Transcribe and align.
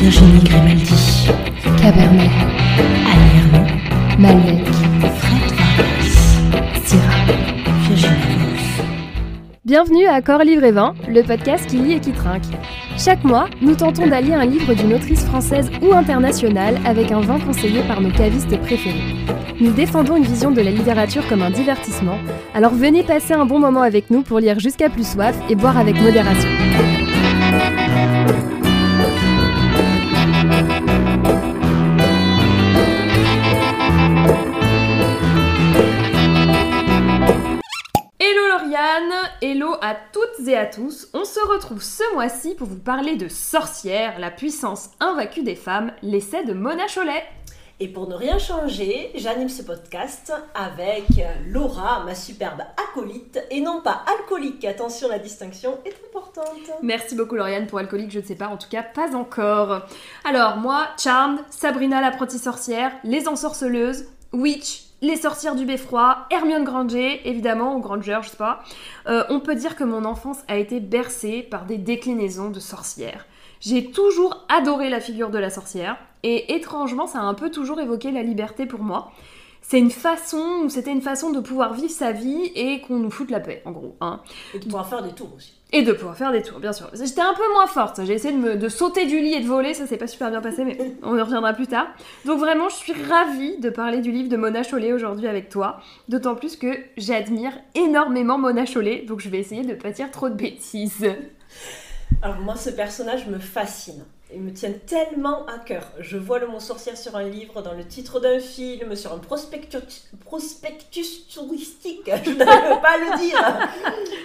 Virginie 0.00 0.42
Grimaldi, 0.44 1.28
Cabernet, 1.80 2.30
Ernaux, 3.06 3.66
Malbec. 4.18 4.64
Fred 5.18 5.52
Vargas, 5.56 6.40
Syrah, 6.84 7.26
Virginie. 7.88 8.20
Bienvenue 9.64 10.06
à 10.06 10.20
Corps 10.20 10.42
Livre 10.42 10.64
et 10.64 10.72
Vin, 10.72 10.94
le 11.08 11.22
podcast 11.22 11.66
qui 11.68 11.76
lit 11.76 11.92
et 11.92 12.00
qui 12.00 12.12
trinque. 12.12 12.42
Chaque 12.98 13.24
mois, 13.24 13.48
nous 13.62 13.74
tentons 13.74 14.06
d'allier 14.06 14.34
un 14.34 14.44
livre 14.44 14.74
d'une 14.74 14.94
autrice 14.94 15.24
française 15.24 15.70
ou 15.80 15.94
internationale 15.94 16.78
avec 16.84 17.12
un 17.12 17.20
vin 17.20 17.38
conseillé 17.38 17.82
par 17.86 18.00
nos 18.00 18.10
cavistes 18.10 18.58
préférés. 18.60 19.14
Nous 19.60 19.72
défendons 19.72 20.16
une 20.16 20.24
vision 20.24 20.50
de 20.50 20.60
la 20.60 20.70
littérature 20.70 21.26
comme 21.28 21.42
un 21.42 21.50
divertissement, 21.50 22.18
alors 22.54 22.74
venez 22.74 23.02
passer 23.02 23.34
un 23.34 23.46
bon 23.46 23.58
moment 23.58 23.82
avec 23.82 24.10
nous 24.10 24.22
pour 24.22 24.40
lire 24.40 24.58
jusqu'à 24.58 24.90
plus 24.90 25.06
soif 25.06 25.36
et 25.48 25.54
boire 25.54 25.78
avec 25.78 26.00
modération. 26.00 26.48
À 39.90 39.96
toutes 40.12 40.46
et 40.46 40.56
à 40.56 40.66
tous. 40.66 41.08
On 41.14 41.24
se 41.24 41.40
retrouve 41.40 41.82
ce 41.82 42.14
mois-ci 42.14 42.54
pour 42.54 42.68
vous 42.68 42.78
parler 42.78 43.16
de 43.16 43.26
Sorcière, 43.26 44.20
la 44.20 44.30
puissance 44.30 44.90
invaincue 45.00 45.42
des 45.42 45.56
femmes, 45.56 45.90
l'essai 46.00 46.44
de 46.44 46.52
Mona 46.52 46.86
Chollet. 46.86 47.24
Et 47.80 47.88
pour 47.88 48.08
ne 48.08 48.14
rien 48.14 48.38
changer, 48.38 49.10
j'anime 49.16 49.48
ce 49.48 49.64
podcast 49.64 50.32
avec 50.54 51.06
Laura, 51.48 52.04
ma 52.04 52.14
superbe 52.14 52.62
acolyte, 52.88 53.44
et 53.50 53.60
non 53.60 53.80
pas 53.80 54.04
alcoolique. 54.06 54.64
Attention, 54.64 55.08
la 55.08 55.18
distinction 55.18 55.78
est 55.84 55.96
importante. 56.08 56.44
Merci 56.84 57.16
beaucoup 57.16 57.34
Lauriane 57.34 57.66
pour 57.66 57.80
alcoolique, 57.80 58.12
je 58.12 58.20
ne 58.20 58.24
sais 58.24 58.36
pas, 58.36 58.46
en 58.46 58.58
tout 58.58 58.68
cas 58.68 58.84
pas 58.84 59.16
encore. 59.16 59.82
Alors 60.24 60.58
moi, 60.58 60.86
Charmed, 61.02 61.40
Sabrina 61.50 62.00
l'apprentie 62.00 62.38
sorcière, 62.38 62.92
les 63.02 63.26
ensorceleuses, 63.26 64.04
Witch, 64.32 64.89
les 65.02 65.16
sorcières 65.16 65.54
du 65.54 65.64
beffroi, 65.64 66.26
Hermione 66.30 66.64
Granger, 66.64 67.28
évidemment, 67.28 67.76
ou 67.76 67.80
Granger, 67.80 68.20
je 68.22 68.30
sais 68.30 68.36
pas. 68.36 68.62
Euh, 69.06 69.24
on 69.30 69.40
peut 69.40 69.54
dire 69.54 69.76
que 69.76 69.84
mon 69.84 70.04
enfance 70.04 70.38
a 70.48 70.56
été 70.56 70.80
bercée 70.80 71.42
par 71.42 71.64
des 71.64 71.78
déclinaisons 71.78 72.50
de 72.50 72.60
sorcières. 72.60 73.26
J'ai 73.60 73.90
toujours 73.90 74.46
adoré 74.48 74.88
la 74.90 75.00
figure 75.00 75.30
de 75.30 75.38
la 75.38 75.50
sorcière, 75.50 75.96
et 76.22 76.54
étrangement, 76.54 77.06
ça 77.06 77.20
a 77.20 77.22
un 77.22 77.34
peu 77.34 77.50
toujours 77.50 77.80
évoqué 77.80 78.10
la 78.10 78.22
liberté 78.22 78.66
pour 78.66 78.80
moi. 78.80 79.10
C'est 79.62 79.78
une 79.78 79.90
façon, 79.90 80.68
c'était 80.68 80.92
une 80.92 81.02
façon 81.02 81.30
de 81.30 81.40
pouvoir 81.40 81.74
vivre 81.74 81.90
sa 81.90 82.12
vie 82.12 82.50
et 82.54 82.80
qu'on 82.80 82.98
nous 82.98 83.10
foute 83.10 83.30
la 83.30 83.40
paix, 83.40 83.62
en 83.64 83.70
gros. 83.70 83.96
Hein. 84.00 84.20
Et 84.54 84.58
de 84.58 84.64
pouvoir 84.64 84.88
faire 84.88 85.02
des 85.02 85.12
tours 85.12 85.34
aussi. 85.36 85.59
Et 85.72 85.82
de 85.82 85.92
pouvoir 85.92 86.16
faire 86.16 86.32
des 86.32 86.42
tours, 86.42 86.58
bien 86.58 86.72
sûr. 86.72 86.90
J'étais 86.92 87.20
un 87.20 87.34
peu 87.34 87.48
moins 87.52 87.66
forte, 87.68 88.04
j'ai 88.04 88.14
essayé 88.14 88.34
de, 88.34 88.40
me, 88.40 88.56
de 88.56 88.68
sauter 88.68 89.06
du 89.06 89.20
lit 89.20 89.34
et 89.34 89.40
de 89.40 89.46
voler, 89.46 89.72
ça 89.72 89.86
s'est 89.86 89.96
pas 89.96 90.08
super 90.08 90.30
bien 90.30 90.40
passé, 90.40 90.64
mais 90.64 90.76
on 91.02 91.16
y 91.16 91.22
reviendra 91.22 91.52
plus 91.52 91.68
tard. 91.68 91.86
Donc 92.24 92.40
vraiment, 92.40 92.68
je 92.68 92.74
suis 92.74 92.92
ravie 92.92 93.58
de 93.58 93.70
parler 93.70 94.00
du 94.00 94.10
livre 94.10 94.28
de 94.28 94.36
Mona 94.36 94.62
Chollet 94.64 94.92
aujourd'hui 94.92 95.28
avec 95.28 95.48
toi, 95.48 95.80
d'autant 96.08 96.34
plus 96.34 96.56
que 96.56 96.76
j'admire 96.96 97.52
énormément 97.74 98.36
Mona 98.36 98.66
Chollet, 98.66 99.04
donc 99.06 99.20
je 99.20 99.28
vais 99.28 99.38
essayer 99.38 99.62
de 99.62 99.74
pas 99.74 99.90
dire 99.90 100.10
trop 100.10 100.28
de 100.28 100.34
bêtises. 100.34 101.06
Alors 102.22 102.40
moi, 102.40 102.56
ce 102.56 102.70
personnage 102.70 103.26
me 103.28 103.38
fascine. 103.38 104.04
Il 104.32 104.42
me 104.42 104.52
tient 104.52 104.72
tellement 104.86 105.44
à 105.46 105.58
cœur. 105.58 105.90
Je 105.98 106.16
vois 106.16 106.38
le 106.38 106.46
mot 106.46 106.60
sorcière 106.60 106.96
sur 106.96 107.16
un 107.16 107.24
livre, 107.24 107.62
dans 107.62 107.72
le 107.72 107.84
titre 107.84 108.20
d'un 108.20 108.38
film, 108.38 108.94
sur 108.94 109.12
un 109.12 109.18
prospectus, 109.18 110.08
prospectus 110.24 111.26
touristique. 111.34 112.02
Je 112.24 112.30
n'arrive 112.30 112.80
pas 112.80 112.92
à 112.92 112.98
le 112.98 113.18
dire. 113.18 113.68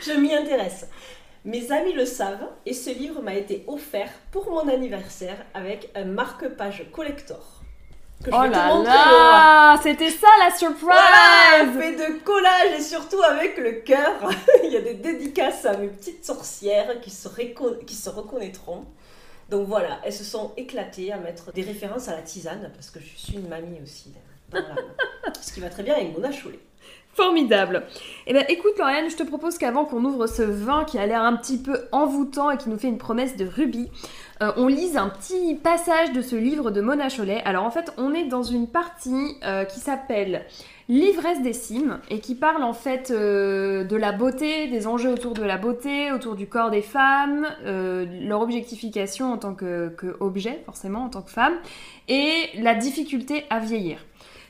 Je 0.06 0.20
m'y 0.20 0.36
intéresse. 0.36 0.88
Mes 1.46 1.72
amis 1.72 1.94
le 1.94 2.06
savent 2.06 2.48
et 2.66 2.74
ce 2.74 2.90
livre 2.90 3.22
m'a 3.22 3.36
été 3.36 3.64
offert 3.68 4.10
pour 4.32 4.50
mon 4.50 4.68
anniversaire 4.68 5.38
avec 5.54 5.90
un 5.96 6.06
marque-page 6.06 6.88
collector. 6.92 7.62
Que 8.24 8.32
je 8.32 8.36
Oh 8.36 8.42
vais 8.42 8.48
te 8.50 8.54
là 8.54 8.68
montrer, 8.74 8.92
là 8.94 9.80
C'était 9.84 10.10
ça 10.10 10.28
la 10.44 10.56
surprise 10.56 10.80
Voilà, 10.84 11.72
fait 11.80 11.92
de 11.96 12.20
collage 12.24 12.80
et 12.80 12.82
surtout 12.82 13.22
avec 13.22 13.58
le 13.58 13.74
cœur. 13.82 14.30
Il 14.64 14.72
y 14.72 14.78
a 14.78 14.82
des 14.82 14.96
dédicaces 14.96 15.66
à 15.66 15.78
mes 15.78 15.90
petites 15.90 16.26
sorcières 16.26 17.00
qui 17.02 17.12
se, 17.12 17.28
réco- 17.28 17.84
qui 17.86 17.94
se 17.94 18.10
reconnaîtront. 18.10 18.86
Donc 19.50 19.68
voilà, 19.68 20.00
elles 20.04 20.14
se 20.14 20.24
sont 20.24 20.54
éclatées 20.58 21.12
à 21.12 21.18
mettre 21.18 21.52
des 21.52 21.62
références 21.62 22.08
à 22.08 22.14
la 22.16 22.22
tisane 22.24 22.72
parce 22.74 22.90
que 22.90 23.00
je 23.00 23.16
suis 23.16 23.34
une 23.36 23.48
mamie 23.50 23.80
aussi. 23.84 24.12
dans. 24.52 24.60
Ce 25.42 25.52
qui 25.54 25.60
va 25.60 25.70
très 25.70 25.84
bien 25.84 25.94
avec 25.94 26.12
Mona 26.14 26.32
Chollet. 26.32 26.60
Formidable. 27.16 27.84
Eh 28.28 28.34
ben 28.34 28.44
écoute 28.50 28.78
Lauriane, 28.78 29.10
je 29.10 29.16
te 29.16 29.24
propose 29.24 29.58
qu'avant 29.58 29.86
qu'on 29.86 30.04
ouvre 30.04 30.28
ce 30.28 30.42
vin 30.42 30.84
qui 30.84 30.98
a 30.98 31.06
l'air 31.06 31.22
un 31.22 31.38
petit 31.38 31.58
peu 31.58 31.80
envoûtant 31.94 32.52
et 32.52 32.58
qui 32.58 32.68
nous 32.68 32.78
fait 32.78 32.90
une 32.90 32.98
promesse 32.98 33.38
de 33.38 33.46
rubis, 33.46 33.90
euh, 34.42 34.52
on 34.58 34.68
lise 34.68 34.98
un 34.98 35.08
petit 35.08 35.56
passage 35.56 36.12
de 36.12 36.22
ce 36.22 36.36
livre 36.36 36.72
de 36.72 36.82
Mona 36.82 37.08
Chollet. 37.08 37.42
Alors 37.46 37.64
en 37.64 37.72
fait, 37.72 37.94
on 37.98 38.14
est 38.14 38.26
dans 38.26 38.44
une 38.44 38.68
partie 38.68 39.38
euh, 39.46 39.64
qui 39.64 39.80
s'appelle 39.80 40.44
L'ivresse 40.90 41.42
des 41.42 41.54
cimes 41.54 42.00
et 42.10 42.20
qui 42.20 42.36
parle 42.36 42.64
en 42.64 42.74
fait 42.74 43.12
euh, 43.12 43.86
de 43.86 43.96
la 43.96 44.12
beauté, 44.12 44.68
des 44.68 44.86
enjeux 44.86 45.12
autour 45.12 45.34
de 45.36 45.44
la 45.44 45.58
beauté, 45.58 46.12
autour 46.12 46.36
du 46.36 46.48
corps 46.48 46.70
des 46.70 46.82
femmes, 46.82 47.48
leur 47.64 48.42
objectification 48.42 49.32
en 49.32 49.38
tant 49.38 49.56
que, 49.56 49.88
que 49.98 50.18
forcément, 50.66 51.06
en 51.06 51.10
tant 51.10 51.22
que 51.22 51.32
femme, 51.32 51.56
et 52.10 52.50
la 52.60 52.76
difficulté 52.76 53.46
à 53.50 53.60
vieillir. 53.60 54.00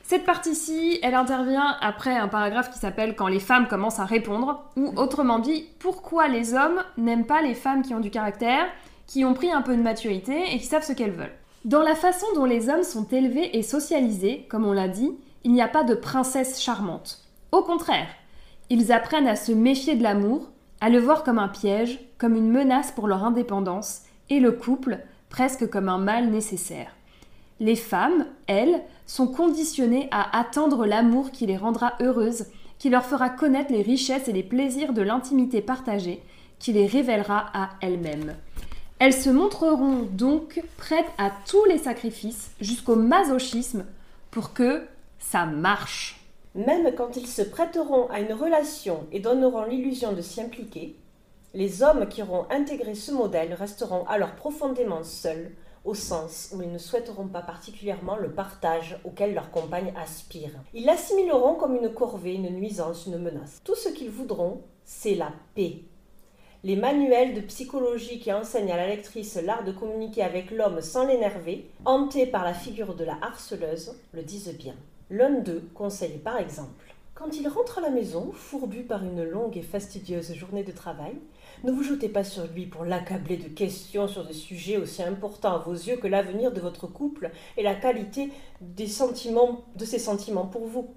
Cette 0.08 0.24
partie-ci, 0.24 1.00
elle 1.02 1.16
intervient 1.16 1.76
après 1.80 2.16
un 2.16 2.28
paragraphe 2.28 2.70
qui 2.70 2.78
s'appelle 2.78 3.16
Quand 3.16 3.26
les 3.26 3.40
femmes 3.40 3.66
commencent 3.66 3.98
à 3.98 4.04
répondre, 4.04 4.62
ou 4.76 4.92
autrement 4.94 5.40
dit, 5.40 5.66
pourquoi 5.80 6.28
les 6.28 6.54
hommes 6.54 6.80
n'aiment 6.96 7.26
pas 7.26 7.42
les 7.42 7.54
femmes 7.54 7.82
qui 7.82 7.92
ont 7.92 7.98
du 7.98 8.12
caractère, 8.12 8.66
qui 9.08 9.24
ont 9.24 9.34
pris 9.34 9.50
un 9.50 9.62
peu 9.62 9.76
de 9.76 9.82
maturité 9.82 10.44
et 10.52 10.58
qui 10.58 10.64
savent 10.66 10.84
ce 10.84 10.92
qu'elles 10.92 11.10
veulent? 11.10 11.34
Dans 11.64 11.82
la 11.82 11.96
façon 11.96 12.26
dont 12.36 12.44
les 12.44 12.68
hommes 12.68 12.84
sont 12.84 13.08
élevés 13.08 13.58
et 13.58 13.64
socialisés, 13.64 14.46
comme 14.48 14.64
on 14.64 14.72
l'a 14.72 14.86
dit, 14.86 15.10
il 15.42 15.50
n'y 15.50 15.60
a 15.60 15.66
pas 15.66 15.82
de 15.82 15.96
princesse 15.96 16.62
charmante. 16.62 17.24
Au 17.50 17.62
contraire, 17.62 18.06
ils 18.70 18.92
apprennent 18.92 19.26
à 19.26 19.34
se 19.34 19.50
méfier 19.50 19.96
de 19.96 20.04
l'amour, 20.04 20.50
à 20.80 20.88
le 20.88 21.00
voir 21.00 21.24
comme 21.24 21.40
un 21.40 21.48
piège, 21.48 21.98
comme 22.16 22.36
une 22.36 22.52
menace 22.52 22.92
pour 22.92 23.08
leur 23.08 23.24
indépendance, 23.24 24.02
et 24.30 24.38
le 24.38 24.52
couple 24.52 25.00
presque 25.30 25.68
comme 25.68 25.88
un 25.88 25.98
mal 25.98 26.30
nécessaire. 26.30 26.95
Les 27.60 27.76
femmes, 27.76 28.26
elles, 28.46 28.82
sont 29.06 29.28
conditionnées 29.28 30.08
à 30.10 30.38
attendre 30.38 30.84
l'amour 30.86 31.30
qui 31.30 31.46
les 31.46 31.56
rendra 31.56 31.94
heureuses, 32.00 32.46
qui 32.78 32.90
leur 32.90 33.04
fera 33.04 33.30
connaître 33.30 33.72
les 33.72 33.82
richesses 33.82 34.28
et 34.28 34.32
les 34.32 34.42
plaisirs 34.42 34.92
de 34.92 35.02
l'intimité 35.02 35.62
partagée, 35.62 36.22
qui 36.58 36.72
les 36.72 36.86
révélera 36.86 37.46
à 37.54 37.70
elles-mêmes. 37.80 38.34
Elles 38.98 39.14
se 39.14 39.30
montreront 39.30 40.02
donc 40.10 40.62
prêtes 40.76 41.10
à 41.18 41.30
tous 41.46 41.64
les 41.66 41.78
sacrifices, 41.78 42.50
jusqu'au 42.60 42.96
masochisme, 42.96 43.84
pour 44.30 44.52
que 44.52 44.82
ça 45.18 45.46
marche. 45.46 46.20
Même 46.54 46.94
quand 46.94 47.16
ils 47.16 47.26
se 47.26 47.42
prêteront 47.42 48.08
à 48.08 48.20
une 48.20 48.32
relation 48.32 49.06
et 49.12 49.20
donneront 49.20 49.64
l'illusion 49.64 50.12
de 50.12 50.22
s'y 50.22 50.40
impliquer, 50.40 50.96
les 51.52 51.82
hommes 51.82 52.08
qui 52.08 52.22
auront 52.22 52.46
intégré 52.50 52.94
ce 52.94 53.12
modèle 53.12 53.54
resteront 53.54 54.06
alors 54.06 54.32
profondément 54.32 55.02
seuls, 55.04 55.50
au 55.86 55.94
sens 55.94 56.50
où 56.52 56.60
ils 56.60 56.70
ne 56.70 56.78
souhaiteront 56.78 57.28
pas 57.28 57.40
particulièrement 57.40 58.16
le 58.16 58.30
partage 58.30 58.98
auquel 59.04 59.32
leur 59.34 59.50
compagne 59.50 59.94
aspire. 59.96 60.50
Ils 60.74 60.84
l'assimileront 60.84 61.54
comme 61.54 61.76
une 61.76 61.88
corvée, 61.88 62.34
une 62.34 62.50
nuisance, 62.50 63.06
une 63.06 63.18
menace. 63.18 63.60
Tout 63.64 63.76
ce 63.76 63.88
qu'ils 63.88 64.10
voudront, 64.10 64.62
c'est 64.84 65.14
la 65.14 65.32
paix. 65.54 65.78
Les 66.64 66.74
manuels 66.74 67.34
de 67.34 67.40
psychologie 67.42 68.18
qui 68.18 68.32
enseignent 68.32 68.72
à 68.72 68.76
la 68.76 68.88
lectrice 68.88 69.36
l'art 69.36 69.62
de 69.62 69.70
communiquer 69.70 70.22
avec 70.22 70.50
l'homme 70.50 70.80
sans 70.80 71.06
l'énerver, 71.06 71.70
hantés 71.84 72.26
par 72.26 72.44
la 72.44 72.54
figure 72.54 72.94
de 72.94 73.04
la 73.04 73.16
harceleuse, 73.22 73.94
le 74.12 74.22
disent 74.22 74.56
bien. 74.58 74.74
L'un 75.10 75.30
d'eux 75.30 75.68
conseille 75.74 76.18
par 76.18 76.38
exemple 76.38 76.94
Quand 77.14 77.36
il 77.36 77.46
rentre 77.46 77.78
à 77.78 77.82
la 77.82 77.90
maison, 77.90 78.32
fourbu 78.32 78.82
par 78.82 79.04
une 79.04 79.22
longue 79.22 79.56
et 79.56 79.62
fastidieuse 79.62 80.34
journée 80.34 80.64
de 80.64 80.72
travail, 80.72 81.14
ne 81.64 81.72
vous 81.72 81.82
jetez 81.82 82.08
pas 82.08 82.24
sur 82.24 82.46
lui 82.46 82.66
pour 82.66 82.84
l'accabler 82.84 83.36
de 83.36 83.48
questions 83.48 84.08
sur 84.08 84.24
des 84.24 84.32
sujets 84.32 84.76
aussi 84.76 85.02
importants 85.02 85.54
à 85.54 85.58
vos 85.58 85.72
yeux 85.72 85.96
que 85.96 86.06
l'avenir 86.06 86.52
de 86.52 86.60
votre 86.60 86.86
couple 86.86 87.30
et 87.56 87.62
la 87.62 87.74
qualité 87.74 88.30
des 88.60 88.86
sentiments, 88.86 89.64
de 89.76 89.84
ses 89.84 89.98
sentiments 89.98 90.46
pour 90.46 90.66
vous. 90.66 90.88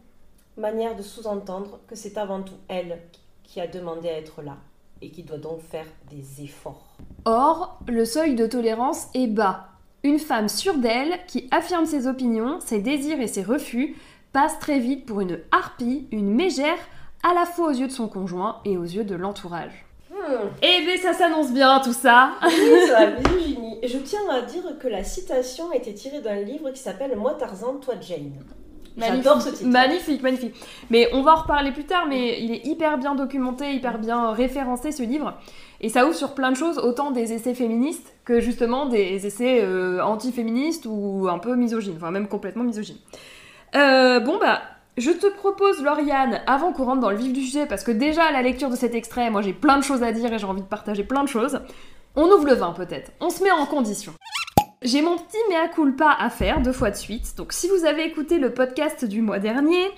Manière 0.57 0.95
de 0.95 1.01
sous-entendre 1.01 1.79
que 1.87 1.95
c'est 1.95 2.17
avant 2.17 2.41
tout 2.41 2.57
elle 2.67 2.99
qui 3.43 3.61
a 3.61 3.67
demandé 3.67 4.09
à 4.09 4.17
être 4.17 4.41
là 4.41 4.57
et 5.01 5.09
qui 5.09 5.23
doit 5.23 5.37
donc 5.37 5.61
faire 5.61 5.87
des 6.09 6.43
efforts. 6.43 6.97
Or, 7.25 7.79
le 7.87 8.05
seuil 8.05 8.35
de 8.35 8.45
tolérance 8.45 9.07
est 9.13 9.27
bas. 9.27 9.69
Une 10.03 10.19
femme 10.19 10.47
sûre 10.47 10.77
d'elle, 10.77 11.19
qui 11.27 11.47
affirme 11.51 11.85
ses 11.85 12.07
opinions, 12.07 12.59
ses 12.59 12.79
désirs 12.79 13.19
et 13.19 13.27
ses 13.27 13.43
refus, 13.43 13.95
passe 14.31 14.59
très 14.59 14.79
vite 14.79 15.05
pour 15.05 15.21
une 15.21 15.39
harpie, 15.51 16.07
une 16.11 16.33
mégère, 16.33 16.77
à 17.23 17.33
la 17.33 17.45
fois 17.45 17.67
aux 17.67 17.73
yeux 17.73 17.87
de 17.87 17.91
son 17.91 18.07
conjoint 18.07 18.61
et 18.63 18.77
aux 18.77 18.83
yeux 18.83 19.03
de 19.03 19.15
l'entourage. 19.15 19.88
Eh 20.61 20.85
bien, 20.85 20.97
ça 20.97 21.13
s'annonce 21.13 21.51
bien 21.51 21.79
tout 21.83 21.93
ça 21.93 22.31
oui, 22.43 22.87
ça 22.87 23.05
va, 23.05 23.11
misogynie. 23.19 23.79
Et 23.81 23.87
je 23.87 23.97
tiens 23.97 24.19
à 24.31 24.41
dire 24.41 24.63
que 24.79 24.87
la 24.87 25.03
citation 25.03 25.71
a 25.71 25.75
été 25.75 25.93
tirée 25.93 26.21
d'un 26.21 26.41
livre 26.41 26.69
qui 26.71 26.81
s'appelle 26.81 27.15
Moi 27.15 27.35
Tarzan, 27.35 27.75
toi 27.75 27.95
Jane. 28.01 28.33
J'adore 28.97 29.41
ce 29.41 29.49
titre. 29.49 29.69
Magnifique, 29.69 30.21
magnifique. 30.21 30.55
Mais 30.89 31.07
on 31.13 31.21
va 31.21 31.33
en 31.33 31.41
reparler 31.41 31.71
plus 31.71 31.85
tard, 31.85 32.05
mais 32.07 32.41
il 32.41 32.51
est 32.51 32.65
hyper 32.65 32.97
bien 32.97 33.15
documenté, 33.15 33.73
hyper 33.73 33.97
bien 33.97 34.31
référencé 34.31 34.91
ce 34.91 35.03
livre. 35.03 35.35
Et 35.81 35.89
ça 35.89 36.05
ouvre 36.05 36.15
sur 36.15 36.33
plein 36.33 36.51
de 36.51 36.57
choses, 36.57 36.77
autant 36.77 37.11
des 37.11 37.31
essais 37.31 37.53
féministes 37.53 38.13
que 38.25 38.41
justement 38.41 38.87
des 38.87 39.25
essais 39.25 39.61
euh, 39.63 40.03
anti-féministes 40.03 40.85
ou 40.85 41.27
un 41.29 41.39
peu 41.39 41.55
misogynes, 41.55 41.95
enfin 41.95 42.11
même 42.11 42.27
complètement 42.27 42.63
misogynes. 42.63 42.97
Euh, 43.75 44.19
bon 44.19 44.37
bah, 44.39 44.61
je 44.99 45.11
te 45.11 45.27
propose, 45.27 45.81
Lauriane, 45.81 46.41
avant 46.45 46.73
qu'on 46.73 46.83
rentre 46.83 46.99
dans 46.99 47.09
le 47.09 47.15
vif 47.15 47.31
du 47.31 47.41
sujet, 47.41 47.65
parce 47.65 47.83
que 47.83 47.91
déjà 47.91 48.25
à 48.25 48.31
la 48.31 48.41
lecture 48.41 48.69
de 48.69 48.75
cet 48.75 48.93
extrait, 48.93 49.29
moi 49.29 49.41
j'ai 49.41 49.53
plein 49.53 49.77
de 49.77 49.83
choses 49.83 50.03
à 50.03 50.11
dire 50.11 50.31
et 50.31 50.37
j'ai 50.37 50.45
envie 50.45 50.61
de 50.61 50.67
partager 50.67 51.03
plein 51.03 51.23
de 51.23 51.29
choses, 51.29 51.61
on 52.15 52.25
ouvre 52.25 52.45
le 52.45 52.53
vin 52.53 52.73
peut-être, 52.73 53.11
on 53.21 53.29
se 53.29 53.41
met 53.41 53.51
en 53.51 53.65
condition. 53.65 54.13
J'ai 54.81 55.01
mon 55.01 55.17
petit 55.17 55.37
mea 55.49 55.67
culpa 55.69 56.15
à 56.19 56.29
faire 56.29 56.61
deux 56.61 56.73
fois 56.73 56.91
de 56.91 56.95
suite, 56.97 57.35
donc 57.37 57.53
si 57.53 57.69
vous 57.69 57.85
avez 57.85 58.05
écouté 58.05 58.39
le 58.39 58.53
podcast 58.53 59.05
du 59.05 59.21
mois 59.21 59.39
dernier, 59.39 59.89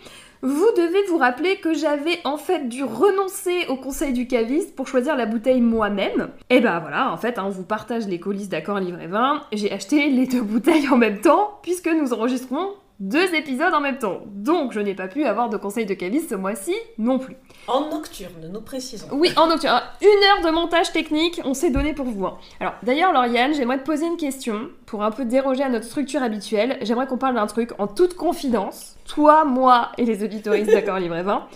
vous 0.44 0.68
devez 0.75 1.03
vous 1.09 1.18
rappeler 1.18 1.57
que 1.57 1.74
j'avais 1.74 2.19
en 2.24 2.38
fait 2.38 2.68
dû 2.68 2.83
renoncer 2.83 3.65
au 3.69 3.75
conseil 3.75 4.13
du 4.13 4.27
caviste 4.27 4.75
pour 4.75 4.88
choisir 4.88 5.15
la 5.15 5.27
bouteille 5.27 5.62
moi-même. 5.62 6.30
Et 6.50 6.59
bah 6.59 6.80
voilà, 6.80 7.12
en 7.12 7.18
fait, 7.18 7.38
hein, 7.38 7.44
on 7.45 7.51
vous 7.51 7.63
partage 7.63 8.07
les 8.07 8.19
colis 8.19 8.48
d'accord 8.48 8.80
livret 8.80 9.06
20. 9.06 9.44
J'ai 9.53 9.71
acheté 9.71 10.09
les 10.09 10.25
deux 10.25 10.42
bouteilles 10.42 10.89
en 10.89 10.98
même 10.98 11.21
temps 11.21 11.59
puisque 11.62 11.89
nous 11.89 12.12
enregistrons 12.13 12.69
deux 13.01 13.33
épisodes 13.36 13.74
en 13.74 13.81
même 13.81 13.98
temps. 13.98 14.19
Donc 14.27 14.71
je 14.74 14.80
n'ai 14.80 14.94
pas 14.94 15.07
pu 15.07 15.25
avoir 15.25 15.50
de 15.50 15.57
conseil 15.57 15.86
de 15.88 15.94
caviste 15.95 16.30
ce 16.30 16.36
mois-ci 16.36 16.74
non 17.00 17.18
plus. 17.19 17.36
En 17.68 17.89
nocturne, 17.89 18.50
nous 18.53 18.62
précisons. 18.62 19.07
Oui, 19.12 19.31
en 19.36 19.48
nocturne. 19.48 19.74
Alors, 19.75 19.89
Une 20.01 20.07
heure 20.45 20.45
de 20.51 20.56
montage 20.56 20.92
technique, 20.92 21.42
on 21.44 21.53
s'est 21.56 21.71
donné 21.71 21.94
pour 21.94 22.06
vous. 22.06 22.25
hein. 22.25 22.38
Alors 22.59 22.74
d'ailleurs, 22.83 23.12
Lauriane, 23.12 23.53
j'aimerais 23.56 23.80
te 23.80 23.86
poser 23.86 24.06
une 24.06 24.18
question 24.18 24.69
pour 24.86 25.03
un 25.03 25.12
peu 25.12 25.25
déroger 25.25 25.63
à 25.63 25.69
notre 25.69 25.86
structure 25.86 26.21
habituelle. 26.21 26.77
J'aimerais 26.83 27.07
qu'on 27.07 27.18
parle 27.18 27.36
d'un 27.36 27.48
truc 27.48 27.71
en 27.80 27.88
toute 27.88 28.13
confidence. 28.13 28.95
Toi, 29.07 29.45
moi 29.45 29.92
et 29.98 30.06
les 30.06 30.24
auditoristes 30.24 30.71
d'accord 30.71 31.00
livret 31.00 31.24
20. 31.24 31.48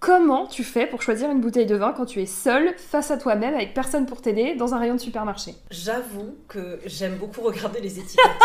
Comment 0.00 0.46
tu 0.46 0.64
fais 0.64 0.86
pour 0.86 1.02
choisir 1.02 1.30
une 1.30 1.42
bouteille 1.42 1.66
de 1.66 1.76
vin 1.76 1.92
quand 1.94 2.06
tu 2.06 2.22
es 2.22 2.26
seule, 2.26 2.72
face 2.78 3.10
à 3.10 3.18
toi-même, 3.18 3.52
avec 3.54 3.74
personne 3.74 4.06
pour 4.06 4.22
t'aider, 4.22 4.54
dans 4.54 4.72
un 4.72 4.78
rayon 4.78 4.94
de 4.94 5.00
supermarché? 5.00 5.54
J'avoue 5.70 6.36
que 6.48 6.80
j'aime 6.86 7.16
beaucoup 7.16 7.42
regarder 7.42 7.82
les 7.82 7.98
étiquettes. 7.98 8.24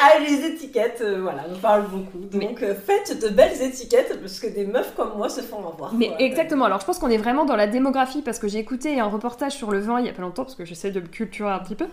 ah, 0.00 0.18
les 0.20 0.46
étiquettes, 0.46 1.00
euh, 1.00 1.20
voilà, 1.20 1.48
me 1.48 1.56
parlent 1.56 1.88
beaucoup. 1.88 2.24
Donc 2.30 2.62
euh, 2.62 2.76
faites 2.76 3.20
de 3.20 3.28
belles 3.28 3.60
étiquettes 3.60 4.20
parce 4.20 4.38
que 4.38 4.46
des 4.46 4.66
meufs 4.66 4.94
comme 4.94 5.16
moi 5.16 5.28
se 5.28 5.40
font 5.40 5.66
avoir. 5.66 5.94
Mais 5.94 6.12
exactement, 6.20 6.66
alors 6.66 6.78
je 6.78 6.86
pense 6.86 7.00
qu'on 7.00 7.10
est 7.10 7.16
vraiment 7.18 7.44
dans 7.44 7.56
la 7.56 7.66
démographie 7.66 8.22
parce 8.22 8.38
que 8.38 8.46
j'ai 8.46 8.60
écouté 8.60 9.00
un 9.00 9.06
reportage 9.08 9.54
sur 9.56 9.72
le 9.72 9.80
vin 9.80 9.98
il 9.98 10.06
y 10.06 10.08
a 10.08 10.12
pas 10.12 10.22
longtemps 10.22 10.44
parce 10.44 10.54
que 10.54 10.64
j'essaie 10.64 10.92
de 10.92 11.00
me 11.00 11.08
culturer 11.08 11.50
un 11.50 11.58
petit 11.58 11.74
peu. 11.74 11.86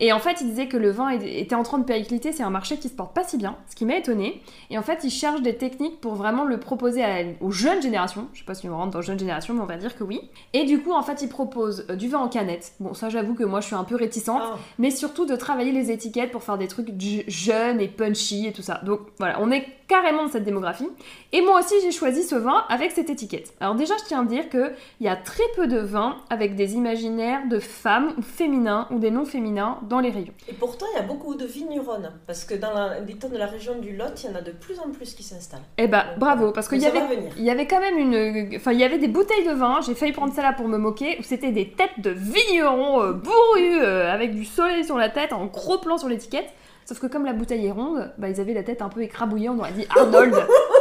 Et 0.00 0.14
en 0.14 0.18
fait, 0.18 0.40
il 0.40 0.46
disait 0.48 0.66
que 0.66 0.78
le 0.78 0.90
vin 0.90 1.10
était 1.10 1.54
en 1.54 1.62
train 1.62 1.76
de 1.76 1.84
péricliter, 1.84 2.32
c'est 2.32 2.42
un 2.42 2.48
marché 2.48 2.78
qui 2.78 2.88
se 2.88 2.94
porte 2.94 3.12
pas 3.14 3.24
si 3.24 3.36
bien, 3.36 3.54
ce 3.68 3.76
qui 3.76 3.84
m'a 3.84 3.96
étonné. 3.96 4.40
Et 4.70 4.78
en 4.78 4.82
fait, 4.82 5.00
ils 5.04 5.10
cherchent 5.10 5.42
des 5.42 5.56
techniques 5.56 6.00
pour 6.00 6.14
vraiment 6.14 6.44
le 6.44 6.58
proposer 6.58 7.04
à- 7.04 7.18
aux 7.42 7.50
jeunes 7.50 7.81
générations. 7.82 8.28
Je 8.32 8.40
sais 8.40 8.44
pas 8.44 8.54
si 8.54 8.68
on 8.68 8.76
rentre 8.76 8.92
dans 8.92 9.02
jeunes 9.02 9.18
générations, 9.18 9.54
mais 9.54 9.60
on 9.60 9.66
va 9.66 9.76
dire 9.76 9.96
que 9.96 10.04
oui. 10.04 10.30
Et 10.52 10.64
du 10.64 10.80
coup, 10.80 10.92
en 10.92 11.02
fait, 11.02 11.22
ils 11.22 11.28
proposent 11.28 11.86
euh, 11.90 11.96
du 11.96 12.08
vin 12.08 12.18
en 12.18 12.28
canette. 12.28 12.72
Bon, 12.80 12.94
ça, 12.94 13.08
j'avoue 13.08 13.34
que 13.34 13.44
moi, 13.44 13.60
je 13.60 13.66
suis 13.66 13.74
un 13.74 13.84
peu 13.84 13.96
réticente. 13.96 14.42
Ah, 14.42 14.58
mais 14.78 14.90
surtout 14.90 15.26
de 15.26 15.36
travailler 15.36 15.72
les 15.72 15.90
étiquettes 15.90 16.30
pour 16.30 16.42
faire 16.42 16.58
des 16.58 16.68
trucs 16.68 16.88
jeunes 17.28 17.80
et 17.80 17.88
punchy 17.88 18.46
et 18.46 18.52
tout 18.52 18.62
ça. 18.62 18.80
Donc 18.84 19.00
voilà, 19.18 19.38
on 19.40 19.50
est 19.50 19.66
carrément 19.92 20.24
dans 20.24 20.30
cette 20.30 20.44
démographie. 20.44 20.88
Et 21.32 21.42
moi 21.42 21.60
aussi, 21.60 21.74
j'ai 21.82 21.92
choisi 21.92 22.22
ce 22.22 22.34
vin 22.34 22.64
avec 22.70 22.92
cette 22.92 23.10
étiquette. 23.10 23.52
Alors 23.60 23.74
déjà, 23.74 23.94
je 23.98 24.04
tiens 24.04 24.22
à 24.22 24.24
dire 24.24 24.48
qu'il 24.48 24.74
y 25.00 25.08
a 25.08 25.16
très 25.16 25.42
peu 25.54 25.66
de 25.66 25.78
vins 25.78 26.16
avec 26.30 26.56
des 26.56 26.74
imaginaires 26.74 27.46
de 27.48 27.58
femmes 27.58 28.14
ou 28.16 28.22
féminins 28.22 28.86
ou 28.90 28.98
des 28.98 29.10
noms 29.10 29.26
féminins 29.26 29.78
dans 29.88 30.00
les 30.00 30.10
rayons. 30.10 30.32
Et 30.48 30.54
pourtant, 30.54 30.86
il 30.94 30.96
y 30.96 31.00
a 31.00 31.06
beaucoup 31.06 31.34
de 31.34 31.44
vigneronnes. 31.44 32.10
Parce 32.26 32.44
que 32.44 32.54
dans 32.54 32.72
les 33.06 33.14
temps 33.14 33.28
de 33.28 33.36
la 33.36 33.46
région 33.46 33.78
du 33.80 33.94
Lot, 33.94 34.22
il 34.22 34.30
y 34.30 34.32
en 34.32 34.36
a 34.36 34.40
de 34.40 34.52
plus 34.52 34.78
en 34.80 34.90
plus 34.90 35.14
qui 35.14 35.22
s'installent. 35.22 35.60
Eh 35.76 35.86
bah, 35.88 36.06
bravo, 36.18 36.52
parce 36.52 36.68
qu'il 36.68 36.80
y 36.80 36.86
avait. 36.86 37.02
Il 37.36 37.44
y 37.44 37.50
avait 37.50 37.66
quand 37.72 37.80
même 37.80 37.98
une. 37.98 38.56
Enfin, 38.56 38.72
il 38.72 38.80
y 38.80 38.84
avait 38.84 38.98
des 38.98 39.08
bouteilles 39.08 39.46
de 39.46 39.52
vin, 39.52 39.80
j'ai 39.80 39.94
failli 39.94 40.12
prendre 40.12 40.34
celle-là 40.34 40.52
pour 40.52 40.68
me 40.68 40.76
moquer, 40.76 41.16
où 41.18 41.22
c'était 41.22 41.52
des 41.52 41.68
têtes 41.68 41.98
de 41.98 42.10
vignerons 42.10 43.02
euh, 43.02 43.12
bourrus, 43.12 43.80
euh, 43.80 44.12
avec 44.12 44.34
du 44.34 44.44
soleil 44.44 44.84
sur 44.84 44.98
la 44.98 45.08
tête, 45.08 45.32
en 45.32 45.46
gros 45.46 45.78
plan 45.78 45.96
sur 45.96 46.08
l'étiquette. 46.08 46.50
Sauf 46.84 46.98
que 46.98 47.06
comme 47.06 47.24
la 47.24 47.32
bouteille 47.32 47.66
est 47.66 47.70
ronde, 47.70 48.12
bah, 48.18 48.28
ils 48.28 48.40
avaient 48.40 48.54
la 48.54 48.64
tête 48.64 48.82
un 48.82 48.88
peu 48.88 49.02
écrabouillée, 49.02 49.48
on 49.48 49.58
aurait 49.58 49.72
dit 49.72 49.86
Arnold. 49.96 50.34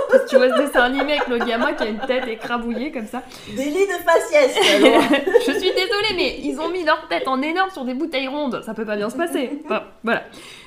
Parce 0.09 0.23
que 0.23 0.29
tu 0.29 0.35
vois 0.35 0.49
ce 0.49 0.61
dessin 0.61 0.81
animé 0.81 1.13
avec 1.13 1.27
le 1.27 1.37
gamin 1.37 1.73
qui 1.73 1.83
a 1.83 1.87
une 1.87 1.99
tête 1.99 2.27
écrabouillée 2.27 2.91
comme 2.91 3.05
ça. 3.05 3.21
Délit 3.55 3.85
de 3.85 4.03
faciès. 4.03 4.55
Je 5.47 5.51
suis 5.51 5.71
désolée, 5.71 6.15
mais 6.15 6.39
ils 6.43 6.59
ont 6.59 6.69
mis 6.69 6.83
leur 6.83 7.07
tête 7.07 7.27
en 7.27 7.41
énorme 7.41 7.69
sur 7.69 7.85
des 7.85 7.93
bouteilles 7.93 8.27
rondes, 8.27 8.61
ça 8.65 8.73
peut 8.73 8.83
pas 8.83 8.95
bien 8.95 9.11
se 9.11 9.15
passer. 9.15 9.61
Enfin, 9.63 9.83
voilà. 10.03 10.23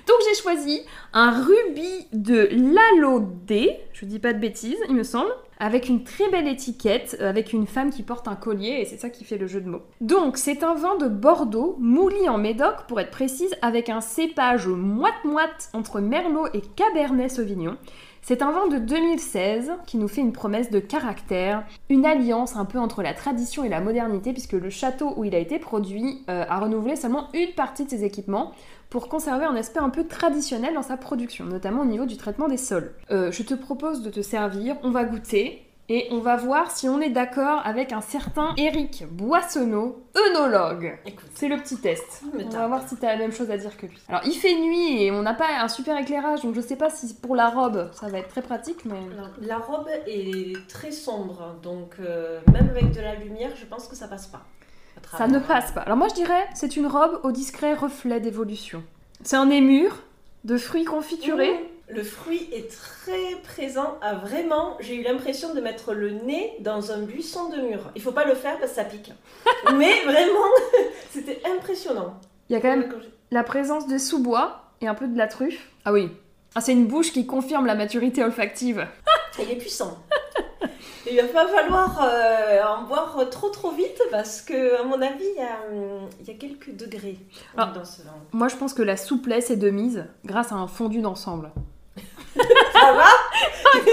Donc 0.07 0.17
j'ai 0.29 0.41
choisi 0.41 0.83
un 1.13 1.43
rubis 1.43 2.07
de 2.13 2.49
Lalaudet, 2.53 3.81
je 3.93 4.05
dis 4.05 4.19
pas 4.19 4.33
de 4.33 4.39
bêtises, 4.39 4.79
il 4.89 4.95
me 4.95 5.03
semble, 5.03 5.33
avec 5.65 5.89
une 5.89 6.05
très 6.05 6.29
belle 6.29 6.47
étiquette, 6.47 7.17
euh, 7.21 7.31
avec 7.31 7.55
une 7.55 7.67
femme 7.67 7.89
qui 7.89 8.03
porte 8.03 8.29
un 8.29 8.37
collier, 8.37 8.81
et 8.81 8.85
c'est 8.85 8.99
ça 8.99 9.09
qui 9.09 9.25
fait 9.25 9.39
le 9.39 9.47
jeu 9.47 9.63
de 9.63 9.69
mots. 9.71 9.81
Donc 10.03 10.37
c'est 10.37 10.63
un 10.63 10.75
vin 10.75 10.97
de 10.97 11.09
Bordeaux, 11.09 11.77
mouli 11.81 12.29
en 12.29 12.37
Médoc 12.37 12.85
pour 12.87 13.01
être 13.01 13.11
précise, 13.11 13.55
avec 13.63 13.89
un 13.89 14.03
cépage 14.03 14.69
moite-moite 14.69 15.71
entre 15.73 16.01
Merlot 16.01 16.49
et 16.53 16.61
Cabernet 16.61 17.31
Sauvignon. 17.31 17.79
C'est 18.21 18.43
un 18.43 18.53
vin 18.53 18.69
de 18.69 18.79
2016 18.79 19.73
qui 19.87 19.99
nous 19.99 20.09
fait 20.09 20.23
une 20.23 20.33
promesse 20.33 20.71
de 20.71 20.81
caractère, 20.81 21.63
une 21.91 22.07
alliance 22.07 22.57
un 22.57 22.65
peu 22.65 22.79
entre 22.79 23.03
la 23.03 23.13
tradition 23.13 23.65
et 23.65 23.69
la 23.69 23.81
modernité, 23.81 24.33
puisque 24.33 24.53
le 24.53 24.71
château 24.71 25.13
où 25.17 25.25
il 25.25 25.35
a 25.35 25.39
été 25.39 25.59
produit 25.59 26.25
euh, 26.31 26.45
a 26.49 26.59
renouvelé 26.59 26.97
seulement 26.97 27.29
une 27.35 27.53
partie 27.53 27.85
de 27.85 27.91
ses 27.91 28.03
équipements 28.03 28.53
pour 28.91 29.09
conserver 29.09 29.45
un 29.45 29.57
aspect 29.57 29.81
un 29.81 29.91
peu 29.91 30.07
traditionnel 30.07 30.75
dans 30.75 30.83
sa 30.83 30.97
production, 30.97 31.45
notamment 31.45 31.83
au 31.83 31.87
niveau 31.87 32.07
du 32.07 32.17
traitement 32.17 32.49
des 32.49 32.57
sols. 32.57 32.93
Euh, 33.11 33.31
je 33.33 33.43
te 33.43 33.55
propose 33.55 34.03
de 34.03 34.11
te 34.11 34.23
servir, 34.23 34.77
on 34.83 34.91
va 34.91 35.05
goûter. 35.05 35.61
Et 35.91 36.09
on 36.11 36.19
va 36.21 36.37
voir 36.37 36.71
si 36.71 36.89
on 36.89 36.99
est 36.99 37.11
d'accord 37.11 37.61
avec 37.63 37.93
un 37.93 38.01
certain 38.01 38.55
Eric 38.57 39.05
Boissonneau, 39.11 40.03
œnologue. 40.17 40.99
Écoute, 41.05 41.29
C'est 41.35 41.49
le 41.49 41.59
petit 41.59 41.77
test. 41.77 42.23
me 42.33 42.43
On 42.43 42.49
va 42.49 42.69
voir 42.69 42.89
si 42.89 42.97
t'as 42.97 43.09
la 43.09 43.19
même 43.19 43.33
chose 43.33 43.51
à 43.51 43.59
dire 43.59 43.77
que 43.77 43.85
lui. 43.85 43.99
Alors, 44.09 44.23
il 44.25 44.33
fait 44.33 44.55
nuit 44.55 45.03
et 45.03 45.11
on 45.11 45.21
n'a 45.21 45.35
pas 45.35 45.61
un 45.61 45.69
super 45.69 45.99
éclairage, 45.99 46.41
donc 46.41 46.55
je 46.55 46.63
sais 46.63 46.77
pas 46.77 46.89
si 46.89 47.15
pour 47.15 47.37
la 47.37 47.51
robe 47.51 47.91
ça 47.93 48.09
va 48.09 48.19
être 48.19 48.29
très 48.29 48.41
pratique, 48.41 48.87
mais. 48.87 48.97
Alors, 49.13 49.29
la 49.43 49.59
robe 49.59 49.89
est 50.07 50.57
très 50.69 50.91
sombre, 50.91 51.57
donc 51.63 51.97
euh, 52.01 52.41
même 52.51 52.71
avec 52.71 52.93
de 52.93 53.03
la 53.03 53.17
lumière, 53.17 53.51
je 53.55 53.67
pense 53.67 53.87
que 53.87 53.95
ça 53.95 54.09
passe 54.09 54.27
pas. 54.27 54.41
Ça 55.17 55.29
ne 55.29 55.39
passe 55.39 55.73
pas. 55.73 55.83
Alors, 55.83 55.97
moi 55.97 56.09
je 56.09 56.15
dirais, 56.15 56.47
c'est 56.55 56.77
une 56.77 56.87
robe 56.87 57.21
au 57.23 57.31
discret 57.31 57.75
reflet 57.75 58.21
d'évolution. 58.21 58.83
C'est 59.23 59.37
un 59.37 59.51
émur 59.51 60.03
de 60.45 60.57
fruits 60.59 60.85
confiturés. 60.85 61.55
Mmh. 61.55 61.95
Le 61.95 62.03
fruit 62.03 62.49
est 62.53 62.71
très 62.71 63.41
présent. 63.43 63.99
Ah, 64.01 64.15
vraiment, 64.15 64.77
j'ai 64.81 64.97
eu 64.97 65.03
l'impression 65.03 65.55
de 65.55 65.61
mettre 65.61 65.93
le 65.93 66.11
nez 66.11 66.55
dans 66.61 66.93
un 66.93 67.03
buisson 67.03 67.51
de 67.51 67.57
mûre. 67.57 67.91
Il 67.95 68.03
faut 68.03 68.13
pas 68.13 68.25
le 68.25 68.35
faire 68.35 68.59
parce 68.59 68.71
que 68.71 68.77
ça 68.77 68.85
pique. 68.85 69.13
Mais 69.77 70.03
vraiment, 70.05 70.49
c'était 71.11 71.43
impressionnant. 71.45 72.19
Il 72.49 72.55
y 72.55 72.57
a 72.57 72.61
quand 72.61 72.75
même 72.75 72.91
la 73.31 73.45
présence 73.45 73.87
de 73.87 73.99
sous-bois 73.99 74.63
et 74.81 74.89
un 74.89 74.95
peu 74.95 75.07
de 75.07 75.17
la 75.17 75.27
truffe. 75.27 75.69
Ah 75.85 75.93
oui. 75.93 76.11
Ah, 76.55 76.61
c'est 76.61 76.73
une 76.73 76.87
bouche 76.87 77.13
qui 77.13 77.27
confirme 77.27 77.67
la 77.67 77.75
maturité 77.75 78.25
olfactive. 78.25 78.87
Il 79.39 79.51
est 79.51 79.57
puissant. 79.57 79.99
Il 81.11 81.17
va 81.21 81.25
pas 81.29 81.47
falloir 81.49 82.01
euh, 82.03 82.63
en 82.65 82.83
boire 82.85 83.17
trop 83.31 83.51
trop 83.51 83.71
vite 83.73 84.01
parce 84.11 84.41
que, 84.41 84.81
à 84.81 84.85
mon 84.85 85.01
avis, 85.03 85.25
il 85.37 85.41
y 85.41 85.41
a, 85.43 85.59
il 86.21 86.27
y 86.27 86.31
a 86.31 86.35
quelques 86.39 86.75
degrés 86.77 87.19
Ah. 87.57 87.71
dans 87.75 87.85
ce. 87.85 88.01
Moi, 88.33 88.49
je 88.49 88.57
pense 88.57 88.73
que 88.75 88.83
la 88.83 88.97
souplesse 88.97 89.51
est 89.51 89.57
de 89.57 89.71
mise 89.71 90.07
grâce 90.25 90.51
à 90.53 90.55
un 90.57 90.67
fondu 90.67 91.01
d'ensemble. 91.01 91.51
Ça 92.37 92.93
va? 92.93 93.07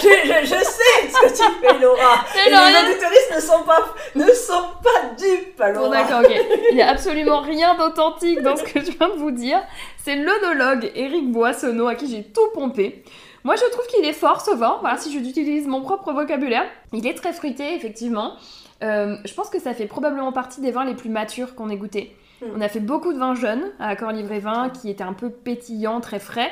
Je, 0.00 0.08
je- 0.08 0.44
je 0.46 0.64
sais 0.64 1.08
ce 1.10 1.20
que 1.20 1.36
tu 1.36 1.60
fais, 1.60 1.78
Laura. 1.80 2.24
Et 2.46 2.50
les 2.50 2.90
auditoristes 2.92 3.32
ne 3.34 3.40
sont 3.40 3.62
pas, 3.64 3.84
ne 4.14 4.26
sont 4.32 4.62
pas 4.82 5.08
dupes, 5.18 5.58
Bon, 5.58 5.72
Laura. 5.72 5.88
d'accord, 5.90 6.20
ok. 6.24 6.40
Il 6.70 6.76
n'y 6.76 6.82
a 6.82 6.88
absolument 6.90 7.40
rien 7.40 7.74
d'authentique 7.74 8.40
dans 8.42 8.56
ce 8.56 8.62
que 8.62 8.78
je 8.80 8.92
viens 8.92 9.08
de 9.08 9.14
vous 9.18 9.32
dire. 9.32 9.60
C'est 10.04 10.14
l'onologue 10.14 10.90
Éric 10.94 11.32
Boissonneau 11.32 11.88
à 11.88 11.96
qui 11.96 12.08
j'ai 12.08 12.22
tout 12.22 12.46
pompé. 12.54 13.02
Moi, 13.44 13.56
je 13.56 13.70
trouve 13.70 13.86
qu'il 13.86 14.04
est 14.04 14.12
fort 14.12 14.40
ce 14.40 14.54
vin. 14.54 14.78
Voilà, 14.80 14.98
si 14.98 15.12
j'utilise 15.12 15.66
mon 15.66 15.82
propre 15.82 16.12
vocabulaire. 16.12 16.64
Il 16.92 17.06
est 17.06 17.14
très 17.14 17.32
fruité, 17.32 17.74
effectivement. 17.74 18.34
Euh, 18.82 19.16
je 19.24 19.34
pense 19.34 19.50
que 19.50 19.60
ça 19.60 19.74
fait 19.74 19.86
probablement 19.86 20.32
partie 20.32 20.60
des 20.60 20.70
vins 20.70 20.84
les 20.84 20.94
plus 20.94 21.10
matures 21.10 21.54
qu'on 21.54 21.68
ait 21.70 21.76
goûté. 21.76 22.16
Mm. 22.42 22.46
On 22.56 22.60
a 22.60 22.68
fait 22.68 22.80
beaucoup 22.80 23.12
de 23.12 23.18
vins 23.18 23.34
jeunes 23.34 23.72
à 23.78 23.88
Accord 23.88 24.12
Livré 24.12 24.38
Vin 24.38 24.70
qui 24.70 24.90
étaient 24.90 25.04
un 25.04 25.12
peu 25.12 25.30
pétillants, 25.30 26.00
très 26.00 26.20
frais. 26.20 26.50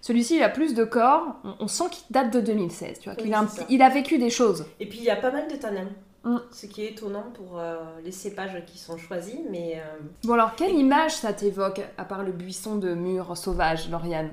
Celui-ci, 0.00 0.36
il 0.36 0.42
a 0.42 0.50
plus 0.50 0.74
de 0.74 0.84
corps. 0.84 1.36
On, 1.44 1.54
on 1.60 1.68
sent 1.68 1.84
qu'il 1.90 2.04
date 2.10 2.32
de 2.32 2.40
2016, 2.40 3.00
tu 3.00 3.10
vois. 3.10 3.18
a, 3.18 3.40
un 3.40 3.48
il 3.70 3.82
a 3.82 3.88
vécu 3.88 4.18
des 4.18 4.30
choses. 4.30 4.66
Et 4.78 4.86
puis 4.86 4.98
il 4.98 5.04
y 5.04 5.10
a 5.10 5.16
pas 5.16 5.30
mal 5.30 5.48
de 5.48 5.56
tanins. 5.56 5.88
Mm. 6.24 6.38
Ce 6.50 6.66
qui 6.66 6.84
est 6.84 6.92
étonnant 6.92 7.24
pour 7.34 7.58
euh, 7.58 7.76
les 8.02 8.12
cépages 8.12 8.62
qui 8.66 8.78
sont 8.78 8.96
choisis, 8.96 9.38
mais 9.50 9.74
euh, 9.76 9.98
Bon, 10.24 10.34
alors, 10.34 10.54
quelle 10.56 10.72
image 10.74 11.12
ça 11.12 11.32
t'évoque, 11.32 11.82
à 11.98 12.04
part 12.04 12.22
le 12.22 12.32
buisson 12.32 12.76
de 12.76 12.94
murs 12.94 13.36
sauvages, 13.36 13.90
Lauriane? 13.90 14.30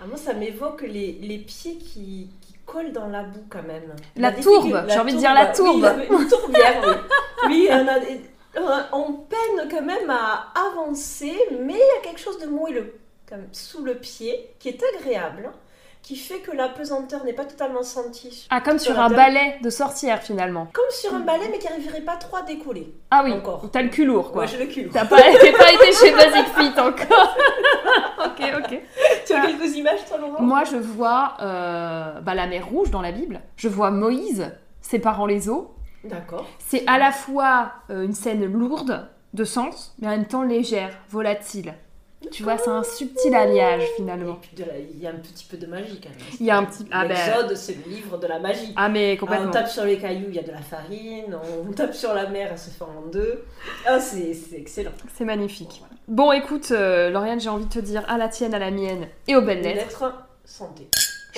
Ah, 0.00 0.06
moi 0.06 0.16
ça 0.16 0.32
m'évoque 0.34 0.82
les, 0.82 1.12
les 1.20 1.38
pieds 1.38 1.76
qui, 1.76 2.28
qui 2.40 2.54
collent 2.66 2.92
dans 2.92 3.08
la 3.08 3.22
boue 3.22 3.44
quand 3.50 3.62
même. 3.62 3.94
La 4.16 4.30
tourbe, 4.42 4.84
j'ai 4.88 4.98
envie 4.98 5.14
de 5.14 5.18
dire 5.18 5.34
la 5.34 5.46
tourbe. 5.46 5.92
Oui, 6.10 6.16
une 6.22 6.28
tourbière, 6.28 6.82
oui. 6.86 6.92
Oui, 7.48 7.68
on, 7.70 7.88
a- 7.88 8.90
on- 8.92 8.98
on 9.00 9.12
peine 9.12 9.68
quand 9.70 9.82
même 9.82 10.10
à 10.10 10.48
avancer, 10.68 11.36
mais 11.60 11.74
il 11.74 11.78
y 11.78 11.98
a 11.98 12.02
quelque 12.02 12.20
chose 12.20 12.38
de 12.38 12.46
moelleux 12.46 12.94
sous 13.52 13.84
le 13.84 13.94
pied 13.94 14.50
qui 14.58 14.70
est 14.70 14.80
agréable, 14.96 15.50
qui 16.08 16.16
fait 16.16 16.38
que 16.38 16.56
la 16.56 16.70
pesanteur 16.70 17.22
n'est 17.26 17.34
pas 17.34 17.44
totalement 17.44 17.82
sentie. 17.82 18.46
Ah, 18.48 18.62
comme 18.62 18.78
sur 18.78 18.98
un 18.98 19.10
balai 19.10 19.58
de 19.62 19.68
sorcière 19.68 20.22
finalement. 20.22 20.66
Comme 20.72 20.88
sur 20.88 21.12
un 21.14 21.20
balai, 21.20 21.50
mais 21.50 21.58
qui 21.58 21.68
n'arriverait 21.68 22.00
pas 22.00 22.16
trop 22.16 22.38
à 22.38 22.42
décoller. 22.42 22.94
Ah 23.10 23.20
oui, 23.22 23.32
Encore. 23.34 23.68
t'as 23.70 23.82
le 23.82 23.90
cul 23.90 24.06
lourd 24.06 24.32
quoi. 24.32 24.44
Moi, 24.44 24.46
j'ai 24.46 24.56
le 24.56 24.72
cul. 24.72 24.88
T'as 24.90 25.04
pas, 25.04 25.18
été 25.18 25.92
chez 25.92 26.10
Basic 26.16 26.46
Fit 26.56 26.80
encore. 26.80 27.36
ok, 28.24 28.42
ok. 28.56 28.80
Tu 29.26 29.34
as 29.34 29.40
quelques 29.48 29.76
images, 29.76 30.06
toi, 30.08 30.16
Laurent? 30.16 30.40
Moi, 30.40 30.64
je 30.64 30.76
vois 30.76 31.34
euh, 31.42 32.20
bah, 32.22 32.34
la 32.34 32.46
mer 32.46 32.66
Rouge 32.66 32.90
dans 32.90 33.02
la 33.02 33.12
Bible. 33.12 33.42
Je 33.56 33.68
vois 33.68 33.90
Moïse 33.90 34.50
séparant 34.80 35.26
les 35.26 35.50
eaux. 35.50 35.74
D'accord. 36.04 36.46
C'est 36.58 36.84
à 36.86 36.96
la 36.96 37.12
fois 37.12 37.72
euh, 37.90 38.04
une 38.04 38.14
scène 38.14 38.46
lourde 38.46 39.06
de 39.34 39.44
sens, 39.44 39.94
mais 39.98 40.06
en 40.06 40.10
même 40.12 40.26
temps 40.26 40.42
légère, 40.42 40.96
volatile. 41.10 41.74
Tu 42.30 42.42
vois, 42.42 42.58
c'est 42.58 42.70
un 42.70 42.82
subtil 42.82 43.34
alliage 43.34 43.82
Et 43.82 43.96
finalement. 43.96 44.36
puis, 44.40 44.50
de 44.56 44.64
la- 44.64 44.78
il 44.78 44.98
y 45.00 45.06
a 45.06 45.10
un 45.10 45.14
petit 45.14 45.44
peu 45.44 45.56
de 45.56 45.66
magie 45.66 46.00
quand 46.02 46.08
même. 46.10 46.18
Il 46.40 46.46
y 46.46 46.50
a 46.50 46.58
un 46.58 46.64
petit. 46.64 46.84
Ah 46.90 47.06
ben. 47.06 47.16
C'est 47.56 47.76
le 47.86 47.90
livre 47.92 48.18
de 48.18 48.26
la 48.26 48.38
magie. 48.38 48.72
Ah, 48.76 48.88
mais 48.88 49.12
Ah, 49.12 49.14
on 49.14 49.26
complètement. 49.26 49.50
tape 49.50 49.68
sur 49.68 49.84
les 49.84 49.98
cailloux, 49.98 50.26
il 50.28 50.34
y 50.34 50.38
a 50.38 50.42
de 50.42 50.50
la 50.52 50.62
farine. 50.62 51.36
On 51.68 51.72
tape 51.72 51.94
sur 51.94 52.14
la 52.14 52.28
mer, 52.28 52.48
elle 52.52 52.58
se 52.58 52.70
fait 52.70 52.84
en 52.84 53.06
deux. 53.12 53.44
Ah, 53.86 53.98
c'est 54.00 54.34
c'est 54.34 54.56
excellent. 54.56 54.92
C'est 55.16 55.24
magnifique. 55.24 55.82
Bon, 56.06 56.32
écoute, 56.32 56.70
euh, 56.70 57.10
Lauriane, 57.10 57.40
j'ai 57.40 57.50
envie 57.50 57.66
de 57.66 57.72
te 57.72 57.78
dire 57.80 58.04
à 58.08 58.16
la 58.18 58.28
tienne, 58.28 58.54
à 58.54 58.58
la 58.58 58.70
mienne 58.70 59.08
et 59.26 59.36
aux 59.36 59.42
belles 59.42 59.60
lettres. 59.62 59.76
lettre 59.78 60.14
santé. 60.44 60.88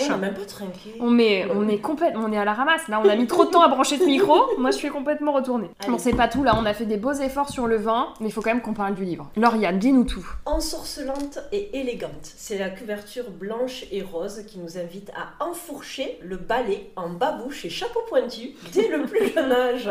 On 0.01 0.05
Chat. 0.05 0.09
n'a 0.11 0.17
même 0.19 0.35
pas 0.35 0.45
trinqué. 0.45 0.95
On, 1.01 1.11
met, 1.11 1.45
Ouais. 1.45 1.51
on 1.55 1.69
est 1.69 1.79
complètement, 1.79 2.23
on 2.27 2.33
est 2.33 2.39
à 2.39 2.45
la 2.45 2.55
ramasse. 2.55 2.89
Là, 2.89 3.01
on 3.05 3.09
a 3.09 3.17
mis 3.17 3.27
trop 3.27 3.45
de 3.45 3.51
temps 3.51 3.63
à 3.63 3.69
brancher 3.69 3.99
ce 3.99 4.05
micro. 4.05 4.35
Moi, 4.59 4.71
je 4.71 4.77
suis 4.77 4.89
complètement 4.91 5.33
retournée. 5.33 5.71
Allez. 5.81 5.93
Bon, 5.93 5.99
c'est 5.99 6.15
pas 6.15 6.29
tout. 6.29 6.43
Là, 6.43 6.55
on 6.59 6.65
a 6.67 6.75
fait 6.75 6.87
des 6.87 6.97
beaux 6.97 7.13
efforts 7.13 7.51
sur 7.51 7.67
le 7.67 7.77
vin, 7.77 8.09
mais 8.21 8.29
il 8.29 8.33
faut 8.33 8.41
quand 8.43 8.51
même 8.51 8.63
qu'on 8.63 8.75
parle 8.75 8.95
du 8.95 9.05
livre. 9.05 9.31
Lauriane, 9.37 9.79
dis-nous 9.79 10.05
tout. 10.05 10.27
Ensorcelante 10.47 11.39
et 11.53 11.79
élégante. 11.79 12.11
C'est 12.23 12.59
la 12.59 12.71
couverture 12.71 13.31
blanche 13.31 13.85
et 13.91 14.03
rose 14.03 14.43
qui 14.47 14.59
nous 14.59 14.79
invite 14.79 15.11
à 15.11 15.43
enfourcher 15.45 16.19
le 16.23 16.37
balai 16.37 16.91
en 16.97 17.09
babouche 17.11 17.65
et 17.65 17.71
chapeau 17.71 18.01
pointu 18.09 18.51
dès 18.73 18.89
le 18.89 19.05
plus 19.05 19.29
jeune 19.35 19.53
âge. 19.53 19.91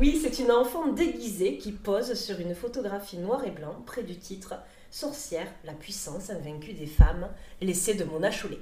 Oui, 0.00 0.18
c'est 0.22 0.38
une 0.42 0.50
enfant 0.52 0.86
déguisée 0.88 1.58
qui 1.58 1.72
pose 1.72 2.14
sur 2.14 2.38
une 2.40 2.54
photographie 2.54 3.18
noir 3.18 3.44
et 3.44 3.50
blanc 3.50 3.74
près 3.84 4.02
du 4.02 4.16
titre 4.16 4.54
Sorcière, 4.90 5.46
la 5.64 5.72
puissance 5.72 6.30
invaincue 6.30 6.72
des 6.72 6.86
femmes, 6.86 7.28
l'essai 7.60 7.94
de 7.94 8.04
Mona 8.04 8.30
Chollet. 8.30 8.58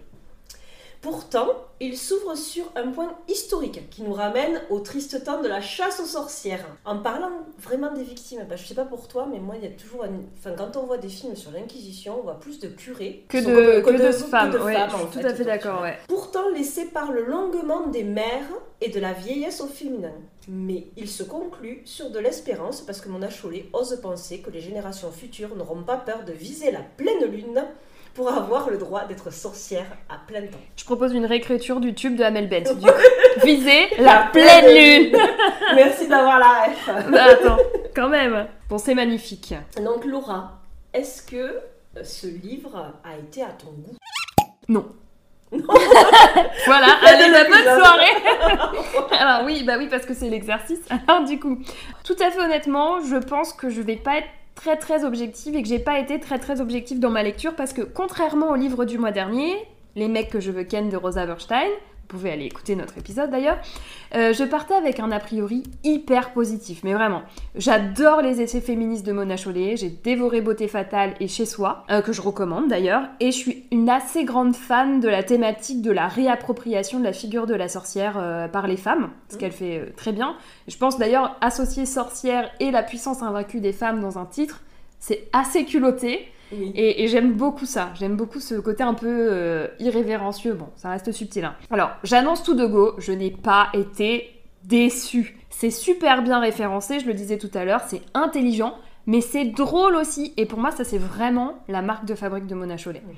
Pourtant, 1.08 1.48
il 1.80 1.98
s'ouvre 1.98 2.34
sur 2.34 2.64
un 2.76 2.90
point 2.90 3.12
historique 3.28 3.90
qui 3.90 4.00
nous 4.00 4.14
ramène 4.14 4.62
au 4.70 4.80
triste 4.80 5.22
temps 5.22 5.42
de 5.42 5.48
la 5.48 5.60
chasse 5.60 6.00
aux 6.00 6.06
sorcières. 6.06 6.64
En 6.86 6.96
parlant 6.96 7.28
vraiment 7.58 7.92
des 7.92 8.02
victimes, 8.02 8.46
bah, 8.48 8.56
je 8.56 8.66
sais 8.66 8.72
pas 8.74 8.86
pour 8.86 9.06
toi, 9.06 9.28
mais 9.30 9.38
moi, 9.38 9.56
il 9.58 9.64
y 9.64 9.66
a 9.66 9.76
toujours. 9.76 10.04
un- 10.04 10.22
Enfin, 10.38 10.52
quand 10.56 10.78
on 10.78 10.86
voit 10.86 10.96
des 10.96 11.10
films 11.10 11.36
sur 11.36 11.50
l'Inquisition, 11.50 12.20
on 12.20 12.22
voit 12.22 12.40
plus 12.40 12.58
de 12.58 12.68
curés 12.68 13.26
Que 13.28 13.36
de, 13.36 13.82
comme- 13.82 13.96
que 13.98 14.02
de 14.02 14.12
femmes. 14.12 14.52
de 14.52 14.58
ouais, 14.60 14.72
femmes, 14.72 14.88
je 14.92 14.96
suis 14.96 15.04
en 15.04 15.08
tout 15.10 15.18
fait, 15.18 15.26
à 15.26 15.34
fait 15.34 15.44
d'accord. 15.44 15.82
Ouais. 15.82 15.98
Pourtant, 16.08 16.48
l'essai 16.54 16.86
parle 16.86 17.18
longuement 17.18 17.86
des 17.88 18.02
mères 18.02 18.48
et 18.80 18.88
de 18.88 18.98
la 18.98 19.12
vieillesse 19.12 19.60
au 19.60 19.66
féminin. 19.66 20.12
Mais 20.48 20.86
il 20.96 21.10
se 21.10 21.22
conclut 21.22 21.82
sur 21.84 22.08
de 22.08 22.18
l'espérance 22.18 22.80
parce 22.80 23.02
que 23.02 23.10
Mona 23.10 23.28
Chollet 23.28 23.66
ose 23.74 23.98
penser 24.02 24.38
que 24.38 24.48
les 24.48 24.60
générations 24.62 25.10
futures 25.12 25.54
n'auront 25.54 25.82
pas 25.82 25.98
peur 25.98 26.24
de 26.24 26.32
viser 26.32 26.70
la 26.70 26.80
pleine 26.96 27.26
lune 27.30 27.62
pour 28.14 28.28
avoir 28.30 28.70
le 28.70 28.78
droit 28.78 29.04
d'être 29.06 29.32
sorcière 29.32 29.86
à 30.08 30.14
plein 30.26 30.42
temps. 30.42 30.58
Je 30.76 30.84
propose 30.84 31.12
une 31.12 31.26
réécriture 31.26 31.80
du 31.80 31.94
tube 31.94 32.16
de 32.16 32.22
Hamel 32.22 32.48
Bent. 32.48 32.74
Du 32.74 32.86
coup, 32.86 33.44
viser 33.44 33.88
la 33.98 34.28
pleine 34.32 34.74
lune. 35.10 35.18
Merci 35.74 36.06
d'avoir 36.06 36.38
la 36.38 36.64
ref. 36.64 36.90
Bah, 37.10 37.24
attends, 37.30 37.58
quand 37.94 38.08
même. 38.08 38.46
Bon, 38.68 38.78
c'est 38.78 38.94
magnifique. 38.94 39.54
Donc 39.82 40.04
Laura, 40.04 40.60
est-ce 40.92 41.22
que 41.22 41.36
euh, 41.36 42.04
ce 42.04 42.26
livre 42.28 42.92
a 43.04 43.18
été 43.18 43.42
à 43.42 43.48
ton 43.50 43.72
goût? 43.72 43.96
Non. 44.68 44.86
voilà, 46.66 46.86
allez, 47.06 47.28
la 47.30 47.44
bonne 47.44 47.52
l'épisode. 47.52 47.80
soirée. 47.80 49.16
Alors 49.18 49.44
oui, 49.44 49.62
bah 49.64 49.74
oui, 49.78 49.88
parce 49.88 50.04
que 50.06 50.14
c'est 50.14 50.28
l'exercice. 50.28 50.80
Alors 51.06 51.24
du 51.24 51.38
coup, 51.38 51.58
tout 52.02 52.16
à 52.20 52.30
fait 52.30 52.40
honnêtement, 52.40 53.00
je 53.00 53.16
pense 53.16 53.52
que 53.52 53.70
je 53.70 53.80
vais 53.80 53.96
pas 53.96 54.18
être 54.18 54.28
très 54.54 54.76
très 54.76 55.04
objective 55.04 55.56
et 55.56 55.62
que 55.62 55.68
j'ai 55.68 55.78
pas 55.78 55.98
été 55.98 56.20
très 56.20 56.38
très 56.38 56.60
objective 56.60 57.00
dans 57.00 57.10
ma 57.10 57.22
lecture 57.22 57.54
parce 57.56 57.72
que 57.72 57.82
contrairement 57.82 58.50
au 58.50 58.54
livre 58.54 58.84
du 58.84 58.98
mois 58.98 59.12
dernier, 59.12 59.56
Les 59.96 60.08
mecs 60.08 60.30
que 60.30 60.40
je 60.40 60.50
veux 60.50 60.64
ken 60.64 60.88
de 60.88 60.96
Rosa 60.96 61.24
Berstein, 61.24 61.68
vous 62.04 62.18
pouvez 62.18 62.32
aller 62.32 62.44
écouter 62.44 62.76
notre 62.76 62.98
épisode 62.98 63.30
d'ailleurs, 63.30 63.56
euh, 64.14 64.34
je 64.34 64.44
partais 64.44 64.74
avec 64.74 65.00
un 65.00 65.10
a 65.10 65.18
priori 65.18 65.62
hyper 65.84 66.34
positif, 66.34 66.82
mais 66.84 66.92
vraiment. 66.92 67.22
J'adore 67.54 68.20
les 68.20 68.42
essais 68.42 68.60
féministes 68.60 69.06
de 69.06 69.12
Mona 69.12 69.38
Chollet, 69.38 69.78
j'ai 69.78 69.88
dévoré 69.88 70.42
Beauté 70.42 70.68
Fatale 70.68 71.14
et 71.18 71.28
Chez 71.28 71.46
Soi, 71.46 71.84
euh, 71.90 72.02
que 72.02 72.12
je 72.12 72.20
recommande 72.20 72.68
d'ailleurs, 72.68 73.04
et 73.20 73.32
je 73.32 73.36
suis 73.38 73.64
une 73.72 73.88
assez 73.88 74.24
grande 74.24 74.54
fan 74.54 75.00
de 75.00 75.08
la 75.08 75.22
thématique 75.22 75.80
de 75.80 75.90
la 75.90 76.06
réappropriation 76.06 76.98
de 76.98 77.04
la 77.04 77.14
figure 77.14 77.46
de 77.46 77.54
la 77.54 77.68
sorcière 77.68 78.16
euh, 78.18 78.48
par 78.48 78.66
les 78.66 78.76
femmes, 78.76 79.10
ce 79.30 79.38
qu'elle 79.38 79.52
fait 79.52 79.94
très 79.96 80.12
bien. 80.12 80.36
Je 80.68 80.76
pense 80.76 80.98
d'ailleurs 80.98 81.38
associer 81.40 81.86
sorcière 81.86 82.50
et 82.60 82.70
la 82.70 82.82
puissance 82.82 83.22
invaincue 83.22 83.60
des 83.60 83.72
femmes 83.72 84.00
dans 84.00 84.18
un 84.18 84.26
titre, 84.26 84.60
c'est 84.98 85.26
assez 85.32 85.64
culotté. 85.64 86.28
Oui. 86.52 86.72
Et, 86.74 87.04
et 87.04 87.08
j'aime 87.08 87.32
beaucoup 87.32 87.66
ça. 87.66 87.90
J'aime 87.94 88.16
beaucoup 88.16 88.40
ce 88.40 88.54
côté 88.54 88.82
un 88.82 88.94
peu 88.94 89.08
euh, 89.08 89.66
irrévérencieux. 89.80 90.54
Bon, 90.54 90.68
ça 90.76 90.90
reste 90.90 91.10
subtil. 91.12 91.44
hein. 91.44 91.54
Alors, 91.70 91.90
j'annonce 92.04 92.42
tout 92.42 92.54
de 92.54 92.66
go, 92.66 92.94
je 92.98 93.12
n'ai 93.12 93.30
pas 93.30 93.68
été 93.72 94.30
déçue. 94.64 95.38
C'est 95.50 95.70
super 95.70 96.22
bien 96.22 96.40
référencé, 96.40 97.00
je 97.00 97.06
le 97.06 97.14
disais 97.14 97.38
tout 97.38 97.50
à 97.54 97.64
l'heure, 97.64 97.82
c'est 97.86 98.02
intelligent, 98.14 98.74
mais 99.06 99.20
c'est 99.20 99.44
drôle 99.44 99.94
aussi. 99.94 100.32
Et 100.36 100.46
pour 100.46 100.58
moi, 100.58 100.70
ça 100.70 100.84
c'est 100.84 100.98
vraiment 100.98 101.54
la 101.68 101.82
marque 101.82 102.06
de 102.06 102.14
fabrique 102.14 102.46
de 102.46 102.54
Mona 102.54 102.76
Chollet. 102.76 103.02
Oui. 103.08 103.14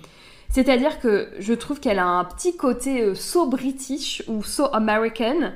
C'est-à-dire 0.49 1.01
que 1.01 1.29
je 1.39 1.55
trouve 1.55 1.81
qu'elle 1.81 1.99
a 1.99 2.07
un 2.07 2.25
petit 2.25 2.57
côté 2.57 3.03
euh, 3.03 3.15
so 3.15 3.47
british 3.47 4.23
ou 4.29 4.43
so 4.43 4.67
American, 4.73 5.53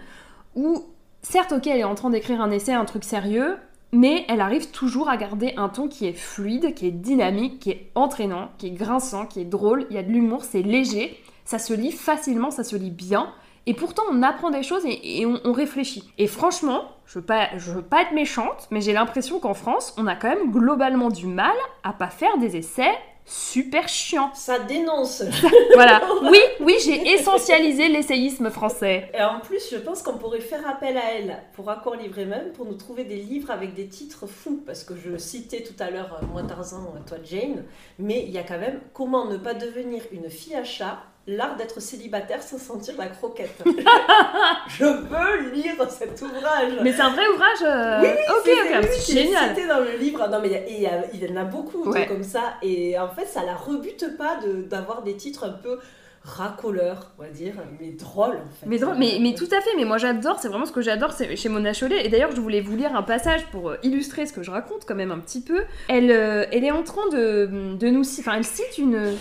où 0.56 0.84
certes, 1.22 1.52
ok, 1.52 1.66
elle 1.66 1.80
est 1.80 1.84
en 1.84 1.94
train 1.94 2.10
d'écrire 2.10 2.40
un 2.40 2.50
essai, 2.50 2.72
un 2.72 2.84
truc 2.84 3.04
sérieux, 3.04 3.56
mais 3.92 4.24
elle 4.28 4.40
arrive 4.40 4.70
toujours 4.70 5.08
à 5.08 5.16
garder 5.16 5.54
un 5.56 5.68
ton 5.68 5.88
qui 5.88 6.06
est 6.06 6.12
fluide, 6.12 6.74
qui 6.74 6.86
est 6.86 6.92
dynamique, 6.92 7.60
qui 7.60 7.70
est 7.70 7.90
entraînant, 7.94 8.50
qui 8.58 8.68
est 8.68 8.70
grinçant, 8.70 9.26
qui 9.26 9.40
est 9.40 9.44
drôle, 9.44 9.86
il 9.90 9.96
y 9.96 9.98
a 9.98 10.02
de 10.02 10.10
l'humour, 10.10 10.44
c'est 10.44 10.62
léger, 10.62 11.18
ça 11.44 11.58
se 11.58 11.74
lit 11.74 11.92
facilement, 11.92 12.50
ça 12.50 12.64
se 12.64 12.76
lit 12.76 12.90
bien, 12.90 13.32
et 13.66 13.74
pourtant 13.74 14.02
on 14.10 14.22
apprend 14.22 14.50
des 14.50 14.62
choses 14.62 14.84
et, 14.86 15.26
on 15.26 15.52
réfléchit. 15.52 16.10
Et 16.18 16.26
franchement, 16.26 16.84
je 17.06 17.18
veux 17.18 17.24
pas, 17.24 17.48
je 17.56 17.72
veux 17.72 17.82
pas 17.82 18.02
être 18.02 18.12
méchante, 18.12 18.68
mais 18.70 18.80
j'ai 18.80 18.92
l'impression 18.92 19.40
qu'en 19.40 19.54
France, 19.54 19.94
on 19.98 20.06
a 20.06 20.16
quand 20.16 20.28
même 20.28 20.50
globalement 20.50 21.08
du 21.08 21.26
mal 21.26 21.56
à 21.82 21.92
pas 21.92 22.08
faire 22.08 22.38
des 22.38 22.56
essais 22.56 22.92
super 23.24 23.88
chiants. 23.88 24.30
Ça 24.34 24.58
dénonce. 24.58 25.22
Voilà. 25.74 26.02
Oui, 26.30 26.38
oui, 26.60 26.74
j'ai 26.84 27.14
essentialisé 27.14 27.88
l'essayisme 27.88 28.50
français. 28.50 29.10
Et 29.14 29.22
en 29.22 29.40
plus, 29.40 29.70
je 29.70 29.76
pense 29.76 30.02
qu'on 30.02 30.18
pourrait 30.18 30.40
faire 30.40 30.68
appel 30.68 30.96
à 30.96 31.14
elle 31.14 31.38
pour 31.54 31.70
Accord 31.70 31.96
Livré 31.96 32.26
même 32.26 32.52
pour 32.52 32.66
nous 32.66 32.74
trouver 32.74 33.04
des 33.04 33.16
livres 33.16 33.50
avec 33.50 33.74
des 33.74 33.88
titres 33.88 34.26
fous. 34.26 34.62
Parce 34.66 34.84
que 34.84 34.94
je 34.96 35.16
citais 35.16 35.62
tout 35.62 35.80
à 35.82 35.90
l'heure, 35.90 36.18
euh, 36.22 36.26
moi 36.26 36.42
Tarzan, 36.42 36.94
euh, 36.94 37.00
toi 37.06 37.18
Jane, 37.24 37.64
mais 37.98 38.22
il 38.22 38.30
y 38.30 38.38
a 38.38 38.42
quand 38.42 38.58
même 38.58 38.80
comment 38.92 39.26
ne 39.26 39.36
pas 39.36 39.54
devenir 39.54 40.02
une 40.12 40.28
fille 40.28 40.54
à 40.54 40.64
chat, 40.64 40.98
l'art 41.26 41.56
d'être 41.56 41.80
célibataire 41.80 42.42
sans 42.42 42.58
sentir 42.58 42.94
la 42.98 43.06
croquette. 43.06 43.62
je 44.68 44.84
veux 44.84 45.50
lire 45.52 45.74
cet 45.90 46.20
ouvrage. 46.22 46.72
Mais 46.82 46.92
c'est 46.92 47.02
un 47.02 47.10
vrai 47.10 47.28
ouvrage. 47.28 47.62
euh, 47.64 48.00
Oui, 48.02 48.08
oui, 48.08 48.24
ok, 48.36 48.42
c'est- 48.44 48.78
ok, 48.78 48.88
c'est 48.92 49.12
génial. 49.24 49.48
cité 49.54 49.66
dans 49.68 49.80
le 49.80 49.96
livre. 49.98 50.26
Non, 50.28 50.40
mais 50.42 50.64
il 50.68 50.80
y 50.80 50.86
a- 50.86 51.04
il 51.12 51.32
en 51.32 51.36
a 51.40 51.44
beaucoup 51.44 51.88
Ouais. 51.90 52.06
comme 52.06 52.22
ça. 52.24 52.54
Et 52.62 52.98
en 52.98 53.08
fait, 53.08 53.26
ça 53.26 53.44
la 53.44 53.54
rebute 53.54 54.16
pas 54.16 54.36
de- 54.44 54.62
d'avoir 54.62 55.02
des 55.02 55.14
titres 55.16 55.44
un 55.44 55.50
peu 55.52 55.78
racoleurs, 56.22 57.12
on 57.18 57.22
va 57.22 57.28
dire, 57.30 57.54
mais 57.80 57.92
drôles 57.92 58.36
en 58.36 58.50
fait. 58.60 58.66
Mais, 58.66 58.76
drôle, 58.78 58.96
mais, 58.98 59.16
mais 59.22 59.32
tout 59.34 59.48
à 59.52 59.60
fait, 59.62 59.70
mais 59.76 59.86
moi 59.86 59.96
j'adore, 59.96 60.38
c'est 60.38 60.48
vraiment 60.48 60.66
ce 60.66 60.72
que 60.72 60.82
j'adore 60.82 61.12
c'est 61.12 61.34
chez 61.34 61.48
Mona 61.48 61.72
Chollet. 61.72 62.04
Et 62.04 62.10
d'ailleurs, 62.10 62.30
je 62.34 62.40
voulais 62.42 62.60
vous 62.60 62.76
lire 62.76 62.94
un 62.94 63.02
passage 63.02 63.46
pour 63.46 63.70
euh, 63.70 63.76
illustrer 63.82 64.26
ce 64.26 64.34
que 64.34 64.42
je 64.42 64.50
raconte 64.50 64.84
quand 64.86 64.94
même 64.94 65.12
un 65.12 65.18
petit 65.18 65.40
peu. 65.40 65.62
Elle, 65.88 66.10
euh, 66.10 66.44
elle 66.52 66.64
est 66.64 66.70
en 66.72 66.82
train 66.82 67.08
de, 67.10 67.48
de 67.74 67.88
nous. 67.88 68.02
Enfin, 68.18 68.34
elle 68.36 68.44
cite 68.44 68.76
une. 68.76 69.14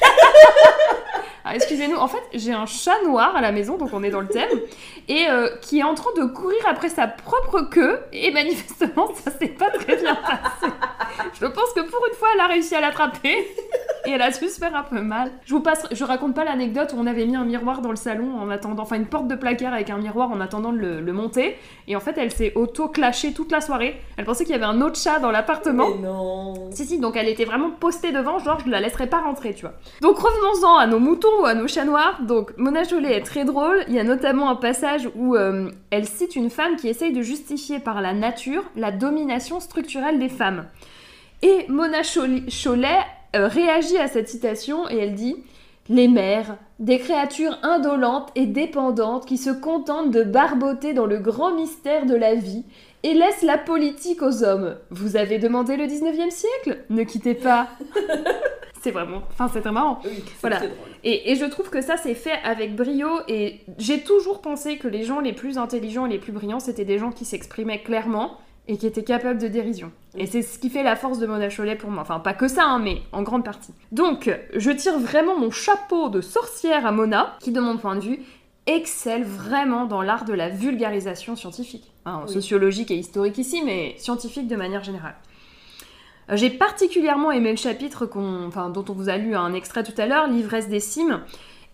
Ah, 1.46 1.54
Excusez-nous, 1.54 1.96
en 1.96 2.08
fait, 2.08 2.22
j'ai 2.32 2.52
un 2.52 2.64
chat 2.66 3.02
noir 3.04 3.36
à 3.36 3.42
la 3.42 3.52
maison, 3.52 3.76
donc 3.76 3.90
on 3.92 4.02
est 4.02 4.10
dans 4.10 4.20
le 4.20 4.28
thème, 4.28 4.48
et 5.08 5.26
euh, 5.28 5.48
qui 5.60 5.80
est 5.80 5.82
en 5.82 5.94
train 5.94 6.10
de 6.16 6.24
courir 6.24 6.58
après 6.66 6.88
sa 6.88 7.06
propre 7.06 7.60
queue, 7.70 7.98
et 8.14 8.30
manifestement, 8.30 9.10
ça 9.14 9.30
s'est 9.30 9.48
pas 9.48 9.70
très 9.70 9.96
bien 9.96 10.14
passé. 10.14 10.72
Je 11.38 11.46
pense 11.46 11.72
que 11.74 11.80
pour 11.80 12.06
une 12.10 12.14
fois, 12.14 12.28
elle 12.34 12.40
a 12.40 12.46
réussi 12.46 12.74
à 12.74 12.80
l'attraper, 12.80 13.46
et 14.06 14.10
elle 14.10 14.22
a 14.22 14.32
su 14.32 14.48
se 14.48 14.58
faire 14.58 14.74
un 14.74 14.84
peu 14.84 15.00
mal. 15.02 15.32
Je 15.44 15.52
vous 15.54 15.60
passe, 15.60 15.86
je 15.92 16.02
raconte 16.04 16.34
pas 16.34 16.44
l'anecdote 16.44 16.94
où 16.94 16.96
on 16.98 17.06
avait 17.06 17.26
mis 17.26 17.36
un 17.36 17.44
miroir 17.44 17.82
dans 17.82 17.90
le 17.90 17.96
salon 17.96 18.38
en 18.40 18.48
attendant, 18.48 18.82
enfin 18.82 18.96
une 18.96 19.06
porte 19.06 19.28
de 19.28 19.34
placard 19.34 19.74
avec 19.74 19.90
un 19.90 19.98
miroir 19.98 20.30
en 20.30 20.40
attendant 20.40 20.72
de 20.72 20.78
le, 20.78 21.00
le 21.02 21.12
monter, 21.12 21.58
et 21.88 21.94
en 21.94 22.00
fait, 22.00 22.16
elle 22.16 22.30
s'est 22.32 22.52
auto-clashée 22.54 23.34
toute 23.34 23.52
la 23.52 23.60
soirée. 23.60 24.00
Elle 24.16 24.24
pensait 24.24 24.44
qu'il 24.44 24.52
y 24.52 24.56
avait 24.56 24.64
un 24.64 24.80
autre 24.80 24.98
chat 24.98 25.18
dans 25.18 25.30
l'appartement. 25.30 25.88
Mais 25.90 26.06
non. 26.08 26.70
Si, 26.70 26.86
si, 26.86 26.98
donc 26.98 27.16
elle 27.16 27.28
était 27.28 27.44
vraiment 27.44 27.70
postée 27.70 28.12
devant, 28.12 28.38
genre 28.38 28.60
je 28.64 28.70
la 28.70 28.80
laisserai 28.80 29.08
pas 29.08 29.20
rentrer, 29.20 29.52
tu 29.54 29.62
vois. 29.62 29.74
Donc 30.00 30.18
revenons-en 30.18 30.78
à 30.78 30.86
nos 30.86 30.98
moutons 30.98 31.33
ou 31.40 31.44
à 31.46 31.54
nos 31.54 31.68
chats 31.68 31.84
noirs. 31.84 32.20
Donc 32.22 32.56
Mona 32.56 32.84
Chollet 32.84 33.16
est 33.16 33.22
très 33.24 33.44
drôle. 33.44 33.84
Il 33.88 33.94
y 33.94 33.98
a 33.98 34.04
notamment 34.04 34.48
un 34.50 34.56
passage 34.56 35.08
où 35.16 35.36
euh, 35.36 35.70
elle 35.90 36.06
cite 36.06 36.36
une 36.36 36.50
femme 36.50 36.76
qui 36.76 36.88
essaye 36.88 37.12
de 37.12 37.22
justifier 37.22 37.78
par 37.78 38.00
la 38.00 38.12
nature 38.12 38.64
la 38.76 38.90
domination 38.92 39.60
structurelle 39.60 40.18
des 40.18 40.28
femmes. 40.28 40.66
Et 41.42 41.66
Mona 41.68 42.02
Chol- 42.02 42.48
Chollet 42.50 42.98
euh, 43.36 43.48
réagit 43.48 43.98
à 43.98 44.06
cette 44.08 44.28
citation 44.28 44.88
et 44.88 44.96
elle 44.98 45.14
dit 45.14 45.36
Les 45.88 46.08
mères, 46.08 46.56
des 46.78 46.98
créatures 46.98 47.58
indolentes 47.62 48.30
et 48.34 48.46
dépendantes 48.46 49.26
qui 49.26 49.36
se 49.38 49.50
contentent 49.50 50.10
de 50.10 50.22
barboter 50.22 50.94
dans 50.94 51.06
le 51.06 51.18
grand 51.18 51.52
mystère 51.54 52.06
de 52.06 52.14
la 52.14 52.34
vie 52.34 52.64
et 53.02 53.12
laissent 53.12 53.42
la 53.42 53.58
politique 53.58 54.22
aux 54.22 54.42
hommes. 54.44 54.76
Vous 54.90 55.16
avez 55.16 55.38
demandé 55.38 55.76
le 55.76 55.84
19e 55.84 56.30
siècle? 56.30 56.78
Ne 56.88 57.02
quittez 57.02 57.34
pas 57.34 57.68
C'est 58.84 58.90
vraiment... 58.90 59.22
Enfin, 59.32 59.48
c'est 59.50 59.62
très 59.62 59.72
marrant. 59.72 59.98
Oui, 60.04 60.22
Voilà. 60.42 60.58
drôle. 60.58 60.70
Et, 61.04 61.32
et 61.32 61.36
je 61.36 61.46
trouve 61.46 61.70
que 61.70 61.80
ça 61.80 61.96
c'est 61.96 62.14
fait 62.14 62.38
avec 62.44 62.76
brio 62.76 63.08
et 63.28 63.60
j'ai 63.78 64.02
toujours 64.02 64.42
pensé 64.42 64.76
que 64.76 64.88
les 64.88 65.04
gens 65.04 65.20
les 65.20 65.32
plus 65.32 65.56
intelligents 65.56 66.04
et 66.04 66.10
les 66.10 66.18
plus 66.18 66.32
brillants 66.32 66.60
c'était 66.60 66.84
des 66.84 66.98
gens 66.98 67.10
qui 67.10 67.24
s'exprimaient 67.24 67.82
clairement 67.82 68.36
et 68.68 68.76
qui 68.76 68.86
étaient 68.86 69.02
capables 69.02 69.40
de 69.40 69.48
dérision. 69.48 69.90
Et 70.18 70.26
c'est 70.26 70.42
ce 70.42 70.58
qui 70.58 70.68
fait 70.68 70.82
la 70.82 70.96
force 70.96 71.18
de 71.18 71.26
Mona 71.26 71.48
Chollet 71.48 71.76
pour 71.76 71.90
moi. 71.90 72.02
Enfin 72.02 72.20
pas 72.20 72.34
que 72.34 72.46
ça 72.46 72.64
hein, 72.64 72.78
mais 72.78 72.98
en 73.12 73.22
grande 73.22 73.42
partie. 73.44 73.72
Donc 73.90 74.30
je 74.54 74.70
tire 74.70 74.98
vraiment 74.98 75.38
mon 75.38 75.50
chapeau 75.50 76.10
de 76.10 76.20
sorcière 76.20 76.84
à 76.84 76.92
Mona 76.92 77.38
qui 77.40 77.52
de 77.52 77.60
mon 77.60 77.78
point 77.78 77.96
de 77.96 78.00
vue 78.02 78.18
excelle 78.66 79.24
vraiment 79.24 79.86
dans 79.86 80.02
l'art 80.02 80.26
de 80.26 80.34
la 80.34 80.50
vulgarisation 80.50 81.36
scientifique. 81.36 81.90
Hein, 82.04 82.20
Oui. 82.26 82.32
Sociologique 82.34 82.90
et 82.90 82.96
historique 82.96 83.38
ici 83.38 83.62
mais 83.64 83.94
scientifique 83.96 84.46
de 84.46 84.56
manière 84.56 84.84
générale. 84.84 85.14
Euh, 86.30 86.36
J'ai 86.36 86.50
particulièrement 86.50 87.30
aimé 87.30 87.50
le 87.50 87.56
chapitre 87.56 88.06
dont 88.06 88.84
on 88.88 88.92
vous 88.92 89.08
a 89.08 89.16
lu 89.16 89.34
un 89.34 89.52
extrait 89.54 89.82
tout 89.84 89.98
à 89.98 90.06
l'heure, 90.06 90.26
L'ivresse 90.28 90.68
des 90.68 90.80
cimes. 90.80 91.20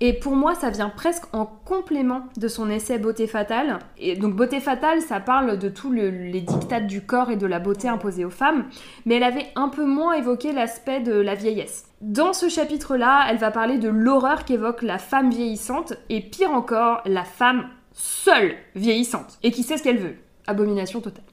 Et 0.02 0.14
pour 0.14 0.34
moi, 0.34 0.54
ça 0.54 0.70
vient 0.70 0.88
presque 0.88 1.24
en 1.34 1.44
complément 1.44 2.22
de 2.38 2.48
son 2.48 2.70
essai 2.70 2.98
Beauté 2.98 3.26
fatale. 3.26 3.80
Et 3.98 4.16
donc, 4.16 4.34
Beauté 4.34 4.58
fatale, 4.58 5.02
ça 5.02 5.20
parle 5.20 5.58
de 5.58 5.68
tous 5.68 5.90
le- 5.92 6.08
les 6.08 6.40
dictats 6.40 6.80
du 6.80 7.02
corps 7.02 7.30
et 7.30 7.36
de 7.36 7.46
la 7.46 7.58
beauté 7.58 7.86
imposés 7.86 8.24
aux 8.24 8.30
femmes, 8.30 8.64
mais 9.04 9.16
elle 9.16 9.24
avait 9.24 9.48
un 9.56 9.68
peu 9.68 9.84
moins 9.84 10.14
évoqué 10.14 10.52
l'aspect 10.52 11.00
de 11.00 11.12
la 11.12 11.34
vieillesse. 11.34 11.84
Dans 12.00 12.32
ce 12.32 12.48
chapitre-là, 12.48 13.26
elle 13.28 13.36
va 13.36 13.50
parler 13.50 13.76
de 13.76 13.90
l'horreur 13.90 14.46
qu'évoque 14.46 14.80
la 14.80 14.96
femme 14.96 15.28
vieillissante, 15.30 15.92
et 16.08 16.22
pire 16.22 16.52
encore, 16.52 17.02
la 17.04 17.24
femme 17.24 17.68
seule 17.92 18.54
vieillissante, 18.74 19.38
et 19.42 19.50
qui 19.50 19.62
sait 19.62 19.76
ce 19.76 19.82
qu'elle 19.82 19.98
veut. 19.98 20.16
Abomination 20.46 21.02
totale. 21.02 21.24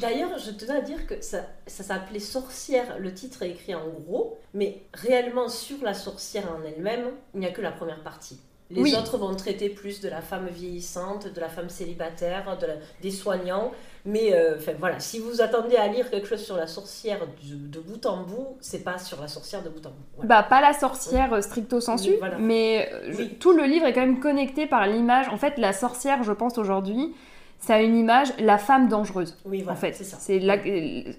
D'ailleurs, 0.00 0.38
je 0.38 0.50
tenais 0.52 0.78
à 0.78 0.80
dire 0.80 1.06
que 1.06 1.20
ça, 1.20 1.38
ça 1.66 1.82
s'appelait 1.82 2.20
Sorcière, 2.20 2.98
le 2.98 3.12
titre 3.12 3.42
est 3.42 3.50
écrit 3.50 3.74
en 3.74 3.86
gros, 3.88 4.38
mais 4.54 4.82
réellement 4.94 5.48
sur 5.48 5.78
la 5.82 5.94
sorcière 5.94 6.44
en 6.52 6.64
elle-même, 6.64 7.10
il 7.34 7.40
n'y 7.40 7.46
a 7.46 7.50
que 7.50 7.60
la 7.62 7.72
première 7.72 8.02
partie. 8.02 8.38
Les 8.70 8.82
Oui. 8.82 8.94
autres 8.98 9.16
vont 9.16 9.34
traiter 9.34 9.70
plus 9.70 10.02
de 10.02 10.10
la 10.10 10.20
femme 10.20 10.46
vieillissante, 10.48 11.32
de 11.32 11.40
la 11.40 11.48
femme 11.48 11.70
célibataire, 11.70 12.58
de 12.60 12.66
la- 12.66 12.74
des 13.00 13.10
soignants. 13.10 13.72
Mais 14.04 14.34
euh, 14.34 14.56
voilà, 14.78 15.00
si 15.00 15.20
vous 15.20 15.40
attendez 15.40 15.76
à 15.76 15.88
lire 15.88 16.10
quelque 16.10 16.28
chose 16.28 16.44
sur 16.44 16.54
la 16.56 16.66
sorcière 16.66 17.20
de, 17.48 17.54
de 17.54 17.80
bout 17.80 18.04
en 18.04 18.24
bout, 18.24 18.58
c'est 18.60 18.84
pas 18.84 18.98
sur 18.98 19.22
la 19.22 19.28
sorcière 19.28 19.62
de 19.62 19.70
bout 19.70 19.86
en 19.86 19.90
bout. 19.90 19.96
Voilà. 20.16 20.28
Bah, 20.28 20.42
pas 20.46 20.60
la 20.60 20.74
sorcière 20.74 21.32
euh, 21.32 21.40
stricto 21.40 21.80
sensu, 21.80 22.10
Oui, 22.10 22.16
voilà. 22.18 22.36
mais 22.36 22.90
euh, 22.92 23.12
je- 23.12 23.22
tout 23.24 23.52
le 23.54 23.64
livre 23.64 23.86
est 23.86 23.94
quand 23.94 24.02
même 24.04 24.20
connecté 24.20 24.66
par 24.66 24.86
l'image. 24.86 25.28
En 25.30 25.38
fait, 25.38 25.56
la 25.56 25.72
sorcière, 25.72 26.22
je 26.22 26.32
pense 26.32 26.58
aujourd'hui, 26.58 27.14
ça 27.58 27.74
a 27.74 27.80
une 27.80 27.96
image, 27.96 28.28
la 28.38 28.58
femme 28.58 28.88
dangereuse. 28.88 29.36
oui, 29.44 29.62
voilà, 29.62 29.72
en 29.72 29.80
fait, 29.80 29.94
c'est 29.94 30.38
la- 30.38 30.56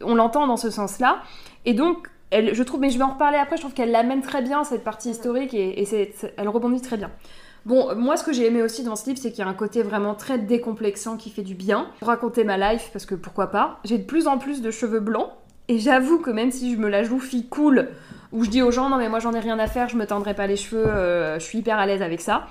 on 0.03 0.15
l'entend 0.15 0.47
dans 0.47 0.57
ce 0.57 0.69
sens-là. 0.69 1.19
Et 1.65 1.73
donc, 1.73 2.07
elle, 2.31 2.53
je 2.53 2.63
trouve, 2.63 2.79
mais 2.79 2.89
je 2.89 2.97
vais 2.97 3.03
en 3.03 3.11
reparler 3.13 3.37
après. 3.37 3.57
Je 3.57 3.61
trouve 3.61 3.73
qu'elle 3.73 3.91
l'amène 3.91 4.21
très 4.21 4.41
bien 4.41 4.63
cette 4.63 4.83
partie 4.83 5.09
historique 5.09 5.53
et, 5.53 5.83
elle 6.37 6.49
rebondit 6.49 6.81
très 6.81 6.97
bien. 6.97 7.11
Bon, 7.65 7.93
moi, 7.95 8.15
ce 8.17 8.23
que 8.23 8.31
j'ai 8.31 8.45
aimé 8.47 8.63
aussi 8.63 8.83
dans 8.83 8.95
ce 8.95 9.05
livre, 9.07 9.19
c'est 9.21 9.31
qu'il 9.31 9.39
y 9.39 9.47
a 9.47 9.49
un 9.49 9.53
côté 9.53 9.83
vraiment 9.83 10.15
très 10.15 10.37
décomplexant 10.39 11.17
qui 11.17 11.29
fait 11.29 11.41
du 11.41 11.55
bien. 11.55 11.87
Pour 11.99 12.07
raconter 12.07 12.43
ma 12.43 12.57
life, 12.57 12.89
parce 12.93 13.05
que 13.05 13.15
pourquoi 13.15 13.47
pas. 13.51 13.79
J'ai 13.83 13.97
de 13.97 14.03
plus 14.05 14.27
en 14.27 14.37
plus 14.37 14.61
de 14.61 14.71
cheveux 14.71 15.01
blancs. 15.01 15.29
Et 15.67 15.77
j'avoue 15.77 16.17
que 16.19 16.31
même 16.31 16.49
si 16.51 16.73
je 16.73 16.79
me 16.79 16.87
la 16.89 17.03
joue 17.03 17.19
fille 17.19 17.47
cool, 17.47 17.89
où 18.31 18.43
je 18.43 18.49
dis 18.49 18.63
aux 18.63 18.71
gens 18.71 18.89
non 18.89 18.97
mais 18.97 19.07
moi 19.07 19.19
j'en 19.19 19.33
ai 19.33 19.39
rien 19.39 19.59
à 19.59 19.67
faire, 19.67 19.87
je 19.87 19.97
me 19.97 20.05
teindrai 20.07 20.33
pas 20.33 20.47
les 20.47 20.55
cheveux, 20.55 20.83
euh, 20.87 21.37
je 21.37 21.43
suis 21.43 21.59
hyper 21.59 21.77
à 21.77 21.85
l'aise 21.85 22.01
avec 22.01 22.21
ça. 22.21 22.47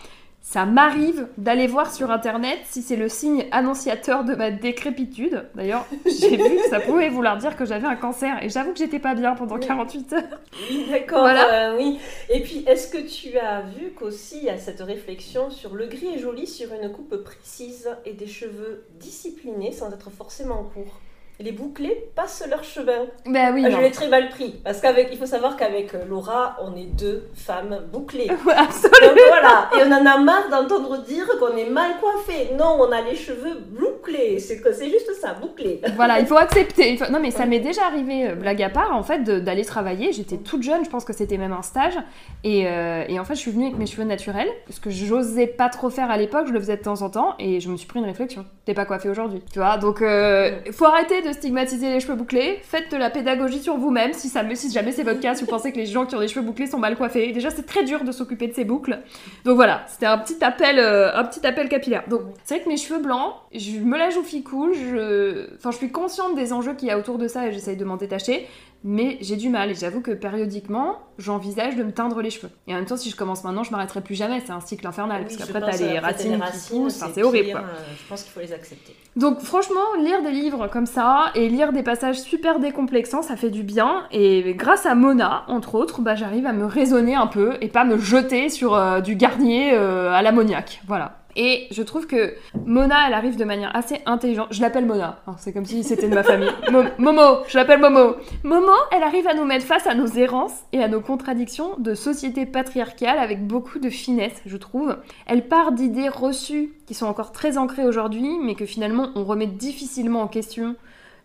Ça 0.50 0.64
m'arrive 0.64 1.28
d'aller 1.36 1.66
voir 1.66 1.92
sur 1.92 2.10
internet 2.10 2.58
si 2.64 2.80
c'est 2.80 2.96
le 2.96 3.10
signe 3.10 3.44
annonciateur 3.52 4.24
de 4.24 4.34
ma 4.34 4.50
décrépitude. 4.50 5.44
D'ailleurs, 5.54 5.84
j'ai 6.06 6.38
vu 6.38 6.56
que 6.56 6.70
ça 6.70 6.80
pouvait 6.80 7.10
vouloir 7.10 7.36
dire 7.36 7.54
que 7.54 7.66
j'avais 7.66 7.86
un 7.86 7.96
cancer 7.96 8.42
et 8.42 8.48
j'avoue 8.48 8.72
que 8.72 8.78
j'étais 8.78 8.98
pas 8.98 9.14
bien 9.14 9.34
pendant 9.34 9.56
Oui. 9.56 9.66
48 9.66 10.12
heures. 10.14 10.22
Oui, 10.70 10.86
d'accord. 10.90 11.18
Voilà. 11.20 11.72
euh, 11.72 11.76
oui. 11.76 11.98
Et 12.30 12.40
puis, 12.40 12.64
est-ce 12.66 12.88
que 12.88 12.96
tu 12.96 13.36
as 13.36 13.60
vu 13.60 13.90
qu'aussi 13.90 14.38
il 14.38 14.44
y 14.44 14.48
a 14.48 14.56
cette 14.56 14.80
réflexion 14.80 15.50
sur 15.50 15.74
le 15.74 15.86
gris 15.86 16.14
est 16.14 16.18
joli 16.18 16.46
sur 16.46 16.72
une 16.72 16.90
coupe 16.92 17.14
précise 17.22 17.90
et 18.06 18.14
des 18.14 18.26
cheveux 18.26 18.86
disciplinés 18.98 19.72
sans 19.72 19.92
être 19.92 20.08
forcément 20.08 20.62
courts 20.72 20.98
Les 21.40 21.52
bouclés 21.52 22.10
passent 22.16 22.42
leurs 22.50 22.64
cheveux. 22.64 23.10
Bah 23.24 23.50
oui, 23.54 23.62
Ah, 23.64 23.70
je 23.70 23.76
l'ai 23.78 23.92
très 23.92 24.08
mal 24.08 24.28
pris 24.28 24.56
parce 24.64 24.80
qu'avec, 24.80 25.08
il 25.12 25.18
faut 25.18 25.24
savoir 25.26 25.56
qu'avec 25.56 25.94
euh, 25.94 26.04
Laura, 26.04 26.56
on 26.60 26.74
est 26.76 26.86
deux 26.98 27.28
femmes 27.36 27.78
bouclées. 27.92 28.26
Ouais, 28.44 28.54
absolument. 28.56 29.14
Donc 29.14 29.18
voilà, 29.28 29.68
et 29.76 29.86
on 29.86 29.92
en 29.92 30.04
a 30.04 30.18
marre 30.18 30.48
d'entendre 30.50 30.98
dire 31.04 31.28
qu'on 31.38 31.56
est 31.56 31.70
mal 31.70 31.92
coiffé. 32.00 32.48
Non, 32.58 32.78
on 32.80 32.90
a 32.90 33.02
les 33.02 33.14
cheveux 33.14 33.54
bouclés. 33.68 34.40
C'est 34.40 34.60
que- 34.60 34.72
c'est 34.72 34.90
juste 34.90 35.12
ça, 35.20 35.34
bouclés. 35.34 35.80
Voilà, 35.94 36.18
il 36.18 36.26
faut 36.26 36.36
accepter. 36.36 36.90
Il 36.90 36.98
faut- 36.98 37.08
Non 37.12 37.20
mais 37.20 37.30
ça 37.30 37.46
m'est 37.46 37.60
déjà 37.60 37.84
arrivé, 37.86 38.30
euh, 38.30 38.34
blague 38.34 38.60
à 38.62 38.68
part, 38.70 38.92
en 38.96 39.04
fait, 39.04 39.20
de- 39.20 39.38
d'aller 39.38 39.64
travailler. 39.64 40.12
J'étais 40.12 40.38
toute 40.38 40.64
jeune, 40.64 40.84
je 40.84 40.90
pense 40.90 41.04
que 41.04 41.12
c'était 41.12 41.38
même 41.38 41.52
un 41.52 41.62
stage. 41.62 41.94
Et, 42.42 42.66
euh, 42.66 43.04
et 43.08 43.20
en 43.20 43.24
fait, 43.24 43.34
je 43.36 43.40
suis 43.40 43.52
venue 43.52 43.66
avec 43.66 43.78
mes 43.78 43.86
cheveux 43.86 44.02
naturels, 44.04 44.48
ce 44.70 44.80
que 44.80 44.90
j'osais 44.90 45.46
pas 45.46 45.68
trop 45.68 45.88
faire 45.88 46.10
à 46.10 46.16
l'époque, 46.16 46.46
je 46.48 46.52
le 46.52 46.58
faisais 46.58 46.76
de 46.78 46.82
temps 46.82 47.02
en 47.02 47.10
temps, 47.10 47.34
et 47.38 47.60
je 47.60 47.68
me 47.68 47.76
suis 47.76 47.86
pris 47.86 48.00
une 48.00 48.06
réflexion. 48.06 48.44
T'es 48.68 48.74
pas 48.74 48.84
coiffée 48.84 49.08
aujourd'hui, 49.08 49.40
tu 49.50 49.60
vois 49.60 49.78
Donc, 49.78 50.02
euh, 50.02 50.50
faut 50.72 50.84
arrêter 50.84 51.22
de 51.22 51.32
stigmatiser 51.32 51.88
les 51.90 52.00
cheveux 52.00 52.16
bouclés. 52.16 52.58
Faites 52.64 52.92
de 52.92 52.98
la 52.98 53.08
pédagogie 53.08 53.60
sur 53.62 53.78
vous-même. 53.78 54.12
Si, 54.12 54.28
ça, 54.28 54.42
me- 54.42 54.54
si 54.54 54.70
jamais 54.70 54.92
c'est 54.92 55.04
votre 55.04 55.20
cas, 55.20 55.34
si 55.34 55.44
vous 55.44 55.50
pensez 55.50 55.72
que 55.72 55.78
les 55.78 55.86
gens 55.86 56.04
qui 56.04 56.14
ont 56.16 56.20
des 56.20 56.28
cheveux 56.28 56.44
bouclés 56.44 56.66
sont 56.66 56.76
mal 56.78 56.94
coiffés. 56.94 57.32
Déjà, 57.32 57.48
c'est 57.48 57.64
très 57.64 57.82
dur 57.82 58.04
de 58.04 58.12
s'occuper 58.12 58.46
de 58.46 58.52
ces 58.52 58.66
boucles. 58.66 58.98
Donc 59.46 59.56
voilà, 59.56 59.84
c'était 59.88 60.04
un 60.04 60.18
petit 60.18 60.44
appel, 60.44 60.78
euh, 60.78 61.16
un 61.16 61.24
petit 61.24 61.46
appel 61.46 61.70
capillaire. 61.70 62.02
Donc 62.10 62.20
c'est 62.44 62.56
vrai 62.56 62.64
que 62.64 62.68
mes 62.68 62.76
cheveux 62.76 63.00
blancs, 63.00 63.36
je 63.54 63.78
me 63.78 63.96
la 63.96 64.10
joue 64.10 64.22
cool, 64.44 64.74
je, 64.74 65.46
enfin 65.56 65.70
je 65.70 65.78
suis 65.78 65.90
consciente 65.90 66.34
des 66.34 66.52
enjeux 66.52 66.74
qu'il 66.74 66.88
y 66.88 66.90
a 66.90 66.98
autour 66.98 67.16
de 67.16 67.26
ça 67.26 67.46
et 67.46 67.52
j'essaye 67.52 67.78
de 67.78 67.84
m'en 67.86 67.96
détacher, 67.96 68.46
mais 68.84 69.18
j'ai 69.20 69.36
du 69.36 69.48
mal 69.48 69.70
et 69.70 69.74
j'avoue 69.74 70.00
que 70.00 70.12
périodiquement 70.12 70.98
j'envisage 71.18 71.74
de 71.76 71.82
me 71.82 71.90
teindre 71.92 72.20
les 72.22 72.30
cheveux. 72.30 72.50
Et 72.68 72.72
en 72.72 72.76
même 72.76 72.84
temps, 72.86 72.96
si 72.96 73.10
je 73.10 73.16
commence 73.16 73.42
maintenant, 73.44 73.64
je 73.64 73.72
m'arrêterai 73.72 74.00
plus 74.02 74.14
jamais, 74.14 74.40
c'est 74.44 74.52
un 74.52 74.60
cycle 74.60 74.86
infernal 74.86 75.22
parce 75.22 75.34
Oui, 75.34 75.40
je 75.40 75.52
qu'après 75.52 75.60
t'as 75.72 75.76
les 75.84 75.94
t'as 75.94 76.00
racines 76.00 76.40
qui 76.52 76.70
poussent, 76.70 77.04
c'est 77.12 77.22
horrible 77.22 77.50
quoi. 77.50 77.60
euh, 77.62 77.74
Je 78.00 78.08
pense 78.08 78.22
qu'il 78.22 78.32
faut 78.32 78.40
les 78.40 78.52
accepter. 78.52 78.94
Donc 79.16 79.40
franchement, 79.40 79.80
lire 80.00 80.22
des 80.22 80.30
livres 80.30 80.68
comme 80.68 80.86
ça 80.86 81.32
et 81.34 81.48
lire 81.48 81.72
des 81.72 81.82
passages 81.82 82.20
super 82.20 82.60
décomplexants, 82.60 83.22
ça 83.22 83.34
fait 83.36 83.50
du 83.50 83.64
bien. 83.64 84.04
Et 84.12 84.54
grâce 84.54 84.86
à 84.86 84.94
Mona, 84.94 85.42
entre 85.48 85.74
autres, 85.74 86.00
bah, 86.00 86.14
j'arrive 86.14 86.46
à 86.46 86.52
me 86.52 86.64
raisonner 86.64 87.16
un 87.16 87.26
peu 87.26 87.56
et 87.60 87.68
pas 87.68 87.84
me 87.84 87.98
jeter 87.98 88.48
sur 88.48 88.74
euh, 88.76 89.00
du 89.00 89.16
Garnier 89.16 89.72
euh, 89.74 90.12
à 90.12 90.22
l'ammoniac. 90.22 90.82
Voilà. 90.86 91.17
Et 91.40 91.68
je 91.70 91.84
trouve 91.84 92.08
que 92.08 92.34
Mona, 92.66 92.96
elle 93.06 93.14
arrive 93.14 93.36
de 93.36 93.44
manière 93.44 93.70
assez 93.76 94.00
intelligente. 94.06 94.48
Je 94.50 94.60
l'appelle 94.60 94.86
Mona, 94.86 95.22
hein, 95.28 95.36
c'est 95.38 95.52
comme 95.52 95.64
si 95.64 95.84
c'était 95.84 96.08
de 96.08 96.14
ma 96.14 96.24
famille. 96.24 96.50
Mo- 96.72 96.82
Momo, 96.98 97.44
je 97.46 97.56
l'appelle 97.56 97.78
Momo. 97.80 98.16
Momo, 98.42 98.72
elle 98.90 99.04
arrive 99.04 99.28
à 99.28 99.34
nous 99.34 99.44
mettre 99.44 99.64
face 99.64 99.86
à 99.86 99.94
nos 99.94 100.08
errances 100.08 100.64
et 100.72 100.82
à 100.82 100.88
nos 100.88 101.00
contradictions 101.00 101.76
de 101.78 101.94
société 101.94 102.44
patriarcale 102.44 103.20
avec 103.20 103.46
beaucoup 103.46 103.78
de 103.78 103.88
finesse, 103.88 104.42
je 104.46 104.56
trouve. 104.56 104.96
Elle 105.26 105.46
part 105.46 105.70
d'idées 105.70 106.08
reçues 106.08 106.72
qui 106.86 106.94
sont 106.94 107.06
encore 107.06 107.30
très 107.30 107.56
ancrées 107.56 107.86
aujourd'hui, 107.86 108.28
mais 108.42 108.56
que 108.56 108.66
finalement 108.66 109.10
on 109.14 109.22
remet 109.24 109.46
difficilement 109.46 110.22
en 110.22 110.28
question 110.28 110.74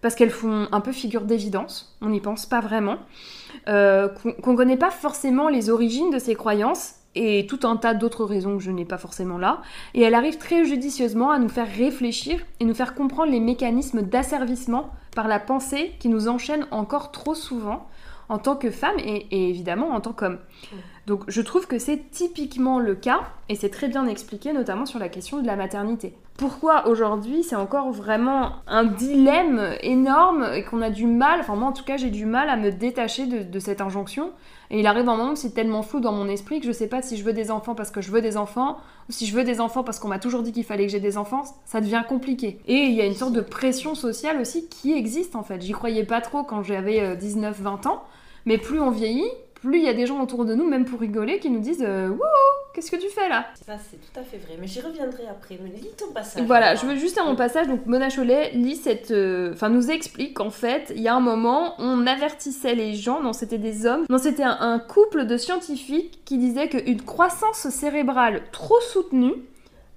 parce 0.03 0.13
qu'elles 0.13 0.29
font 0.29 0.67
un 0.71 0.79
peu 0.81 0.91
figure 0.91 1.21
d'évidence, 1.21 1.95
on 2.01 2.09
n'y 2.09 2.19
pense 2.19 2.45
pas 2.45 2.59
vraiment, 2.59 2.97
euh, 3.67 4.09
qu'on 4.09 4.33
qu'on 4.33 4.55
connaît 4.55 4.77
pas 4.77 4.91
forcément 4.91 5.47
les 5.49 5.69
origines 5.71 6.11
de 6.11 6.19
ces 6.19 6.35
croyances 6.35 6.95
et 7.15 7.45
tout 7.47 7.59
un 7.63 7.77
tas 7.77 7.93
d'autres 7.93 8.25
raisons 8.25 8.57
que 8.57 8.63
je 8.63 8.71
n'ai 8.71 8.85
pas 8.85 8.97
forcément 8.97 9.37
là, 9.37 9.61
et 9.93 10.01
elle 10.01 10.15
arrive 10.15 10.37
très 10.37 10.65
judicieusement 10.65 11.31
à 11.31 11.39
nous 11.39 11.49
faire 11.49 11.67
réfléchir 11.67 12.39
et 12.59 12.65
nous 12.65 12.73
faire 12.73 12.95
comprendre 12.95 13.31
les 13.31 13.39
mécanismes 13.39 14.01
d'asservissement 14.01 14.89
par 15.15 15.27
la 15.27 15.39
pensée 15.39 15.93
qui 15.99 16.09
nous 16.09 16.27
enchaînent 16.27 16.67
encore 16.71 17.11
trop 17.11 17.35
souvent 17.35 17.87
en 18.29 18.39
tant 18.39 18.55
que 18.55 18.71
femme 18.71 18.97
et, 18.99 19.27
et 19.31 19.49
évidemment 19.49 19.89
en 19.89 20.01
tant 20.01 20.13
qu'homme. 20.13 20.39
Donc 21.05 21.23
je 21.27 21.41
trouve 21.41 21.67
que 21.67 21.79
c'est 21.79 22.11
typiquement 22.11 22.79
le 22.79 22.95
cas, 22.95 23.21
et 23.49 23.55
c'est 23.55 23.69
très 23.69 23.89
bien 23.89 24.07
expliqué 24.07 24.53
notamment 24.53 24.85
sur 24.85 24.99
la 24.99 25.09
question 25.09 25.41
de 25.41 25.47
la 25.47 25.57
maternité. 25.57 26.13
Pourquoi 26.37 26.87
aujourd'hui 26.87 27.43
c'est 27.43 27.57
encore 27.57 27.91
vraiment 27.91 28.53
un 28.67 28.85
dilemme 28.85 29.75
énorme 29.81 30.49
et 30.53 30.63
qu'on 30.63 30.81
a 30.81 30.89
du 30.89 31.05
mal, 31.05 31.41
enfin 31.41 31.55
moi 31.55 31.69
en 31.69 31.73
tout 31.73 31.83
cas 31.83 31.97
j'ai 31.97 32.09
du 32.09 32.25
mal 32.25 32.49
à 32.49 32.55
me 32.55 32.71
détacher 32.71 33.25
de, 33.27 33.59
cette 33.59 33.81
injonction. 33.81 34.31
Et 34.71 34.79
il 34.79 34.87
arrive 34.87 35.07
un 35.07 35.15
moment 35.15 35.33
où 35.33 35.35
c'est 35.35 35.53
tellement 35.53 35.83
flou 35.83 35.99
dans 35.99 36.13
mon 36.13 36.27
esprit 36.27 36.59
que 36.59 36.65
je 36.65 36.71
sais 36.71 36.87
pas 36.87 37.01
si 37.01 37.17
je 37.17 37.23
veux 37.23 37.33
des 37.33 37.51
enfants 37.51 37.75
parce 37.75 37.91
que 37.91 38.01
je 38.01 38.09
veux 38.09 38.21
des 38.21 38.37
enfants, 38.37 38.77
ou 39.09 39.11
si 39.11 39.27
je 39.27 39.35
veux 39.35 39.43
des 39.43 39.59
enfants 39.59 39.83
parce 39.83 39.99
qu'on 39.99 40.07
m'a 40.07 40.19
toujours 40.19 40.41
dit 40.41 40.53
qu'il 40.53 40.63
fallait 40.63 40.85
que 40.85 40.91
j'ai 40.91 41.01
des 41.01 41.17
enfants, 41.17 41.43
ça 41.65 41.81
devient 41.81 42.03
compliqué. 42.07 42.59
Et 42.65 42.77
il 42.85 42.93
y 42.93 43.01
a 43.01 43.05
une 43.05 43.13
sorte 43.13 43.33
de 43.33 43.41
pression 43.41 43.93
sociale 43.93 44.39
aussi 44.39 44.67
qui 44.69 44.93
existe 44.93 45.35
en 45.35 45.43
fait. 45.43 45.61
J'y 45.61 45.73
croyais 45.73 46.05
pas 46.05 46.21
trop 46.21 46.43
quand 46.43 46.63
j'avais 46.63 47.15
19-20 47.15 47.87
ans, 47.87 48.03
mais 48.45 48.57
plus 48.57 48.79
on 48.79 48.89
vieillit, 48.89 49.29
plus 49.63 49.79
il 49.79 49.85
y 49.85 49.89
a 49.89 49.93
des 49.93 50.05
gens 50.05 50.21
autour 50.21 50.45
de 50.45 50.53
nous, 50.53 50.67
même 50.67 50.85
pour 50.85 50.99
rigoler, 50.99 51.39
qui 51.39 51.49
nous 51.49 51.59
disent 51.59 51.83
euh, 51.87 52.09
Wouhou, 52.09 52.19
Qu'est-ce 52.73 52.89
que 52.89 52.97
tu 52.97 53.09
fais 53.09 53.29
là? 53.29 53.45
Ça, 53.65 53.73
c'est 53.77 53.97
tout 53.97 54.19
à 54.19 54.23
fait 54.23 54.37
vrai. 54.37 54.57
Mais 54.59 54.65
j'y 54.67 54.81
reviendrai 54.81 55.27
après. 55.29 55.59
Mais 55.63 55.69
lis 55.69 55.93
ton 55.97 56.11
passage. 56.11 56.43
Voilà, 56.45 56.73
je 56.73 56.85
veux 56.85 56.95
juste 56.95 57.17
à 57.19 57.23
mon 57.23 57.35
passage, 57.35 57.67
donc 57.67 57.85
Mona 57.85 58.09
Chollet 58.09 58.51
lit 58.53 58.75
cette, 58.75 59.11
euh, 59.11 59.53
enfin 59.53 59.69
nous 59.69 59.91
explique 59.91 60.33
qu'en 60.35 60.49
fait, 60.49 60.91
il 60.95 61.01
y 61.01 61.07
a 61.07 61.13
un 61.13 61.19
moment, 61.19 61.75
on 61.77 62.07
avertissait 62.07 62.73
les 62.73 62.95
gens, 62.95 63.21
non 63.21 63.31
c'était 63.31 63.59
des 63.59 63.85
hommes, 63.85 64.05
non 64.09 64.17
c'était 64.17 64.43
un, 64.43 64.57
un 64.59 64.79
couple 64.79 65.25
de 65.27 65.37
scientifiques 65.37 66.21
qui 66.25 66.39
disaient 66.39 66.67
qu'une 66.67 67.01
croissance 67.01 67.69
cérébrale 67.69 68.41
trop 68.51 68.79
soutenue 68.81 69.33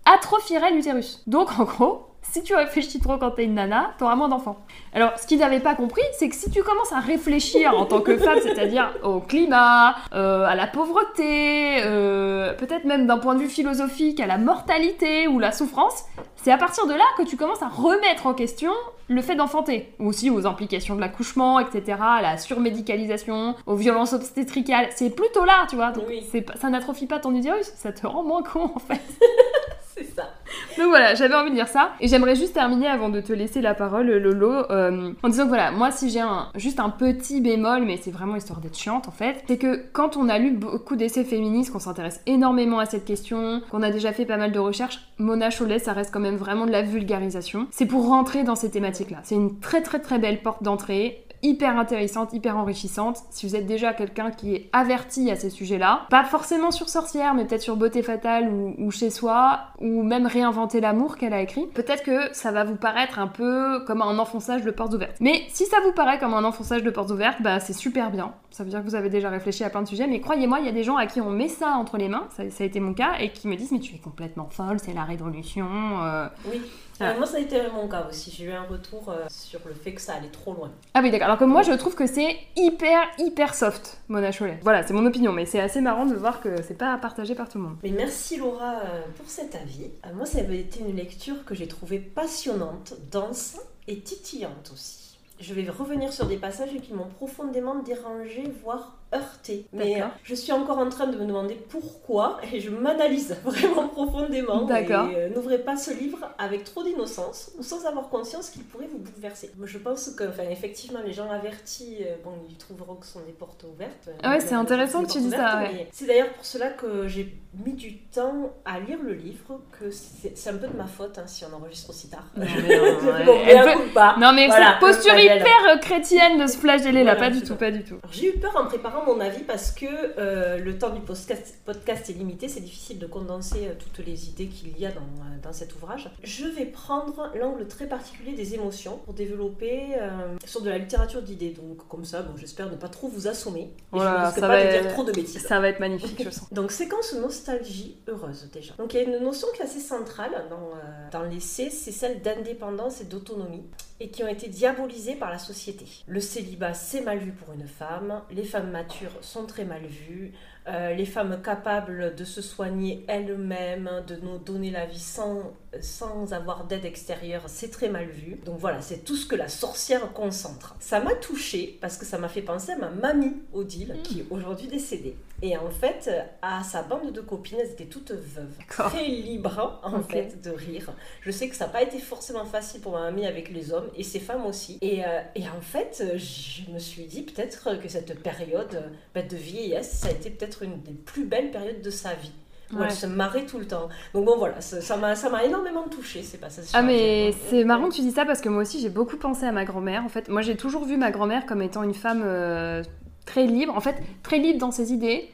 atrophierait 0.05 0.72
l'utérus. 0.72 1.22
Donc 1.26 1.59
en 1.59 1.64
gros, 1.64 2.07
si 2.30 2.42
tu 2.42 2.54
réfléchis 2.54 3.00
trop 3.00 3.16
quand 3.18 3.30
t'es 3.32 3.44
une 3.44 3.54
nana, 3.54 3.90
t'auras 3.98 4.14
moins 4.16 4.28
d'enfants. 4.28 4.56
Alors, 4.92 5.18
ce 5.18 5.26
qu'ils 5.26 5.38
n'avaient 5.38 5.60
pas 5.60 5.74
compris, 5.74 6.02
c'est 6.18 6.28
que 6.28 6.34
si 6.34 6.50
tu 6.50 6.62
commences 6.62 6.92
à 6.92 7.00
réfléchir 7.00 7.76
en 7.78 7.86
tant 7.86 8.00
que 8.00 8.16
femme, 8.18 8.38
c'est-à-dire 8.42 8.92
au 9.02 9.20
climat, 9.20 9.94
euh, 10.14 10.44
à 10.44 10.54
la 10.54 10.66
pauvreté, 10.66 11.82
euh, 11.84 12.52
peut-être 12.54 12.84
même 12.84 13.06
d'un 13.06 13.18
point 13.18 13.34
de 13.34 13.40
vue 13.40 13.48
philosophique, 13.48 14.20
à 14.20 14.26
la 14.26 14.38
mortalité 14.38 15.28
ou 15.28 15.38
la 15.38 15.52
souffrance, 15.52 16.04
c'est 16.36 16.52
à 16.52 16.58
partir 16.58 16.86
de 16.86 16.92
là 16.92 17.04
que 17.18 17.22
tu 17.24 17.36
commences 17.36 17.62
à 17.62 17.68
remettre 17.68 18.26
en 18.26 18.34
question 18.34 18.72
le 19.08 19.22
fait 19.22 19.34
d'enfanter. 19.36 19.92
Ou 19.98 20.08
aussi 20.08 20.30
aux 20.30 20.46
implications 20.46 20.94
de 20.96 21.00
l'accouchement, 21.00 21.58
etc., 21.60 21.98
à 22.00 22.22
la 22.22 22.38
surmédicalisation, 22.38 23.54
aux 23.66 23.76
violences 23.76 24.12
obstétricales. 24.12 24.88
C'est 24.94 25.10
plutôt 25.10 25.44
là, 25.44 25.66
tu 25.68 25.76
vois. 25.76 25.90
Donc, 25.92 26.04
Oui. 26.08 26.24
ça 26.60 26.68
n'atrophie 26.70 27.06
pas 27.06 27.18
ton 27.18 27.34
utérus, 27.34 27.72
ça 27.76 27.92
te 27.92 28.06
rend 28.06 28.22
moins 28.22 28.42
con 28.42 28.70
en 28.74 28.78
fait. 28.78 29.00
C'est 29.96 30.14
ça. 30.14 30.35
Donc 30.76 30.88
voilà, 30.88 31.14
j'avais 31.14 31.35
envie 31.35 31.50
de 31.50 31.54
dire 31.54 31.68
ça. 31.68 31.92
Et 32.00 32.09
j'aimerais 32.09 32.37
juste 32.37 32.52
terminer 32.52 32.87
avant 32.87 33.09
de 33.09 33.20
te 33.20 33.32
laisser 33.32 33.62
la 33.62 33.74
parole, 33.74 34.11
Lolo, 34.11 34.52
euh, 34.70 35.12
en 35.22 35.28
disant 35.28 35.44
que 35.44 35.48
voilà, 35.48 35.70
moi 35.70 35.90
si 35.90 36.11
j'ai 36.11 36.20
un, 36.20 36.48
juste 36.54 36.80
un 36.80 36.90
petit 36.90 37.40
bémol, 37.40 37.85
mais 37.85 37.96
c'est 37.96 38.11
vraiment 38.11 38.37
histoire 38.37 38.61
d'être 38.61 38.76
chiante 38.76 39.09
en 39.09 39.12
fait, 39.12 39.42
c'est 39.48 39.56
que 39.56 39.85
quand 39.92 40.16
on 40.16 40.28
a 40.28 40.38
lu 40.38 40.50
beaucoup 40.50 40.96
d'essais 40.96 41.24
féministes, 41.24 41.72
qu'on 41.72 41.78
s'intéresse 41.78 42.20
énormément 42.26 42.78
à 42.78 42.87
cette 42.87 43.04
question, 43.04 43.62
qu'on 43.70 43.82
a 43.82 43.90
déjà 43.90 44.12
fait 44.12 44.26
pas 44.26 44.37
mal 44.37 44.52
de 44.52 44.59
recherches, 44.59 45.00
Mona 45.18 45.50
Chollet, 45.50 45.78
ça 45.78 45.92
reste 45.92 46.12
quand 46.12 46.20
même 46.20 46.37
vraiment 46.37 46.66
de 46.66 46.72
la 46.72 46.82
vulgarisation. 46.82 47.66
C'est 47.70 47.87
pour 47.87 48.06
rentrer 48.06 48.44
dans 48.44 48.54
ces 48.54 48.70
thématiques-là. 48.70 49.20
C'est 49.24 49.35
une 49.35 49.59
très 49.61 49.82
très 49.82 50.00
très 50.00 50.18
belle 50.18 50.42
porte 50.42 50.62
d'entrée 50.62 51.25
hyper 51.46 51.78
intéressante, 51.78 52.32
hyper 52.32 52.56
enrichissante. 52.56 53.18
Si 53.30 53.46
vous 53.46 53.56
êtes 53.56 53.66
déjà 53.66 53.92
quelqu'un 53.92 54.30
qui 54.30 54.54
est 54.54 54.68
averti 54.72 55.30
à 55.30 55.37
ces 55.37 55.50
sujets-là, 55.50 56.06
pas 56.11 56.24
forcément 56.24 56.70
sur 56.70 56.88
Sorcière, 56.88 57.35
mais 57.35 57.44
peut-être 57.44 57.62
sur 57.62 57.76
Beauté 57.76 58.02
Fatale 58.02 58.48
ou, 58.78 58.90
Chez 58.90 59.11
Soi, 59.11 59.61
ou 59.80 60.02
même 60.02 60.26
Réinventer 60.26 60.80
l'amour 60.80 61.16
qu'elle 61.16 61.32
a 61.35 61.40
écrit, 61.40 61.66
peut-être 61.66 62.02
que 62.02 62.35
ça 62.35 62.50
va 62.52 62.64
vous 62.64 62.76
paraître 62.76 63.18
un 63.18 63.28
peu 63.28 63.85
comme 63.87 64.02
un 64.02 64.18
enfonçage 64.18 64.62
de 64.62 64.70
portes 64.70 64.94
ouvertes. 64.94 65.16
Mais 65.20 65.42
si 65.48 65.64
ça 65.66 65.76
vous 65.85 65.92
paraît 65.92 66.18
comme 66.18 66.35
un 66.35 66.44
enfonçage 66.44 66.82
de 66.82 66.90
portes 66.90 67.11
ouvertes, 67.11 67.40
bah 67.42 67.61
c'est 67.61 67.72
super 67.72 68.11
bien. 68.11 68.32
Ça 68.50 68.64
veut 68.64 68.70
dire 68.70 68.80
que 68.80 68.88
vous 68.88 68.94
avez 68.94 69.11
déjà 69.11 69.30
réfléchi 69.30 69.64
à 69.64 69.70
plein 69.70 69.82
de 69.82 69.88
sujets, 69.88 70.06
mais 70.06 70.20
croyez-moi, 70.20 70.61
il 70.61 70.66
y 70.66 70.68
a 70.68 70.72
des 70.72 70.82
gens 70.85 70.96
à 70.96 71.06
qui 71.06 71.20
on 71.20 71.30
met 71.30 71.48
ça 71.48 71.70
entre 71.70 71.96
les 71.98 72.09
mains, 72.09 72.26
ça, 72.37 72.48
ça 72.50 72.64
a 72.64 72.66
été 72.66 72.80
mon 72.80 72.94
cas, 72.94 73.12
et 73.20 73.30
qui 73.30 73.48
me 73.48 73.56
disent 73.56 73.72
mais 73.72 73.80
tu 73.80 73.94
es 73.94 73.98
complètement 73.98 74.48
folle, 74.50 74.78
c'est 74.82 74.94
la 74.94 75.04
révolution. 75.04 75.66
euh. 76.02 76.26
Oui. 76.50 76.61
Ah. 77.00 77.14
Moi, 77.14 77.26
ça 77.26 77.37
a 77.37 77.40
été 77.40 77.61
mon 77.74 77.88
cas 77.88 78.06
aussi. 78.09 78.30
J'ai 78.30 78.44
eu 78.44 78.52
un 78.52 78.62
retour 78.62 79.09
euh, 79.09 79.26
sur 79.28 79.61
le 79.66 79.74
fait 79.74 79.92
que 79.92 80.00
ça 80.00 80.14
allait 80.14 80.28
trop 80.28 80.54
loin. 80.54 80.70
Ah 80.94 81.00
oui, 81.02 81.11
d'accord. 81.11 81.26
Alors 81.26 81.38
que 81.38 81.44
moi, 81.44 81.62
je 81.62 81.72
trouve 81.72 81.94
que 81.94 82.06
c'est 82.06 82.37
hyper, 82.56 83.06
hyper 83.18 83.54
soft, 83.54 83.98
Mona 84.09 84.32
Chollet. 84.32 84.59
Voilà, 84.62 84.87
c'est 84.87 84.94
mon 84.94 85.04
opinion, 85.04 85.32
mais 85.32 85.46
c'est 85.46 85.61
assez 85.61 85.80
marrant 85.80 86.06
de 86.06 86.14
voir 86.14 86.40
que 86.40 86.62
c'est 86.62 86.78
pas 86.78 86.96
partagé 86.96 87.35
par 87.35 87.48
tout 87.48 87.59
le 87.59 87.64
monde. 87.64 87.76
Mais 87.82 87.90
merci 87.90 88.37
Laura 88.37 88.80
euh, 88.85 89.02
pour 89.16 89.28
cet 89.28 89.54
avis. 89.54 89.90
Euh, 90.04 90.14
moi, 90.14 90.26
ça 90.26 90.38
avait 90.38 90.61
été 90.61 90.80
une 90.80 90.96
lecture 90.96 91.44
que 91.44 91.54
j'ai 91.54 91.68
trouvée 91.68 91.98
passionnante, 91.98 92.94
dense 93.11 93.59
et 93.88 94.00
titillante 94.00 94.70
aussi. 94.72 95.18
Je 95.38 95.52
vais 95.52 95.68
revenir 95.68 96.14
sur 96.14 96.26
des 96.26 96.38
passages 96.38 96.70
qui 96.82 96.94
m'ont 96.94 97.09
profondément 97.09 97.74
dérangée, 97.74 98.50
voire 98.62 98.96
heurtée. 99.14 99.66
Mais 99.72 100.02
euh, 100.02 100.06
je 100.24 100.34
suis 100.34 100.52
encore 100.52 100.78
en 100.78 100.88
train 100.88 101.06
de 101.06 101.16
me 101.16 101.24
demander 101.26 101.54
pourquoi 101.68 102.38
et 102.52 102.60
je 102.60 102.70
m'analyse 102.70 103.36
vraiment 103.44 103.88
profondément. 103.88 104.64
D'accord. 104.64 105.08
Euh, 105.14 105.28
n'ouvrez 105.30 105.58
pas 105.58 105.76
ce 105.76 105.92
livre 105.92 106.18
avec 106.38 106.64
trop 106.64 106.82
d'innocence 106.82 107.52
ou 107.58 107.62
sans 107.62 107.86
avoir 107.86 108.08
conscience 108.08 108.50
qu'il 108.50 108.64
pourrait 108.64 108.88
vous 108.90 108.98
bouleverser. 108.98 109.50
Je 109.62 109.78
pense 109.78 110.10
que, 110.10 110.24
enfin, 110.24 110.44
effectivement, 110.50 111.00
les 111.04 111.12
gens 111.12 111.30
avertis, 111.30 111.98
euh, 112.02 112.16
bon, 112.24 112.32
ils 112.48 112.56
trouveront 112.56 112.94
que 112.96 113.06
ce 113.06 113.12
sont 113.14 113.20
des 113.24 113.32
portes 113.32 113.64
ouvertes. 113.64 114.10
Ah 114.22 114.30
ouais, 114.30 114.40
c'est 114.40 114.54
Euh, 114.54 114.58
intéressant 114.58 115.04
que 115.04 115.12
tu 115.12 115.20
dis 115.20 115.30
ça, 115.30 115.60
ouais. 115.60 115.88
C'est 115.92 116.06
d'ailleurs 116.06 116.32
pour 116.32 116.44
cela 116.44 116.70
que 116.70 117.06
j'ai 117.08 117.32
mis 117.64 117.72
du 117.72 117.98
temps 117.98 118.52
à 118.64 118.80
lire 118.80 118.98
le 119.02 119.14
livre, 119.14 119.60
que 119.78 119.90
c'est 119.90 120.50
un 120.50 120.56
peu 120.56 120.66
de 120.66 120.76
ma 120.76 120.86
faute 120.86 121.18
hein, 121.18 121.26
si 121.26 121.44
on 121.44 121.56
enregistre 121.56 121.90
aussi 121.90 122.10
tard. 122.10 122.24
Non, 122.36 122.44
mais 122.66 122.76
non, 122.76 122.82
ouais. 122.82 123.24
Bon, 123.24 123.38
peut-. 123.44 124.20
Non 124.20 124.32
mais 124.34 124.46
Voilà, 124.48 124.72
cette 124.72 124.80
posture 124.80 125.18
hyper 125.18 125.80
chrétienne 125.80 126.38
de 126.40 126.46
se 126.46 126.58
flageller 126.58 127.02
là, 127.04 127.14
Voilà, 127.14 127.30
pas 127.30 127.34
du 127.34 127.42
tout, 127.42 127.54
pas 127.54 127.70
du 127.70 127.82
tout. 127.84 127.96
J'ai 128.10 128.28
eu 128.28 128.38
peur 128.38 128.54
en 128.56 128.66
préparant 128.66 128.95
mon 129.04 129.20
avis 129.20 129.42
parce 129.42 129.72
que 129.72 129.87
euh, 130.18 130.59
le 130.59 130.78
temps 130.78 130.90
du 130.90 131.00
podcast, 131.00 131.56
podcast 131.64 132.09
est 132.09 132.14
limité, 132.14 132.48
c'est 132.48 132.61
difficile 132.61 132.98
de 132.98 133.06
condenser 133.06 133.66
euh, 133.68 133.72
toutes 133.78 134.04
les 134.06 134.28
idées 134.28 134.46
qu'il 134.48 134.78
y 134.78 134.87
a 134.87 134.92
dans, 134.92 135.00
euh, 135.00 135.38
dans 135.42 135.52
cet 135.52 135.74
ouvrage. 135.74 136.11
Je 136.22 136.46
vais 136.46 136.66
prendre 136.66 137.30
l'angle 137.38 137.66
très 137.66 137.87
particulier 137.87 138.32
des 138.32 138.54
émotions 138.54 138.98
pour 139.04 139.14
développer 139.14 139.96
euh, 140.00 140.37
sur 140.44 140.62
de 140.62 140.70
la 140.70 140.78
littérature 140.78 141.22
d'idées. 141.22 141.50
Donc 141.50 141.87
comme 141.88 142.04
ça, 142.04 142.22
bon, 142.22 142.37
j'espère 142.37 142.70
ne 142.70 142.76
pas 142.76 142.88
trop 142.88 143.09
vous 143.09 143.28
assommer 143.28 143.61
et 143.62 143.72
Oh 143.92 143.98
je 143.98 143.98
ne 143.98 144.04
là, 144.04 144.24
risque 144.26 144.35
ça 144.37 144.40
pas 144.42 144.48
va 144.48 144.62
de 144.62 144.66
être- 144.68 144.82
dire 144.82 144.92
trop 144.92 145.04
de 145.04 145.12
bêtises. 145.12 145.42
Ça 145.46 145.61
va 145.61 145.68
être 145.68 145.80
magnifique, 145.80 146.22
je 146.22 146.30
sens. 146.30 146.48
Donc 146.52 146.70
séquence 146.72 147.14
nostalgie 147.14 147.96
heureuse 148.09 148.48
déjà. 148.52 148.74
Donc 148.78 148.94
il 148.94 148.96
y 148.96 149.00
a 149.00 149.02
une 149.04 149.18
notion 149.22 149.48
qui 149.54 149.62
est 149.62 149.64
assez 149.64 149.80
centrale 149.80 150.46
dans, 150.50 150.70
euh, 150.76 151.11
dans 151.12 151.22
l'essai, 151.22 151.70
c'est 151.70 151.92
celle 151.92 152.22
d'indépendance 152.22 153.00
et 153.00 153.04
d'autonomie 153.04 153.64
et 154.00 154.09
qui 154.11 154.22
ont 154.22 154.28
été 154.28 154.48
diabolisées 154.48 155.16
par 155.16 155.30
la 155.30 155.38
société. 155.38 155.87
Le 156.06 156.20
célibat 156.20 156.74
c'est 156.74 157.00
mal 157.00 157.18
vu 157.18 157.32
pour 157.32 157.54
une 157.54 157.66
femme, 157.66 158.22
les 158.30 158.44
femmes 158.44 158.70
matures 158.70 159.16
sont 159.20 159.46
très 159.46 159.64
mal 159.64 159.85
vues, 159.87 160.32
euh, 160.68 160.94
les 160.94 161.06
femmes 161.06 161.40
capables 161.42 162.14
de 162.14 162.24
se 162.24 162.42
soigner 162.42 163.04
elles-mêmes, 163.09 163.90
de 164.06 164.16
nous 164.16 164.38
donner 164.38 164.70
la 164.70 164.87
vie 164.87 164.98
sans, 164.98 165.54
sans 165.80 166.32
avoir 166.32 166.64
d'aide 166.64 166.84
extérieure, 166.84 167.44
c'est 167.46 167.70
très 167.70 167.88
mal 167.88 168.08
vu. 168.08 168.40
Donc 168.44 168.58
voilà, 168.58 168.80
c'est 168.80 169.04
tout 169.04 169.16
ce 169.16 169.26
que 169.26 169.36
la 169.36 169.48
sorcière 169.48 170.12
concentre. 170.12 170.76
Ça 170.80 171.00
m'a 171.00 171.14
touchée 171.14 171.78
parce 171.80 171.96
que 171.96 172.04
ça 172.04 172.18
m'a 172.18 172.28
fait 172.28 172.42
penser 172.42 172.72
à 172.72 172.76
ma 172.76 172.90
mamie 172.90 173.36
Odile, 173.52 173.96
qui 174.02 174.20
est 174.20 174.26
aujourd'hui 174.30 174.68
décédée. 174.68 175.16
Et 175.42 175.56
en 175.56 175.70
fait, 175.70 176.10
à 176.40 176.64
sa 176.64 176.82
bande 176.82 177.12
de 177.12 177.20
copines, 177.20 177.58
elles 177.60 177.72
étaient 177.72 177.84
toutes 177.84 178.12
veuves. 178.12 178.56
Très 178.68 179.06
libres, 179.06 179.80
en 179.82 180.00
fait, 180.00 180.40
de 180.42 180.50
rire. 180.50 180.92
Je 181.20 181.30
sais 181.30 181.48
que 181.48 181.56
ça 181.56 181.66
n'a 181.66 181.72
pas 181.72 181.82
été 181.82 181.98
forcément 181.98 182.46
facile 182.46 182.80
pour 182.80 182.92
ma 182.92 183.00
mamie 183.00 183.26
avec 183.26 183.50
les 183.50 183.72
hommes, 183.72 183.90
et 183.94 184.02
ses 184.02 184.20
femmes 184.20 184.46
aussi. 184.46 184.78
Et, 184.80 185.04
euh, 185.04 185.20
et 185.34 185.42
en 185.48 185.60
fait, 185.60 186.02
je 186.16 186.70
me 186.72 186.78
suis 186.78 187.04
dit 187.04 187.22
peut-être 187.22 187.78
que 187.80 187.88
cette 187.88 188.22
période 188.22 188.74
euh, 188.74 188.88
bah, 189.14 189.22
de 189.22 189.36
vieillesse, 189.36 189.90
ça 189.92 190.08
a 190.08 190.10
été 190.12 190.30
peut-être 190.30 190.62
une 190.62 190.80
des 190.82 190.92
plus 190.92 191.24
belles 191.24 191.50
périodes 191.50 191.82
de 191.82 191.90
sa 191.90 192.14
vie. 192.14 192.32
Où 192.72 192.79
Ouais. 192.79 192.87
elle 192.87 192.92
se 192.92 193.07
marrait 193.07 193.46
tout 193.46 193.59
le 193.59 193.66
temps. 193.66 193.88
Donc 194.12 194.24
bon 194.24 194.37
voilà, 194.38 194.61
ça 194.61 194.96
m'a 194.96 195.14
ça 195.14 195.31
m'a 195.31 195.44
énormément 195.44 195.85
touchée 195.88 196.22
ces 196.22 196.37
passages. 196.38 196.64
Ah 196.74 196.83
mais 196.83 197.33
c'est 197.48 197.62
marrant 197.64 197.88
que 197.88 197.94
tu 197.94 198.00
dis 198.00 198.11
ça 198.11 198.24
parce 198.24 198.40
que 198.40 198.48
moi 198.48 198.62
aussi 198.62 198.81
j'ai 198.81 198.88
beaucoup 198.90 199.16
pensé 199.16 199.44
à 199.46 199.52
ma 199.52 199.64
grand-mère. 199.64 200.05
En 200.05 200.09
fait, 200.09 200.29
moi 200.29 200.42
j'ai 200.42 200.57
toujours 200.57 200.85
vu 200.85 200.96
ma 200.96 201.11
grand-mère 201.12 201.46
comme 201.46 201.62
étant 201.62 201.83
une 201.85 201.94
femme 201.94 202.22
euh, 202.24 202.83
très 203.24 203.46
libre, 203.46 203.76
en 203.76 203.81
fait 203.81 204.02
très 204.24 204.38
libre 204.38 204.59
dans 204.59 204.72
ses 204.72 204.92
idées 204.92 205.29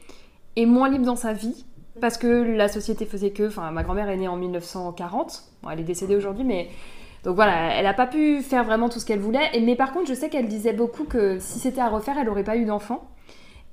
et 0.55 0.65
moins 0.67 0.89
libre 0.89 1.05
dans 1.05 1.15
sa 1.15 1.33
vie 1.33 1.65
parce 2.01 2.17
que 2.17 2.27
la 2.27 2.67
société 2.67 3.05
faisait 3.05 3.31
que. 3.31 3.47
Enfin, 3.47 3.71
ma 3.71 3.81
grand-mère 3.83 4.09
est 4.09 4.17
née 4.17 4.27
en 4.27 4.37
1940. 4.37 5.43
Bon, 5.63 5.69
elle 5.71 5.79
est 5.79 5.83
décédée 5.83 6.15
aujourd'hui, 6.15 6.43
mais 6.43 6.69
donc 7.23 7.35
voilà, 7.35 7.73
elle 7.75 7.85
a 7.87 7.93
pas 7.93 8.05
pu 8.07 8.41
faire 8.41 8.63
vraiment 8.63 8.89
tout 8.89 8.99
ce 8.99 9.05
qu'elle 9.05 9.19
voulait. 9.19 9.49
Et 9.53 9.61
mais 9.61 9.75
par 9.75 9.91
contre, 9.91 10.07
je 10.07 10.13
sais 10.13 10.29
qu'elle 10.29 10.47
disait 10.47 10.73
beaucoup 10.73 11.05
que 11.05 11.39
si 11.39 11.57
c'était 11.57 11.81
à 11.81 11.89
refaire, 11.89 12.15
elle 12.19 12.29
aurait 12.29 12.43
pas 12.43 12.57
eu 12.57 12.65
d'enfant. 12.65 13.09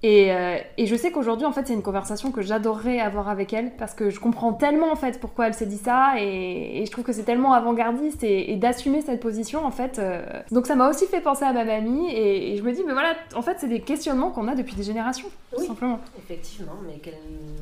Et, 0.02 0.32
euh, 0.32 0.56
et 0.78 0.86
je 0.86 0.96
sais 0.96 1.10
qu'aujourd'hui, 1.10 1.44
en 1.46 1.52
fait, 1.52 1.66
c'est 1.66 1.74
une 1.74 1.82
conversation 1.82 2.32
que 2.32 2.40
j'adorerais 2.40 3.00
avoir 3.00 3.28
avec 3.28 3.52
elle 3.52 3.70
parce 3.76 3.92
que 3.92 4.08
je 4.08 4.18
comprends 4.18 4.54
tellement, 4.54 4.90
en 4.90 4.96
fait, 4.96 5.20
pourquoi 5.20 5.46
elle 5.46 5.52
s'est 5.52 5.66
dit 5.66 5.76
ça 5.76 6.14
et, 6.18 6.80
et 6.80 6.86
je 6.86 6.90
trouve 6.90 7.04
que 7.04 7.12
c'est 7.12 7.24
tellement 7.24 7.52
avant-gardiste 7.52 8.24
et, 8.24 8.50
et 8.50 8.56
d'assumer 8.56 9.02
cette 9.02 9.20
position, 9.20 9.62
en 9.66 9.70
fait. 9.70 9.98
euh. 9.98 10.22
Donc 10.50 10.66
ça 10.66 10.74
m'a 10.74 10.88
aussi 10.88 11.04
fait 11.06 11.20
penser 11.20 11.44
à 11.44 11.52
ma 11.52 11.64
mamie 11.66 12.10
et, 12.14 12.56
je 12.56 12.62
me 12.62 12.72
dis, 12.72 12.82
mais 12.86 12.94
voilà, 12.94 13.12
en 13.34 13.42
fait, 13.42 13.56
c'est 13.58 13.68
des 13.68 13.80
questionnements 13.80 14.30
qu'on 14.30 14.48
a 14.48 14.54
depuis 14.54 14.74
des 14.74 14.84
générations, 14.84 15.28
tout 15.52 15.60
Oui. 15.60 15.66
simplement. 15.66 15.98
Effectivement, 16.18 16.76
mais 16.86 16.94
qu'elle 16.98 17.18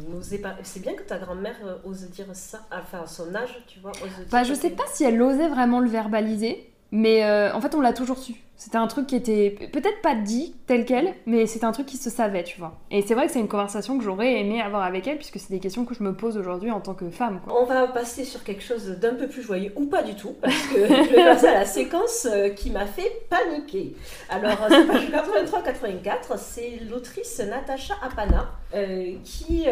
n'osait 0.09 0.38
pas. 0.38 0.55
C'est 0.62 0.81
bien 0.81 0.94
que 0.94 1.03
ta 1.03 1.18
grand-mère 1.18 1.57
euh, 1.66 1.74
ose 1.85 2.09
dire 2.11 2.27
ça, 2.35 2.61
enfin 2.70 3.05
son 3.07 3.35
âge, 3.35 3.59
tu 3.66 3.81
vois. 3.81 3.90
Ose 3.90 4.14
dire 4.16 4.27
Bah, 4.31 4.44
je 4.44 4.55
sais 4.55 4.70
pas 4.70 4.85
si 4.92 5.03
elle 5.03 5.20
osait 5.20 5.48
vraiment 5.48 5.81
le 5.81 5.88
verbaliser, 5.88 6.70
mais 6.92 7.24
euh, 7.24 7.53
en 7.53 7.61
fait, 7.61 7.74
on 7.74 7.81
l'a 7.81 7.92
toujours 7.92 8.18
su. 8.18 8.35
C'était 8.59 8.77
un 8.77 8.88
truc 8.88 9.07
qui 9.07 9.14
était 9.14 9.51
peut-être 9.73 10.03
pas 10.03 10.16
dit 10.16 10.53
tel 10.66 10.85
quel, 10.85 11.14
mais 11.27 11.47
c'était 11.47 11.64
un 11.64 11.71
truc 11.71 11.87
qui 11.87 11.97
se 11.97 12.11
savait, 12.11 12.42
tu 12.42 12.59
vois. 12.59 12.77
Et 12.90 13.03
c'est 13.03 13.14
vrai 13.14 13.27
que 13.27 13.33
c'est 13.33 13.38
une 13.38 13.47
conversation 13.47 13.97
que 13.97 14.03
j'aurais 14.03 14.40
aimé 14.40 14.61
avoir 14.61 14.83
avec 14.83 15.07
elle, 15.07 15.16
puisque 15.16 15.38
c'est 15.38 15.51
des 15.51 15.61
questions 15.61 15.85
que 15.85 15.94
je 15.94 16.03
me 16.03 16.12
pose 16.12 16.37
aujourd'hui 16.37 16.73
en 16.73 16.81
tant 16.81 16.94
que 16.94 17.09
femme. 17.09 17.40
On 17.49 17.64
va 17.64 17.87
passer 17.87 18.25
sur 18.25 18.42
quelque 18.42 18.64
chose 18.64 18.88
d'un 19.01 19.14
peu 19.14 19.29
plus 19.29 19.42
joyeux, 19.42 19.73
ou 19.77 19.87
pas 19.87 20.03
du 20.03 20.16
tout, 20.16 20.35
parce 20.42 20.61
que 20.66 20.87
je 20.88 21.09
vais 21.09 21.25
passer 21.25 21.47
à 21.47 21.61
la 21.61 21.64
séquence 21.64 22.27
euh, 22.29 22.49
qui 22.49 22.71
m'a 22.71 22.87
fait 22.87 23.23
paniquer. 23.31 23.94
Alors, 24.29 24.61
euh, 24.64 24.68
c'est 24.71 24.87
page 24.88 25.09
83-84, 25.09 26.37
c'est 26.37 26.81
l'autrice 26.90 27.38
Natacha 27.38 27.94
Apana 28.03 28.51
euh, 28.75 29.14
qui 29.23 29.66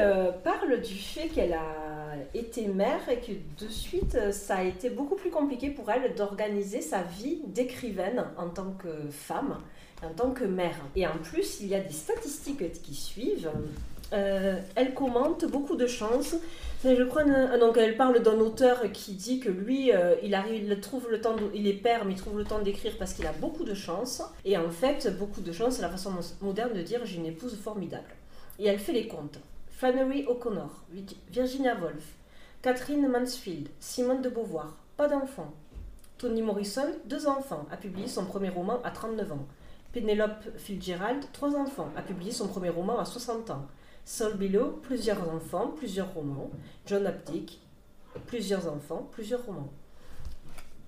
parle 0.44 0.81
du 0.81 0.94
fait 0.94 1.27
qu'elle 1.27 1.55
a 1.55 2.14
été 2.35 2.68
mère 2.68 3.01
et 3.11 3.16
que 3.16 3.33
de 3.33 3.68
suite, 3.68 4.16
ça 4.31 4.59
a 4.59 4.62
été 4.62 4.90
beaucoup 4.90 5.16
plus 5.16 5.31
compliqué 5.31 5.70
pour 5.70 5.90
elle 5.90 6.14
d'organiser 6.14 6.81
sa 6.81 7.03
vie 7.03 7.40
d'écrivaine 7.49 8.25
en 8.38 8.49
tant 8.49 8.70
que 8.70 8.76
femme. 9.11 9.59
En 10.03 10.11
tant 10.11 10.31
que 10.33 10.45
mère. 10.45 10.77
Et 10.95 11.07
en 11.07 11.17
plus, 11.17 11.61
il 11.62 11.69
y 11.69 11.75
a 11.75 11.81
des 11.81 11.93
statistiques 11.93 12.83
qui 12.83 12.95
suivent. 12.95 13.51
Euh, 14.12 14.61
elle 14.75 14.93
commente 14.95 15.47
beaucoup 15.47 15.75
de 15.75 15.87
chance. 15.87 16.37
Je 16.85 17.03
crois, 17.05 17.23
euh, 17.23 17.59
donc 17.59 17.79
elle 17.79 17.97
parle 17.97 18.23
d'un 18.23 18.39
auteur 18.39 18.83
qui 18.93 19.15
dit 19.15 19.41
que 19.41 19.49
lui, 19.49 19.93
euh, 19.93 20.15
il 20.23 20.79
trouve 20.81 21.11
le 21.11 21.21
temps, 21.21 21.35
de- 21.35 21.51
il 21.55 21.67
est 21.67 21.73
père, 21.73 22.05
mais 22.05 22.12
il 22.12 22.19
trouve 22.19 22.37
le 22.39 22.45
temps 22.45 22.61
d'écrire 22.61 22.93
parce 22.99 23.15
qu'il 23.15 23.27
a 23.27 23.33
beaucoup 23.33 23.65
de 23.65 23.73
chance. 23.75 24.23
Et 24.45 24.57
en 24.59 24.71
fait, 24.71 25.17
beaucoup 25.19 25.41
de 25.41 25.51
chance, 25.51 25.77
c'est 25.77 25.83
la 25.83 25.89
façon 25.89 26.12
moderne 26.43 26.75
de 26.75 26.83
dire 26.83 27.01
j'ai 27.05 27.17
une 27.17 27.27
épouse 27.27 27.57
formidable. 27.57 28.15
Et 28.59 28.67
elle 28.67 28.79
fait 28.79 28.93
les 28.93 29.09
comptes. 29.09 29.41
Flannery 29.71 30.27
O'Connor, 30.29 30.83
Vi- 30.93 31.17
Virginia 31.31 31.75
Woolf, 31.75 32.05
Catherine 32.62 33.09
Mansfield, 33.09 33.69
Simone 33.81 34.21
de 34.23 34.29
Beauvoir, 34.29 34.77
pas 34.97 35.09
d'enfants. 35.09 35.53
Toni 36.18 36.40
Morrison, 36.40 36.94
deux 37.05 37.26
enfants, 37.26 37.66
a 37.70 37.76
publié 37.76 38.09
son 38.09 38.24
premier 38.24 38.48
roman 38.48 38.81
à 38.85 38.90
39 38.90 39.33
ans. 39.33 39.46
Penelope 39.92 40.57
Fitzgerald, 40.57 41.22
trois 41.33 41.55
enfants, 41.55 41.90
a 41.94 42.00
publié 42.00 42.33
son 42.33 42.48
premier 42.48 42.70
roman 42.70 42.98
à 42.98 43.05
60 43.05 43.50
ans. 43.50 43.66
Saul 44.07 44.35
Bellow, 44.38 44.79
plusieurs 44.83 45.29
enfants, 45.29 45.74
plusieurs 45.76 46.14
romans. 46.14 46.50
John 46.87 47.07
Updike, 47.07 47.61
plusieurs 48.26 48.66
enfants, 48.66 49.07
plusieurs 49.12 49.44
romans. 49.44 49.70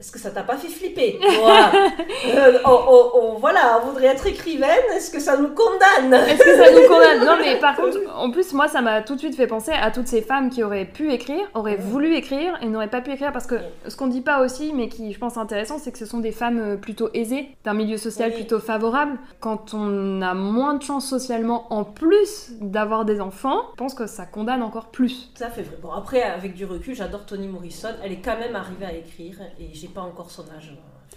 Est-ce 0.00 0.12
que 0.12 0.18
ça 0.18 0.30
t'a 0.30 0.42
pas 0.44 0.56
fait 0.56 0.68
flipper 0.68 1.18
euh, 1.22 2.58
on, 2.64 2.70
on- 2.70 3.11
on- 3.20 3.38
Voilà, 3.38 3.80
on 3.82 3.87
voudrait 3.88 4.06
être 4.06 4.26
écrivaine, 4.26 4.68
est-ce 4.94 5.11
que 5.11 5.20
ça 5.20 5.37
nous 5.37 5.48
condamne? 5.48 6.12
Est-ce 6.14 6.38
que 6.42 6.56
ça 6.56 6.70
nous 6.72 6.87
condamne? 6.88 7.24
Non, 7.24 7.37
mais 7.40 7.58
par 7.58 7.76
contre, 7.80 7.98
en 8.16 8.30
plus, 8.30 8.52
moi, 8.52 8.68
ça 8.68 8.80
m'a 8.80 9.02
tout 9.02 9.14
de 9.14 9.18
suite 9.20 9.34
fait 9.37 9.46
penser 9.46 9.72
à 9.72 9.90
toutes 9.90 10.06
ces 10.08 10.22
femmes 10.22 10.50
qui 10.50 10.62
auraient 10.62 10.84
pu 10.84 11.12
écrire, 11.12 11.48
auraient 11.54 11.76
voulu 11.76 12.14
écrire 12.14 12.56
et 12.62 12.66
n'auraient 12.66 12.88
pas 12.90 13.00
pu 13.00 13.12
écrire 13.12 13.32
parce 13.32 13.46
que 13.46 13.56
ce 13.87 13.96
qu'on 13.96 14.06
dit 14.06 14.20
pas 14.20 14.40
aussi, 14.44 14.72
mais 14.72 14.88
qui 14.88 15.12
je 15.12 15.18
pense 15.18 15.37
intéressant, 15.37 15.78
c'est 15.78 15.92
que 15.92 15.98
ce 15.98 16.06
sont 16.06 16.18
des 16.18 16.32
femmes 16.32 16.61
euh, 16.61 16.76
plutôt 16.76 17.08
aisées, 17.14 17.48
d'un 17.64 17.74
milieu 17.74 17.96
social 17.96 18.30
Oui. 18.30 18.37
plutôt 18.37 18.61
favorable. 18.61 19.18
Quand 19.40 19.74
on 19.74 20.22
a 20.22 20.34
moins 20.34 20.74
de 20.74 20.82
chance 20.82 21.08
socialement, 21.08 21.66
en 21.72 21.84
plus 21.84 22.50
d'avoir 22.61 23.04
des 23.04 23.20
enfants, 23.20 23.62
je 23.72 23.76
pense 23.76 23.94
que 23.94 24.06
ça 24.06 24.26
condamne 24.26 24.62
encore 24.62 24.87
plus. 24.90 25.30
Ça 25.34 25.48
fait 25.50 25.62
vrai. 25.62 25.76
Bon, 25.82 25.90
après, 25.92 26.22
avec 26.22 26.54
du 26.54 26.64
recul, 26.64 26.94
j'adore 26.94 27.26
Toni 27.26 27.48
Morrison. 27.48 27.88
Elle 28.04 28.12
est 28.12 28.22
quand 28.24 28.38
même 28.38 28.54
arrivée 28.56 28.87
à 28.87 28.92
écrire 28.92 29.37
et 29.61 29.70
j'ai 29.72 29.88
pas 29.88 30.03
encore 30.03 30.31
son 30.31 30.48
âge. 30.51 30.72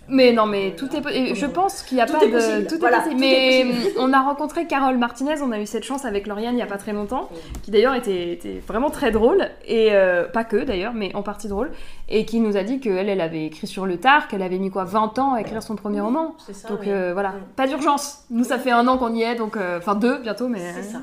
Mais 0.08 0.34
non, 0.34 0.46
mais 0.46 0.76
tout 0.76 0.90
est. 0.94 1.36
Je 1.36 1.46
pense 1.46 1.84
qu'il 1.84 1.96
n'y 1.96 2.02
a 2.02 2.06
Tout 2.06 2.14
pas 2.14 2.26
de. 2.26 2.32
possible. 2.32 2.68
Tout 2.68 2.76
est 2.76 2.80
Voilà, 2.80 2.98
possible. 3.00 3.18
tout 3.20 3.24
est 3.26 3.64
Mais 3.64 3.74
possible. 3.74 3.96
on 4.00 4.12
a 4.12 4.22
rencontré 4.22 4.68
Carole 4.68 4.98
Martinez, 4.98 5.36
on 5.42 5.52
a 5.54 5.60
eu 5.60 5.66
cette 5.66 5.84
chance 5.84 6.04
avec 6.04 6.28
Lauriane 6.28 6.54
il 6.54 6.58
n'y 6.58 6.62
a 6.62 6.66
pas 6.68 6.78
très 6.78 6.92
longtemps, 6.92 7.30
qui 7.64 7.72
d'ailleurs 7.72 7.94
était, 7.94 8.34
était 8.34 8.62
vraiment 8.68 8.90
très 8.90 9.12
drôle, 9.12 9.48
et 9.66 9.90
euh, 9.94 10.26
pas 10.28 10.44
que 10.44 10.58
d'ailleurs, 10.58 10.94
mais 10.94 11.16
en 11.16 11.22
partie 11.24 11.48
drôle, 11.48 11.72
et 12.10 12.26
qui 12.26 12.42
nous 12.42 12.58
a 12.58 12.64
dit 12.64 12.80
qu'elle, 12.82 13.08
elle 13.08 13.22
avait 13.22 13.46
écrit 13.46 13.68
sur 13.68 13.86
le 13.86 13.98
tard, 13.98 14.28
qu'elle 14.28 14.42
avait 14.42 14.58
mis 14.58 14.70
quoi 14.70 14.84
20 14.84 15.18
ans 15.20 15.34
à 15.36 15.42
écrire 15.42 15.64
son 15.64 15.76
premier 15.78 16.02
roman. 16.02 16.36
C'est 16.46 16.54
ça. 16.56 16.68
Donc 16.68 16.80
oui. 16.82 16.90
euh, 16.90 17.14
voilà, 17.14 17.36
pas 17.56 17.68
d'urgence. 17.68 18.26
Nous, 18.32 18.44
ça 18.44 18.58
fait 18.60 18.72
un 18.72 18.88
an 18.90 18.98
qu'on 18.98 19.14
y 19.14 19.22
est, 19.22 19.36
donc. 19.36 19.56
euh, 19.56 19.78
Enfin, 19.78 19.96
deux 19.96 20.18
bientôt, 20.18 20.50
mais. 20.50 20.74
C'est 20.74 20.84
ça. 20.84 21.00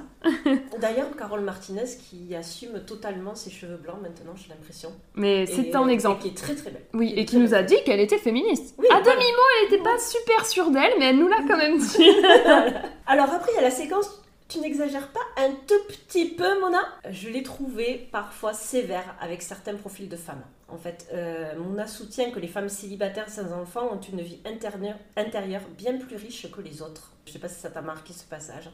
D'ailleurs, 0.81 1.07
Carole 1.17 1.41
Martinez 1.43 1.85
qui 2.11 2.35
assume 2.35 2.81
totalement 2.87 3.35
ses 3.35 3.51
cheveux 3.51 3.77
blancs 3.83 3.99
maintenant, 4.03 4.33
j'ai 4.37 4.49
l'impression. 4.51 4.91
Mais 5.15 5.47
c'est 5.47 5.75
un 5.75 5.89
exemple. 5.89 6.21
qui 6.21 6.29
est 6.29 6.37
très 6.37 6.55
très 6.55 6.71
belle. 6.71 6.83
Oui, 6.93 7.15
et 7.17 7.25
qui 7.25 7.37
nous 7.39 7.55
a 7.55 7.63
dit 7.63 7.77
qu'elle 7.87 8.01
était 8.01 8.19
féministe. 8.19 8.75
Oui, 8.79 8.87
à 8.93 9.01
demi-mot, 9.01 9.43
elle 9.61 9.71
n'était 9.71 9.83
pas 9.83 9.99
super 9.99 10.47
sûre 10.47 10.71
d'elle, 10.71 10.93
mais 10.99 11.07
elle 11.07 11.19
nous 11.19 11.29
l'a 11.29 11.43
quand 11.49 11.57
même 11.57 11.79
dit. 11.79 12.11
Alors 13.07 13.31
après, 13.33 13.51
il 13.53 13.57
y 13.57 13.59
a 13.59 13.63
la 13.63 13.73
séquence. 13.73 14.23
Tu 14.49 14.61
n'exagères 14.61 15.09
pas 15.09 15.21
un 15.37 15.51
tout 15.67 15.85
petit 15.89 16.31
peu, 16.31 16.59
Mona? 16.61 16.81
Je 17.11 17.29
l'ai 17.29 17.43
trouvée 17.43 18.09
parfois 18.11 18.55
sévère 18.55 19.17
avec 19.21 19.43
certains 19.43 19.75
profils 19.75 20.09
de 20.09 20.17
femmes. 20.17 20.43
En 20.69 20.79
fait, 20.79 21.07
euh, 21.13 21.55
Mona 21.59 21.87
soutient 21.87 22.31
que 22.31 22.39
les 22.39 22.49
femmes 22.49 22.69
célibataires 22.69 23.29
sans 23.29 23.53
enfants 23.53 23.91
ont 23.93 24.01
une 24.01 24.23
vie 24.23 24.39
intérieure, 24.47 24.97
intérieure 25.17 25.63
bien 25.77 25.99
plus 25.99 26.17
riche 26.17 26.51
que 26.51 26.61
les 26.63 26.81
autres. 26.81 27.13
Je 27.27 27.33
sais 27.33 27.39
pas 27.39 27.49
si 27.49 27.61
ça 27.61 27.69
t'a 27.69 27.83
marqué 27.83 28.15
ce 28.15 28.25
passage. 28.25 28.71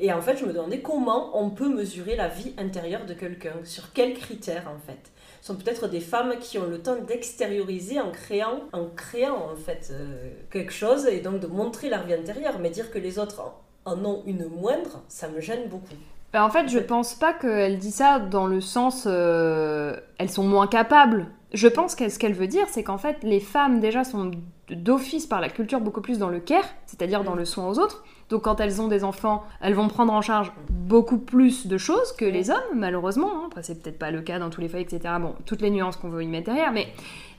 Et 0.00 0.12
en 0.12 0.20
fait, 0.22 0.38
je 0.38 0.44
me 0.44 0.52
demandais 0.52 0.80
comment 0.80 1.38
on 1.40 1.50
peut 1.50 1.68
mesurer 1.68 2.16
la 2.16 2.28
vie 2.28 2.54
intérieure 2.58 3.06
de 3.06 3.14
quelqu'un, 3.14 3.54
sur 3.64 3.92
quels 3.92 4.14
critères 4.14 4.68
en 4.68 4.78
fait. 4.78 5.12
Ce 5.42 5.48
sont 5.48 5.56
peut-être 5.56 5.88
des 5.88 5.98
femmes 5.98 6.34
qui 6.40 6.56
ont 6.58 6.68
le 6.68 6.78
temps 6.78 6.94
d'extérioriser 6.94 8.00
en 8.00 8.12
créant, 8.12 8.60
en 8.72 8.86
créant 8.94 9.50
en 9.50 9.56
fait 9.56 9.88
euh, 9.90 10.30
quelque 10.52 10.72
chose 10.72 11.06
et 11.06 11.18
donc 11.18 11.40
de 11.40 11.48
montrer 11.48 11.90
leur 11.90 12.04
vie 12.04 12.14
intérieure. 12.14 12.60
Mais 12.60 12.70
dire 12.70 12.92
que 12.92 12.98
les 12.98 13.18
autres 13.18 13.42
en, 13.84 14.04
ont 14.04 14.22
une 14.24 14.46
moindre, 14.46 15.02
ça 15.08 15.28
me 15.28 15.40
gêne 15.40 15.68
beaucoup. 15.68 15.96
Bah, 16.32 16.44
en 16.44 16.50
fait, 16.50 16.68
je 16.68 16.78
pense 16.78 17.14
pas 17.14 17.32
qu'elle 17.32 17.78
dit 17.78 17.90
ça 17.90 18.20
dans 18.20 18.46
le 18.46 18.60
sens 18.60 19.08
euh, 19.08 19.96
elles 20.18 20.30
sont 20.30 20.44
moins 20.44 20.68
capables. 20.68 21.26
Je 21.52 21.66
pense 21.66 21.96
que 21.96 22.08
ce 22.08 22.20
qu'elle 22.20 22.34
veut 22.34 22.46
dire, 22.46 22.68
c'est 22.70 22.84
qu'en 22.84 22.96
fait, 22.96 23.16
les 23.24 23.40
femmes 23.40 23.80
déjà 23.80 24.04
sont 24.04 24.30
d'office 24.70 25.26
par 25.26 25.40
la 25.40 25.48
culture 25.48 25.80
beaucoup 25.80 26.02
plus 26.02 26.20
dans 26.20 26.28
le 26.28 26.38
care, 26.38 26.68
c'est-à-dire 26.86 27.24
dans 27.24 27.34
le 27.34 27.44
soin 27.44 27.66
aux 27.66 27.80
autres. 27.80 28.04
Donc 28.32 28.44
quand 28.44 28.60
elles 28.60 28.80
ont 28.80 28.88
des 28.88 29.04
enfants, 29.04 29.44
elles 29.60 29.74
vont 29.74 29.88
prendre 29.88 30.10
en 30.10 30.22
charge 30.22 30.52
beaucoup 30.70 31.18
plus 31.18 31.66
de 31.66 31.76
choses 31.76 32.12
que 32.12 32.24
les 32.24 32.48
hommes, 32.48 32.56
malheureusement. 32.74 33.30
hein. 33.34 33.42
Après, 33.48 33.62
c'est 33.62 33.82
peut-être 33.82 33.98
pas 33.98 34.10
le 34.10 34.22
cas 34.22 34.38
dans 34.38 34.48
tous 34.48 34.62
les 34.62 34.70
foyers, 34.70 34.86
etc. 34.90 35.14
Bon, 35.20 35.34
toutes 35.44 35.60
les 35.60 35.68
nuances 35.68 35.96
qu'on 35.98 36.08
veut 36.08 36.22
y 36.22 36.26
mettre 36.26 36.46
derrière, 36.46 36.72
mais 36.72 36.88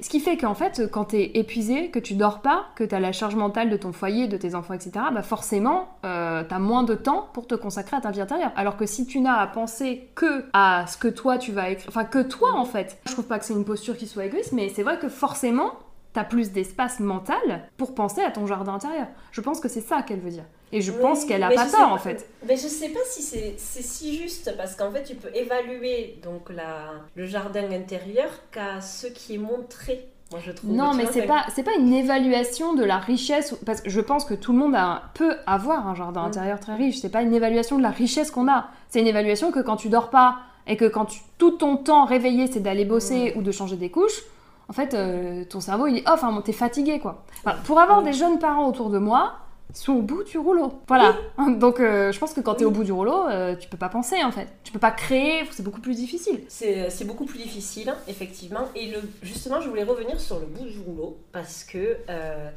ce 0.02 0.08
qui 0.08 0.20
fait 0.20 0.38
qu'en 0.38 0.54
fait, 0.54 0.84
quand 0.92 1.06
t'es 1.06 1.32
épuisé, 1.34 1.90
que 1.90 1.98
tu 1.98 2.14
dors 2.14 2.42
pas, 2.42 2.66
que 2.76 2.84
t'as 2.84 3.00
la 3.00 3.12
charge 3.12 3.36
mentale 3.36 3.72
de 3.72 3.76
ton 3.78 3.92
foyer, 3.92 4.28
de 4.28 4.38
tes 4.38 4.54
enfants, 4.54 4.76
etc., 4.76 4.92
bah 5.12 5.24
forcément, 5.24 5.88
euh, 6.06 6.44
t'as 6.48 6.60
moins 6.60 6.84
de 6.84 6.94
temps 6.94 7.28
pour 7.34 7.48
te 7.48 7.56
consacrer 7.56 7.98
à 7.98 8.02
ta 8.02 8.12
vie 8.12 8.22
intérieure. 8.22 8.52
Alors 8.56 8.78
que 8.78 8.86
si 8.86 9.08
tu 9.08 9.20
n'as 9.20 9.38
à 9.40 9.48
penser 9.48 10.10
que 10.14 10.46
à 10.54 10.86
ce 10.86 10.98
que 10.98 11.08
toi 11.08 11.40
tu 11.40 11.52
vas 11.52 11.72
écrire, 11.72 11.90
enfin 11.90 12.04
que 12.04 12.22
toi 12.22 12.52
en 12.54 12.66
fait, 12.66 13.00
je 13.08 13.14
trouve 13.14 13.26
pas 13.26 13.40
que 13.40 13.46
c'est 13.46 13.54
une 13.56 13.66
posture 13.66 13.98
qui 13.98 14.06
soit 14.06 14.26
égoïste, 14.26 14.52
mais 14.52 14.70
c'est 14.70 14.84
vrai 14.84 15.00
que 15.00 15.10
forcément, 15.10 15.72
t'as 16.14 16.24
plus 16.24 16.52
d'espace 16.52 17.00
mental 17.00 17.68
pour 17.78 17.96
penser 17.96 18.22
à 18.22 18.30
ton 18.30 18.46
jardin 18.46 18.76
intérieur. 18.76 19.08
Je 19.32 19.42
pense 19.42 19.60
que 19.60 19.68
c'est 19.68 19.82
ça 19.82 20.04
qu'elle 20.04 20.20
veut 20.20 20.30
dire. 20.30 20.46
Et 20.74 20.82
je 20.82 20.92
pense 20.92 21.24
qu'elle 21.24 21.44
a 21.44 21.52
pas 21.52 21.68
tort 21.68 21.92
en 21.94 21.98
fait. 21.98 22.28
Mais 22.48 22.56
je 22.58 22.68
sais 22.68 22.90
pas 22.90 23.00
si 23.06 23.22
c'est 23.22 23.56
si 23.60 24.18
juste 24.18 24.54
parce 24.58 24.76
qu'en 24.76 24.92
fait 24.92 25.04
tu 25.04 25.16
peux 25.16 25.30
évaluer 25.36 26.20
donc 26.24 26.50
la, 26.50 26.94
le 27.16 27.26
jardin 27.26 27.72
intérieur 27.72 28.30
qu'à 28.52 28.82
ce 28.82 29.08
qui 29.08 29.36
est 29.36 29.38
montré. 29.38 30.08
Moi 30.32 30.42
je 30.44 30.52
trouve. 30.52 30.72
Non, 30.72 30.94
mais 30.96 31.06
c'est 31.12 31.28
pas, 31.28 31.46
c'est 31.54 31.62
pas 31.62 31.76
une 31.78 31.94
évaluation 31.94 32.74
de 32.74 32.84
la 32.84 32.98
richesse, 32.98 33.56
parce 33.68 33.82
que 33.82 33.90
je 33.92 34.02
pense 34.02 34.26
que 34.26 34.34
tout 34.34 34.52
le 34.52 34.58
monde 34.58 34.74
a, 34.74 35.04
peut 35.14 35.36
avoir 35.46 35.88
un 35.88 35.94
jardin 35.94 36.24
Mm. 36.24 36.26
intérieur 36.26 36.60
très 36.60 36.74
riche. 36.74 36.98
C'est 37.00 37.10
pas 37.12 37.22
une 37.22 37.36
évaluation 37.36 37.78
de 37.78 37.84
la 37.84 37.92
richesse 37.92 38.32
qu'on 38.32 38.48
a. 38.52 38.70
C'est 38.90 39.00
une 39.00 39.06
évaluation 39.08 39.52
que 39.52 39.60
quand 39.60 39.76
tu 39.76 39.90
dors 39.90 40.10
pas 40.10 40.38
et 40.66 40.76
que 40.76 40.86
quand 40.86 41.06
tu- 41.06 41.20
tout 41.38 41.52
ton 41.52 41.78
temps 41.78 42.06
réveillé 42.06 42.48
c'est 42.52 42.62
d'aller 42.62 42.86
bosser 42.86 43.34
ou 43.36 43.44
de 43.44 43.52
changer 43.52 43.76
des 43.76 43.92
couches, 43.92 44.24
en 44.70 44.74
fait, 44.74 44.96
euh, 44.96 45.44
ton 45.46 45.60
cerveau 45.60 45.86
il 45.86 45.98
est 46.00 46.10
off, 46.10 46.24
hein, 46.24 46.42
t'es 46.44 46.52
fatigué 46.54 47.00
quoi. 47.00 47.24
Enfin, 47.46 47.58
pour 47.66 47.80
avoir 47.80 48.02
Mm. 48.02 48.06
des 48.06 48.14
jeunes 48.14 48.40
parents 48.40 48.68
autour 48.68 48.90
de 48.90 48.98
moi, 48.98 49.34
ils 49.70 49.76
sont 49.76 49.94
au 49.94 50.02
bout 50.02 50.24
du 50.24 50.38
rouleau. 50.38 50.82
Voilà. 50.88 51.16
Donc 51.58 51.80
euh, 51.80 52.12
je 52.12 52.20
pense 52.20 52.34
que 52.34 52.42
quand 52.42 52.56
t'es 52.56 52.66
Oui. 52.66 52.70
au 52.70 52.72
bout 52.72 52.84
du 52.84 52.92
rouleau, 52.92 53.28
euh, 53.28 53.56
tu 53.56 53.68
peux 53.68 53.78
pas 53.78 53.90
penser 53.90 54.24
en 54.24 54.32
fait. 54.32 54.48
Tu 54.64 54.72
peux 54.72 54.80
pas 54.80 54.92
créer, 54.92 55.44
c'est 55.52 55.64
beaucoup 55.64 55.82
plus 55.82 55.96
difficile. 55.96 56.42
C'est 56.48 57.06
beaucoup 57.06 57.26
plus 57.26 57.40
difficile, 57.40 57.90
hein, 57.90 57.98
effectivement. 58.08 58.68
Et 58.76 58.92
le, 58.92 59.00
justement, 59.24 59.62
je 59.62 59.70
voulais 59.70 59.84
revenir 59.84 60.20
sur 60.20 60.40
le 60.40 60.46
bout 60.46 60.66
du 60.66 60.80
rouleau 60.80 61.18
parce 61.32 61.64
que 61.64 61.98
euh, 62.10 62.50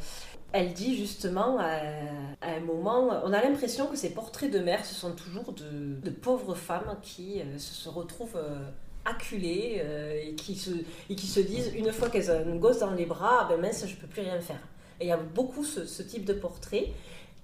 elle 0.52 0.74
dit 0.74 0.96
justement 0.96 1.58
à, 1.58 1.70
à 2.42 2.50
un 2.56 2.60
moment, 2.60 3.08
on 3.24 3.32
a 3.32 3.42
l'impression 3.42 3.86
que 3.86 3.96
ces 3.96 4.10
portraits 4.10 4.50
de 4.50 4.58
mère, 4.58 4.84
ce 4.84 4.94
sont 4.94 5.12
toujours 5.12 5.52
de, 5.54 5.98
de 6.02 6.10
pauvres 6.10 6.54
femmes 6.54 6.96
qui 7.02 7.40
euh, 7.40 7.58
se, 7.58 7.72
se 7.72 7.88
retrouvent 7.88 8.38
acculées 9.06 9.80
et, 10.26 10.34
qui 10.34 10.56
se, 10.56 10.70
et 11.08 11.14
qui 11.14 11.26
se 11.28 11.38
disent, 11.40 11.72
une 11.76 11.92
fois 11.92 12.08
qu'elles 12.08 12.30
ont 12.30 12.44
un 12.52 12.56
gosse 12.56 12.80
dans 12.80 12.90
les 12.90 13.06
bras, 13.06 13.46
ben 13.48 13.60
mince, 13.60 13.84
je 13.86 13.94
peux 13.94 14.08
plus 14.08 14.22
rien 14.22 14.40
faire. 14.40 14.58
Il 15.00 15.06
y 15.06 15.12
a 15.12 15.16
beaucoup 15.16 15.64
ce, 15.64 16.02
type 16.02 16.24
de 16.24 16.32
portrait. 16.32 16.88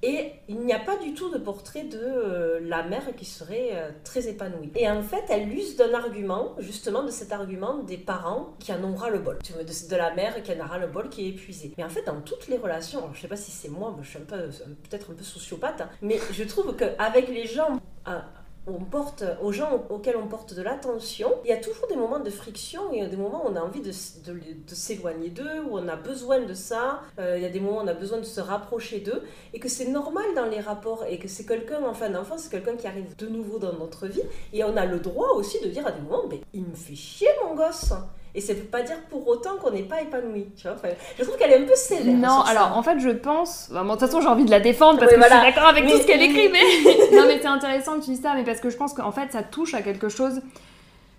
Et 0.05 0.33
il 0.49 0.59
n'y 0.59 0.73
a 0.73 0.81
pas 0.81 0.97
du 0.97 1.15
tout 1.15 1.31
de 1.31 1.39
portrait 1.39 1.85
de 1.85 1.97
euh, 1.97 2.59
la 2.61 2.83
mère 2.83 3.15
qui 3.17 3.25
serait 3.25 3.71
euh, 3.73 3.91
très 4.03 4.27
épanouie. 4.27 4.73
Et 4.75 4.91
en 4.91 5.01
fait, 5.01 5.23
elle 5.29 5.49
use 5.53 5.77
d'un 5.77 5.95
argument, 5.95 6.57
justement 6.59 7.05
de 7.05 7.11
cet 7.13 7.31
argument 7.31 7.79
des 7.85 7.99
parents 7.99 8.57
qui 8.59 8.73
en 8.73 8.83
ont 8.83 8.97
ras-le-bol. 8.97 9.39
Tu 9.45 9.53
vois, 9.53 9.63
de, 9.63 9.89
de 9.89 9.97
la 9.97 10.13
mère 10.13 10.43
qui 10.43 10.51
en 10.53 10.59
a 10.59 10.67
ras-le-bol, 10.67 11.09
qui 11.09 11.27
est 11.27 11.29
épuisée. 11.29 11.73
Mais 11.79 11.85
en 11.85 11.89
fait, 11.89 12.03
dans 12.03 12.21
toutes 12.21 12.49
les 12.49 12.57
relations, 12.57 12.99
alors 12.99 13.15
je 13.15 13.21
sais 13.21 13.29
pas 13.29 13.37
si 13.37 13.53
c'est 13.53 13.69
moi, 13.69 13.95
mais 13.97 14.03
je 14.03 14.11
suis 14.11 14.19
peut-être 14.19 15.13
un 15.13 15.15
peu 15.15 15.23
sociopathe, 15.23 15.83
hein, 15.83 15.91
mais 16.03 16.19
je 16.33 16.43
trouve 16.43 16.75
qu'avec 16.75 17.29
les 17.29 17.47
gens... 17.47 17.81
euh, 18.09 18.19
on 18.67 18.85
porte, 18.85 19.25
aux 19.43 19.51
gens 19.51 19.85
auxquels 19.91 20.17
on 20.17 20.29
porte 20.29 20.55
de 20.55 20.63
l'attention, 20.63 21.33
il 21.45 21.51
y 21.51 21.53
a 21.53 21.57
toujours 21.57 21.89
des 21.89 21.97
moments 21.97 22.21
de 22.21 22.31
friction 22.31 22.93
et 22.93 23.07
des 23.07 23.17
moments 23.17 23.45
où 23.45 23.51
on 23.51 23.57
a 23.57 23.61
envie 23.61 23.81
de, 23.81 23.91
s'éloigner 23.93 25.31
d'eux, 25.31 25.63
où 25.69 25.79
on 25.79 25.89
a 25.89 25.97
besoin 25.97 26.41
de 26.41 26.55
ça, 26.55 27.01
euh, 27.19 27.37
il 27.37 27.43
y 27.43 27.47
a 27.47 27.49
des 27.49 27.59
moments 27.59 27.79
où 27.79 27.85
on 27.85 27.89
a 27.89 27.95
besoin 27.95 28.19
de 28.19 28.25
se 28.25 28.41
rapprocher 28.41 29.01
d'eux, 29.01 29.23
et 29.53 29.59
que 29.59 29.69
c'est 29.69 29.89
normal 29.89 30.27
dans 30.37 30.47
les 30.47 30.61
rapports, 30.61 31.05
et 31.09 31.19
que 31.19 31.27
c'est 31.27 31.45
quelqu'un, 31.45 31.83
enfin 31.85 32.11
d'enfant, 32.11 32.39
c'est 32.39 32.51
quelqu'un 32.51 32.77
qui 32.77 32.87
arrive 32.87 33.17
de 33.17 33.27
nouveau 33.27 33.59
dans 33.59 33.73
notre 33.73 34.07
vie, 34.07 34.23
et 34.53 34.63
on 34.63 34.77
a 34.77 34.87
le 34.87 35.01
droit 35.01 35.31
aussi 35.31 35.61
de 35.61 35.69
dire 35.69 35.87
à 35.87 35.93
des 35.93 36.01
moments, 36.01 36.25
mais 36.31 36.41
il 36.53 36.65
me 36.65 36.75
fait 36.75 36.95
chier 36.95 37.29
mon 37.45 37.55
gosse 37.55 37.93
et 38.35 38.41
ça 38.41 38.55
veut 38.55 38.61
pas 38.63 38.83
dire 38.83 38.97
pour 39.11 39.27
autant 39.29 39.57
qu'on 39.63 39.71
n'est 39.71 39.83
pas 39.83 40.01
épanoui. 40.01 40.47
Tu 40.57 40.63
vois 40.67 40.73
Enfin, 40.77 40.89
je 41.19 41.25
trouve 41.25 41.37
qu'elle 41.37 41.53
est 41.53 41.59
un 41.59 41.67
peu 41.67 41.75
sévère. 41.75 42.15
Non, 42.15 42.43
ça. 42.45 42.51
alors 42.53 42.77
en 42.79 42.83
fait, 42.83 42.99
je 42.99 43.11
pense. 43.11 43.69
bon, 43.71 43.83
de 43.85 43.91
toute 43.91 44.01
façon, 44.01 44.21
j'ai 44.21 44.29
envie 44.29 44.45
de 44.47 44.51
la 44.51 44.61
défendre 44.61 44.99
parce 44.99 45.13
Oui, 45.13 45.19
que 45.19 45.25
je 45.25 45.29
suis 45.31 45.41
d'accord 45.41 45.69
avec 45.69 45.85
Mais- 45.85 45.91
tout 45.93 45.99
ce 45.99 46.07
qu'elle 46.07 46.23
écrit, 46.23 46.49
mais. 46.49 46.61
non, 47.17 47.25
mais 47.27 47.39
c'est 47.41 47.47
intéressant 47.49 47.99
que 47.99 48.05
tu 48.05 48.11
dises 48.13 48.23
ça, 48.23 48.33
mais 48.35 48.45
parce 48.45 48.61
que 48.61 48.71
je 48.71 48.77
pense 48.77 48.95
qu'en 48.95 49.13
fait, 49.13 49.31
ça 49.33 49.43
touche 49.43 49.75
à 49.75 49.83
quelque 49.83 50.09
chose 50.09 50.41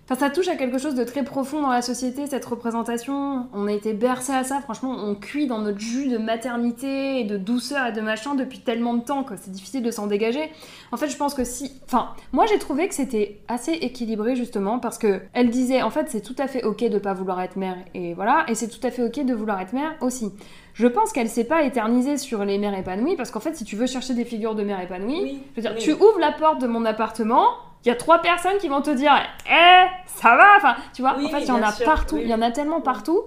Enfin, 0.06 0.16
ça 0.16 0.28
touche 0.30 0.48
à 0.48 0.56
quelque 0.56 0.76
chose 0.76 0.94
de 0.94 1.02
très 1.04 1.22
profond 1.24 1.62
dans 1.62 1.70
la 1.70 1.80
société, 1.80 2.26
cette 2.26 2.44
représentation. 2.44 3.46
On 3.54 3.66
a 3.66 3.72
été 3.72 3.94
bercé 3.94 4.32
à 4.32 4.44
ça, 4.44 4.60
franchement, 4.60 4.90
on 4.98 5.14
cuit 5.14 5.46
dans 5.46 5.60
notre 5.60 5.78
jus 5.78 6.08
de 6.08 6.18
maternité 6.18 7.20
et 7.20 7.24
de 7.24 7.38
douceur 7.38 7.86
et 7.86 7.92
de 7.92 8.00
machin 8.02 8.34
depuis 8.34 8.58
tellement 8.60 8.94
de 8.94 9.02
temps 9.02 9.24
que 9.24 9.34
c'est 9.36 9.50
difficile 9.50 9.82
de 9.82 9.90
s'en 9.90 10.06
dégager. 10.06 10.50
En 10.92 10.98
fait, 10.98 11.08
je 11.08 11.16
pense 11.16 11.32
que 11.32 11.44
si. 11.44 11.72
Enfin, 11.86 12.10
moi 12.32 12.44
j'ai 12.46 12.58
trouvé 12.58 12.86
que 12.88 12.94
c'était 12.94 13.38
assez 13.48 13.72
équilibré 13.72 14.36
justement 14.36 14.78
parce 14.78 14.98
que 14.98 15.22
elle 15.32 15.48
disait 15.50 15.80
en 15.82 15.90
fait 15.90 16.06
c'est 16.10 16.20
tout 16.20 16.36
à 16.38 16.48
fait 16.48 16.62
ok 16.64 16.84
de 16.88 16.98
pas 16.98 17.14
vouloir 17.14 17.40
être 17.40 17.56
mère 17.56 17.76
et 17.94 18.12
voilà, 18.14 18.44
et 18.48 18.54
c'est 18.54 18.68
tout 18.68 18.86
à 18.86 18.90
fait 18.90 19.02
ok 19.04 19.24
de 19.24 19.32
vouloir 19.34 19.60
être 19.60 19.72
mère 19.72 19.94
aussi. 20.02 20.32
Je 20.74 20.86
pense 20.86 21.12
qu'elle 21.12 21.28
s'est 21.30 21.44
pas 21.44 21.62
éternisée 21.62 22.18
sur 22.18 22.44
les 22.44 22.58
mères 22.58 22.76
épanouies 22.78 23.16
parce 23.16 23.30
qu'en 23.30 23.40
fait, 23.40 23.54
si 23.56 23.64
tu 23.64 23.76
veux 23.76 23.86
chercher 23.86 24.12
des 24.12 24.24
figures 24.24 24.54
de 24.54 24.64
mères 24.64 24.80
épanouies, 24.80 25.22
Oui, 25.22 25.40
je 25.52 25.56
veux 25.56 25.62
dire, 25.62 25.72
oui. 25.76 25.82
tu 25.82 25.92
ouvres 25.92 26.18
la 26.18 26.32
porte 26.32 26.60
de 26.60 26.66
mon 26.66 26.84
appartement, 26.84 27.46
il 27.84 27.88
y 27.88 27.90
a 27.90 27.96
trois 27.96 28.18
personnes 28.20 28.58
qui 28.58 28.68
vont 28.68 28.80
te 28.82 28.90
dire 28.90 29.12
Eh, 29.46 29.84
ça 30.06 30.36
va 30.36 30.46
Enfin, 30.56 30.74
tu 30.94 31.02
vois, 31.02 31.14
Oui, 31.18 31.26
en 31.26 31.28
fait, 31.28 31.40
il 31.42 31.48
y 31.48 31.50
en 31.52 31.62
a 31.62 31.72
sûr, 31.72 31.84
partout, 31.84 32.16
oui. 32.16 32.22
il 32.24 32.28
y 32.30 32.34
en 32.34 32.42
a 32.42 32.50
tellement 32.50 32.80
partout 32.80 33.20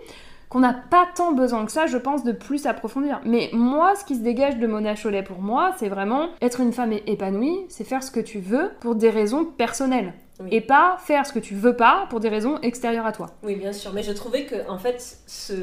qu'on 0.49 0.59
n'a 0.61 0.73
pas 0.73 1.05
tant 1.13 1.33
besoin 1.33 1.65
que 1.65 1.71
ça, 1.73 1.87
je 1.87 1.97
pense, 1.97 2.23
de 2.23 2.31
plus 2.31 2.65
approfondir. 2.67 3.19
Mais 3.25 3.49
moi, 3.51 3.95
ce 3.95 4.05
qui 4.05 4.15
se 4.15 4.21
dégage 4.21 4.57
de 4.57 4.65
Mona 4.65 4.95
Chollet 4.95 5.21
pour 5.23 5.41
moi, 5.41 5.73
c'est 5.77 5.89
vraiment 5.89 6.29
être 6.41 6.61
une 6.61 6.71
femme 6.71 6.93
épanouie, 6.93 7.65
c'est 7.69 7.83
faire 7.83 8.01
ce 8.01 8.11
que 8.11 8.21
tu 8.21 8.39
veux 8.39 8.71
pour 8.79 8.95
des 8.95 9.09
raisons 9.09 9.43
personnelles. 9.43 10.13
Oui. 10.39 10.49
Et 10.51 10.61
pas 10.61 10.97
faire 10.99 11.25
ce 11.25 11.33
que 11.33 11.39
tu 11.39 11.55
veux 11.55 11.75
pas 11.75 12.05
pour 12.09 12.19
des 12.19 12.29
raisons 12.29 12.59
extérieures 12.61 13.05
à 13.05 13.11
toi. 13.11 13.27
Oui, 13.43 13.55
bien 13.55 13.73
sûr, 13.73 13.91
mais 13.93 14.03
je 14.03 14.11
trouvais 14.11 14.45
que 14.45 14.55
en 14.69 14.77
fait 14.77 15.17
ce, 15.25 15.53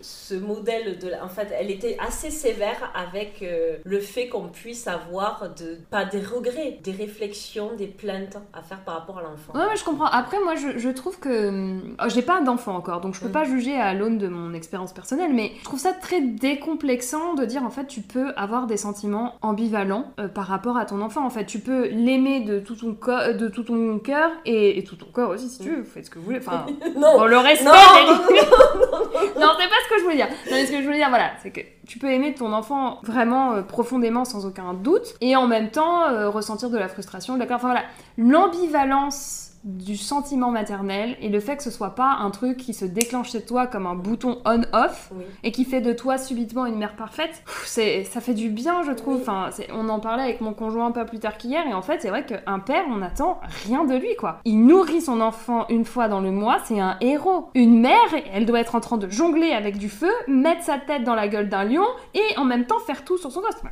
ce 0.00 0.34
modèle 0.34 0.98
de 0.98 1.08
la- 1.08 1.24
en 1.24 1.28
fait, 1.28 1.48
elle 1.58 1.70
était 1.70 1.96
assez 2.00 2.30
sévère 2.30 2.90
avec 2.94 3.42
euh, 3.42 3.76
le 3.84 4.00
fait 4.00 4.28
qu'on 4.28 4.48
puisse 4.48 4.86
avoir 4.86 5.50
de 5.58 5.76
pas 5.90 6.04
des 6.04 6.20
regrets, 6.20 6.78
des 6.82 6.92
réflexions, 6.92 7.72
des 7.76 7.86
plaintes 7.86 8.38
à 8.52 8.62
faire 8.62 8.80
par 8.80 8.94
rapport 8.94 9.18
à 9.18 9.22
l'enfant. 9.22 9.52
Ouais, 9.54 9.66
ouais, 9.66 9.76
je 9.76 9.84
comprends. 9.84 10.06
Après, 10.06 10.38
moi, 10.42 10.54
je, 10.56 10.78
je 10.78 10.88
trouve 10.88 11.18
que. 11.18 11.78
oh, 12.02 12.08
j'ai 12.08 12.22
pas 12.22 12.40
d'enfant 12.40 12.74
encore, 12.76 13.00
donc 13.00 13.14
je 13.14 13.20
peux 13.20 13.28
Mm. 13.28 13.32
pas 13.32 13.44
juger 13.44 13.74
à 13.78 13.94
l'aune 13.94 14.18
de 14.18 14.28
mon 14.28 14.54
expérience 14.54 14.92
personnelle, 14.92 15.32
mais 15.34 15.52
je 15.58 15.64
trouve 15.64 15.80
ça 15.80 15.92
très 15.92 16.20
décomplexant 16.20 17.34
de 17.34 17.44
dire 17.44 17.62
en 17.64 17.70
fait, 17.70 17.86
tu 17.86 18.00
peux 18.00 18.32
avoir 18.36 18.66
des 18.66 18.76
sentiments 18.76 19.34
ambivalents 19.42 20.12
euh, 20.20 20.28
par 20.28 20.46
rapport 20.46 20.76
à 20.76 20.86
ton 20.86 21.00
enfant. 21.00 21.24
En 21.24 21.30
fait, 21.30 21.44
tu 21.46 21.58
peux 21.58 21.88
l'aimer 21.88 22.40
de 22.40 22.58
tout 22.60 22.76
ton 22.76 22.90
de 22.94 23.48
tout 23.48 23.62
ton 23.64 23.73
cœur 23.98 24.30
et, 24.44 24.78
et 24.78 24.84
tout 24.84 24.96
ton 24.96 25.06
corps 25.06 25.30
aussi, 25.30 25.48
si 25.48 25.60
tu 25.60 25.70
veux. 25.70 25.80
Vous 25.82 25.90
faites 25.90 26.06
ce 26.06 26.10
que 26.10 26.18
vous 26.18 26.24
voulez. 26.24 26.38
Enfin, 26.38 26.66
non, 26.96 27.18
bon, 27.18 27.24
le 27.24 27.38
respect. 27.38 27.64
non, 27.64 27.72
non, 27.72 28.16
non, 29.40 29.52
c'est 29.58 29.68
pas 29.68 29.80
ce 29.84 29.88
que 29.90 29.98
je 29.98 30.02
voulais 30.04 30.16
dire. 30.16 30.28
Non, 30.28 30.52
mais 30.52 30.66
ce 30.66 30.72
que 30.72 30.78
je 30.78 30.84
voulais 30.84 30.98
dire, 30.98 31.08
voilà, 31.08 31.32
c'est 31.42 31.50
que 31.50 31.60
tu 31.86 31.98
peux 31.98 32.10
aimer 32.10 32.34
ton 32.34 32.52
enfant 32.52 33.00
vraiment 33.02 33.54
euh, 33.54 33.62
profondément 33.62 34.24
sans 34.24 34.46
aucun 34.46 34.74
doute, 34.74 35.14
et 35.20 35.36
en 35.36 35.46
même 35.46 35.70
temps 35.70 36.04
euh, 36.04 36.30
ressentir 36.30 36.70
de 36.70 36.78
la 36.78 36.88
frustration, 36.88 37.36
d'accord? 37.36 37.56
Enfin 37.56 37.68
voilà, 37.68 37.84
l'ambivalence 38.16 39.43
du 39.64 39.96
sentiment 39.96 40.50
maternel 40.50 41.16
et 41.20 41.28
le 41.30 41.40
fait 41.40 41.56
que 41.56 41.62
ce 41.62 41.70
soit 41.70 41.94
pas 41.94 42.18
un 42.20 42.30
truc 42.30 42.58
qui 42.58 42.74
se 42.74 42.84
déclenche 42.84 43.32
chez 43.32 43.42
toi 43.44 43.66
comme 43.66 43.86
un 43.86 43.94
bouton 43.94 44.40
on-off 44.44 45.10
Oui. 45.14 45.24
et 45.42 45.52
qui 45.52 45.64
fait 45.64 45.80
de 45.80 45.92
toi 45.92 46.18
subitement 46.18 46.66
une 46.66 46.76
mère 46.76 46.96
parfaite, 46.96 47.42
c'est 47.64 48.04
ça 48.04 48.20
fait 48.20 48.34
du 48.34 48.50
bien, 48.50 48.82
je 48.82 48.92
trouve. 48.92 49.16
Oui. 49.16 49.22
Enfin, 49.22 49.48
on 49.72 49.88
en 49.88 50.00
parlait 50.00 50.22
avec 50.22 50.40
mon 50.40 50.52
conjoint 50.52 50.90
pas 50.92 51.04
plus 51.04 51.18
tard 51.18 51.38
qu'hier, 51.38 51.66
et 51.66 51.72
en 51.72 51.82
fait, 51.82 52.02
c'est 52.02 52.10
vrai 52.10 52.26
qu'un 52.26 52.58
père, 52.58 52.84
on 52.90 52.96
n'attend 52.96 53.40
rien 53.66 53.84
de 53.84 53.94
lui, 53.96 54.14
quoi. 54.16 54.40
Il 54.44 54.66
nourrit 54.66 55.00
son 55.00 55.20
enfant 55.20 55.66
une 55.68 55.84
fois 55.86 56.08
dans 56.08 56.20
le 56.20 56.30
mois, 56.30 56.58
c'est 56.64 56.78
un 56.80 56.96
héros. 57.00 57.48
Une 57.54 57.80
mère, 57.80 57.96
elle 58.32 58.44
doit 58.46 58.60
être 58.60 58.74
en 58.74 58.80
train 58.80 58.98
de 58.98 59.08
jongler 59.08 59.52
avec 59.52 59.78
du 59.78 59.88
feu, 59.88 60.10
mettre 60.28 60.62
sa 60.62 60.78
tête 60.78 61.04
dans 61.04 61.14
la 61.14 61.28
gueule 61.28 61.48
d'un 61.48 61.64
lion, 61.64 61.86
et 62.14 62.38
en 62.38 62.44
même 62.44 62.66
temps 62.66 62.78
faire 62.80 63.04
tout 63.04 63.16
sur 63.16 63.32
son 63.32 63.40
gosse. 63.40 63.62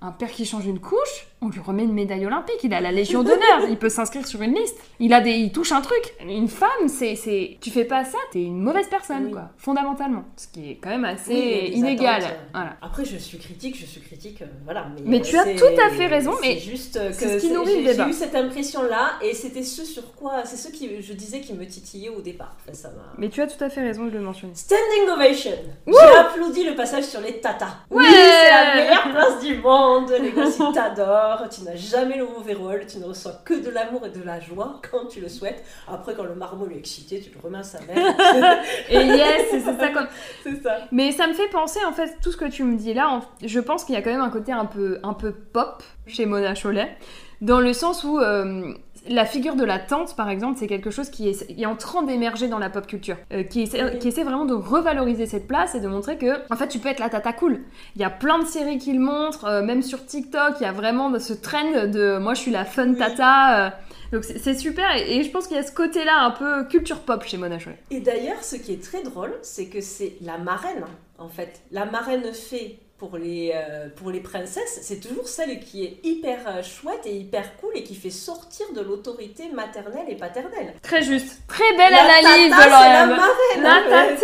Un 0.00 0.12
père 0.12 0.30
qui 0.30 0.44
change 0.46 0.64
une 0.64 0.78
couche, 0.78 1.26
on 1.42 1.48
lui 1.48 1.58
remet 1.58 1.82
une 1.82 1.92
médaille 1.92 2.24
olympique, 2.24 2.58
il 2.62 2.72
a 2.72 2.80
la 2.80 2.92
Légion 2.92 3.24
d'honneur, 3.24 3.66
il 3.68 3.76
peut 3.76 3.88
s'inscrire 3.88 4.24
sur 4.28 4.40
une 4.42 4.54
liste. 4.54 4.76
Il 5.00 5.12
a 5.12 5.20
des, 5.20 5.32
il 5.32 5.50
touche 5.50 5.72
un 5.72 5.80
truc. 5.80 6.14
Une 6.24 6.46
femme, 6.46 6.86
c'est, 6.88 7.16
c'est, 7.16 7.58
tu 7.60 7.70
fais 7.70 7.84
pas 7.84 8.04
ça, 8.04 8.18
t'es 8.30 8.42
une 8.42 8.60
mauvaise 8.60 8.86
personne, 8.88 9.24
Oui. 9.26 9.32
quoi, 9.32 9.50
fondamentalement. 9.56 10.22
Ce 10.36 10.46
qui 10.46 10.70
est 10.70 10.74
quand 10.80 10.90
même 10.90 11.04
assez 11.04 11.32
Oui, 11.32 11.70
inégal. 11.74 12.22
attentes, 12.22 12.36
Voilà. 12.54 12.76
Après, 12.80 13.04
je 13.04 13.16
suis 13.16 13.38
critique, 13.38 13.76
je 13.76 13.86
suis 13.86 14.00
critique, 14.00 14.42
euh, 14.42 14.46
voilà. 14.64 14.86
Mais, 14.94 15.02
Mais 15.04 15.20
tu 15.20 15.36
as 15.36 15.44
tout 15.54 15.64
à 15.84 15.90
fait 15.90 16.06
raison, 16.06 16.32
c'est 16.40 16.48
mais 16.48 16.58
juste 16.60 16.96
euh, 16.96 17.08
que 17.10 17.14
c'est 17.16 17.38
ce 17.40 17.42
qui 17.42 17.48
c'est- 17.48 17.54
nourrit 17.54 17.74
le 17.74 17.80
j'ai- 17.82 17.92
débat. 17.92 18.04
J'ai 18.04 18.10
eu 18.10 18.14
cette 18.14 18.34
impression-là, 18.36 19.14
et 19.20 19.34
c'était 19.34 19.64
ce 19.64 19.84
sur 19.84 20.14
quoi, 20.14 20.44
c'est 20.44 20.56
ce 20.56 20.68
qui, 20.70 21.02
je 21.02 21.12
disais, 21.12 21.40
qui 21.40 21.54
me 21.54 21.66
titillait 21.66 22.10
au 22.10 22.20
départ. 22.20 22.54
Enfin, 22.64 22.72
ça 22.72 22.88
m'a. 22.90 23.02
Mais 23.18 23.28
tu 23.30 23.42
as 23.42 23.48
tout 23.48 23.62
à 23.64 23.68
fait 23.68 23.80
raison 23.82 24.04
de 24.04 24.10
le 24.10 24.20
mentionner. 24.20 24.54
Standing 24.54 25.08
ovation. 25.12 25.50
J'ai 25.88 26.16
applaudi 26.18 26.62
le 26.64 26.76
passage 26.76 27.02
sur 27.04 27.20
les 27.20 27.40
tatas. 27.40 27.78
Oui, 27.90 28.04
Ouais. 28.04 28.10
c'est 28.10 28.50
la 28.50 28.74
meilleure 28.76 29.10
place 29.10 29.40
du 29.44 29.56
monde. 29.58 29.87
Les 30.20 30.30
gosses 30.32 30.58
ils 30.58 30.72
t'adorent. 30.72 31.48
Tu 31.50 31.62
n'as 31.62 31.76
jamais 31.76 32.16
le 32.16 32.24
mauvais 32.24 32.54
rôle. 32.54 32.86
Tu 32.86 32.98
ne 32.98 33.04
reçois 33.04 33.40
que 33.44 33.54
de 33.54 33.70
l'amour 33.70 34.06
et 34.06 34.10
de 34.10 34.22
la 34.22 34.40
joie 34.40 34.80
quand 34.90 35.06
tu 35.06 35.20
le 35.20 35.28
souhaites. 35.28 35.64
Après, 35.86 36.14
quand 36.14 36.24
le 36.24 36.34
marmot 36.34 36.68
est 36.70 36.76
excité, 36.76 37.20
tu 37.20 37.30
le 37.30 37.40
remets 37.40 37.58
à 37.58 37.62
sa 37.62 37.80
mère. 37.80 37.96
Et 38.88 39.04
yes, 39.04 39.46
c'est 39.50 39.60
ça 39.60 39.88
comme. 39.88 40.06
c'est 40.42 40.62
ça. 40.62 40.78
Mais 40.92 41.12
ça 41.12 41.26
me 41.26 41.32
fait 41.32 41.48
penser, 41.48 41.80
en 41.86 41.92
fait, 41.92 42.16
tout 42.22 42.32
ce 42.32 42.36
que 42.36 42.46
tu 42.46 42.64
me 42.64 42.76
dis 42.76 42.94
là, 42.94 43.20
je 43.44 43.60
pense 43.60 43.84
qu'il 43.84 43.94
y 43.94 43.98
a 43.98 44.02
quand 44.02 44.10
même 44.10 44.20
un 44.20 44.30
côté 44.30 44.52
un 44.52 44.66
peu, 44.66 44.98
un 45.02 45.14
peu 45.14 45.32
pop 45.32 45.82
chez 46.06 46.26
Mona 46.26 46.54
Chollet, 46.54 46.96
dans 47.40 47.60
le 47.60 47.72
sens 47.72 48.04
où 48.04 48.18
euh, 48.18 48.72
la 49.08 49.24
figure 49.26 49.56
de 49.56 49.64
la 49.64 49.78
tante, 49.78 50.14
par 50.16 50.28
exemple, 50.28 50.58
c'est 50.58 50.66
quelque 50.66 50.90
chose 50.90 51.08
qui 51.10 51.28
est, 51.28 51.46
qui 51.54 51.62
est 51.62 51.66
en 51.66 51.76
train 51.76 52.02
d'émerger 52.02 52.48
dans 52.48 52.58
la 52.58 52.70
pop 52.70 52.86
culture, 52.86 53.16
euh, 53.32 53.42
qui, 53.42 53.62
essaie, 53.62 53.82
Oui. 53.84 53.98
qui 53.98 54.08
essaie 54.08 54.24
vraiment 54.24 54.44
de 54.44 54.54
revaloriser 54.54 55.26
cette 55.26 55.46
place 55.48 55.74
et 55.74 55.80
de 55.80 55.88
montrer 55.88 56.18
que, 56.18 56.40
en 56.52 56.56
fait, 56.56 56.68
tu 56.68 56.78
peux 56.78 56.88
être 56.88 57.00
la 57.00 57.08
tata 57.08 57.32
cool. 57.32 57.60
Il 57.96 58.02
y 58.02 58.04
a 58.04 58.10
plein 58.10 58.38
de 58.38 58.46
séries 58.46 58.78
qui 58.78 58.92
le 58.92 59.00
montrent, 59.00 59.44
euh, 59.46 59.62
même 59.62 59.82
sur 59.82 60.04
TikTok, 60.06 60.54
il 60.60 60.62
y 60.62 60.66
a 60.66 60.72
vraiment 60.72 61.18
ce 61.18 61.32
trend 61.32 61.86
de 61.86 62.18
moi 62.18 62.34
je 62.34 62.40
suis 62.40 62.50
la 62.50 62.64
fun 62.64 62.94
tata. 62.94 63.66
euh, 63.66 63.70
donc 64.12 64.24
c'est 64.24 64.54
super 64.54 64.86
et, 64.96 65.18
et 65.18 65.22
je 65.22 65.30
pense 65.30 65.46
qu'il 65.46 65.56
y 65.56 65.60
a 65.60 65.62
ce 65.62 65.72
côté-là 65.72 66.22
un 66.22 66.30
peu 66.30 66.64
culture 66.64 67.00
pop 67.00 67.22
chez 67.24 67.36
Mona 67.36 67.58
Chollet. 67.58 67.78
Et 67.90 68.00
d'ailleurs, 68.00 68.42
ce 68.42 68.56
qui 68.56 68.72
est 68.72 68.82
très 68.82 69.02
drôle, 69.02 69.34
c'est 69.42 69.66
que 69.66 69.80
c'est 69.82 70.14
la 70.22 70.38
marraine, 70.38 70.84
en 71.18 71.28
fait. 71.28 71.60
La 71.72 71.84
marraine 71.84 72.32
fée 72.32 72.78
pour 72.98 73.16
les, 73.16 73.52
euh, 73.54 73.88
pour 73.94 74.10
les 74.10 74.18
princesses, 74.20 74.80
c'est 74.82 74.98
toujours 74.98 75.28
celle 75.28 75.60
qui 75.60 75.84
est 75.84 76.00
hyper 76.02 76.40
euh, 76.48 76.62
chouette 76.64 77.06
et 77.06 77.16
hyper 77.16 77.56
cool 77.58 77.70
et 77.76 77.84
qui 77.84 77.94
fait 77.94 78.10
sortir 78.10 78.66
de 78.74 78.80
l'autorité 78.80 79.50
maternelle 79.50 80.06
et 80.08 80.16
paternelle. 80.16 80.74
Très 80.82 81.02
juste, 81.02 81.40
très 81.46 81.76
belle 81.76 81.92
La 81.92 82.02
analyse 82.02 82.50
tata, 82.50 82.66
de 82.66 82.70
la 82.70 83.06
marraine. 83.06 83.62
La 83.62 84.16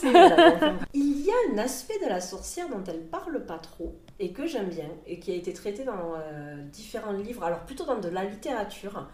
c'est 0.00 0.12
la 0.12 0.30
tata. 0.30 0.74
Il 0.94 1.24
y 1.24 1.30
a 1.30 1.34
un 1.54 1.58
aspect 1.58 1.98
de 2.04 2.08
la 2.08 2.20
sorcière 2.20 2.68
dont 2.68 2.82
elle 2.88 3.02
parle 3.02 3.46
pas 3.46 3.58
trop 3.58 3.94
et 4.18 4.32
que 4.32 4.46
j'aime 4.46 4.68
bien 4.68 4.88
et 5.06 5.20
qui 5.20 5.30
a 5.30 5.34
été 5.34 5.52
traité 5.52 5.84
dans 5.84 6.14
euh, 6.16 6.56
différents 6.72 7.12
livres, 7.12 7.44
alors 7.44 7.60
plutôt 7.60 7.84
dans 7.84 7.98
de 7.98 8.08
la 8.08 8.24
littérature. 8.24 9.06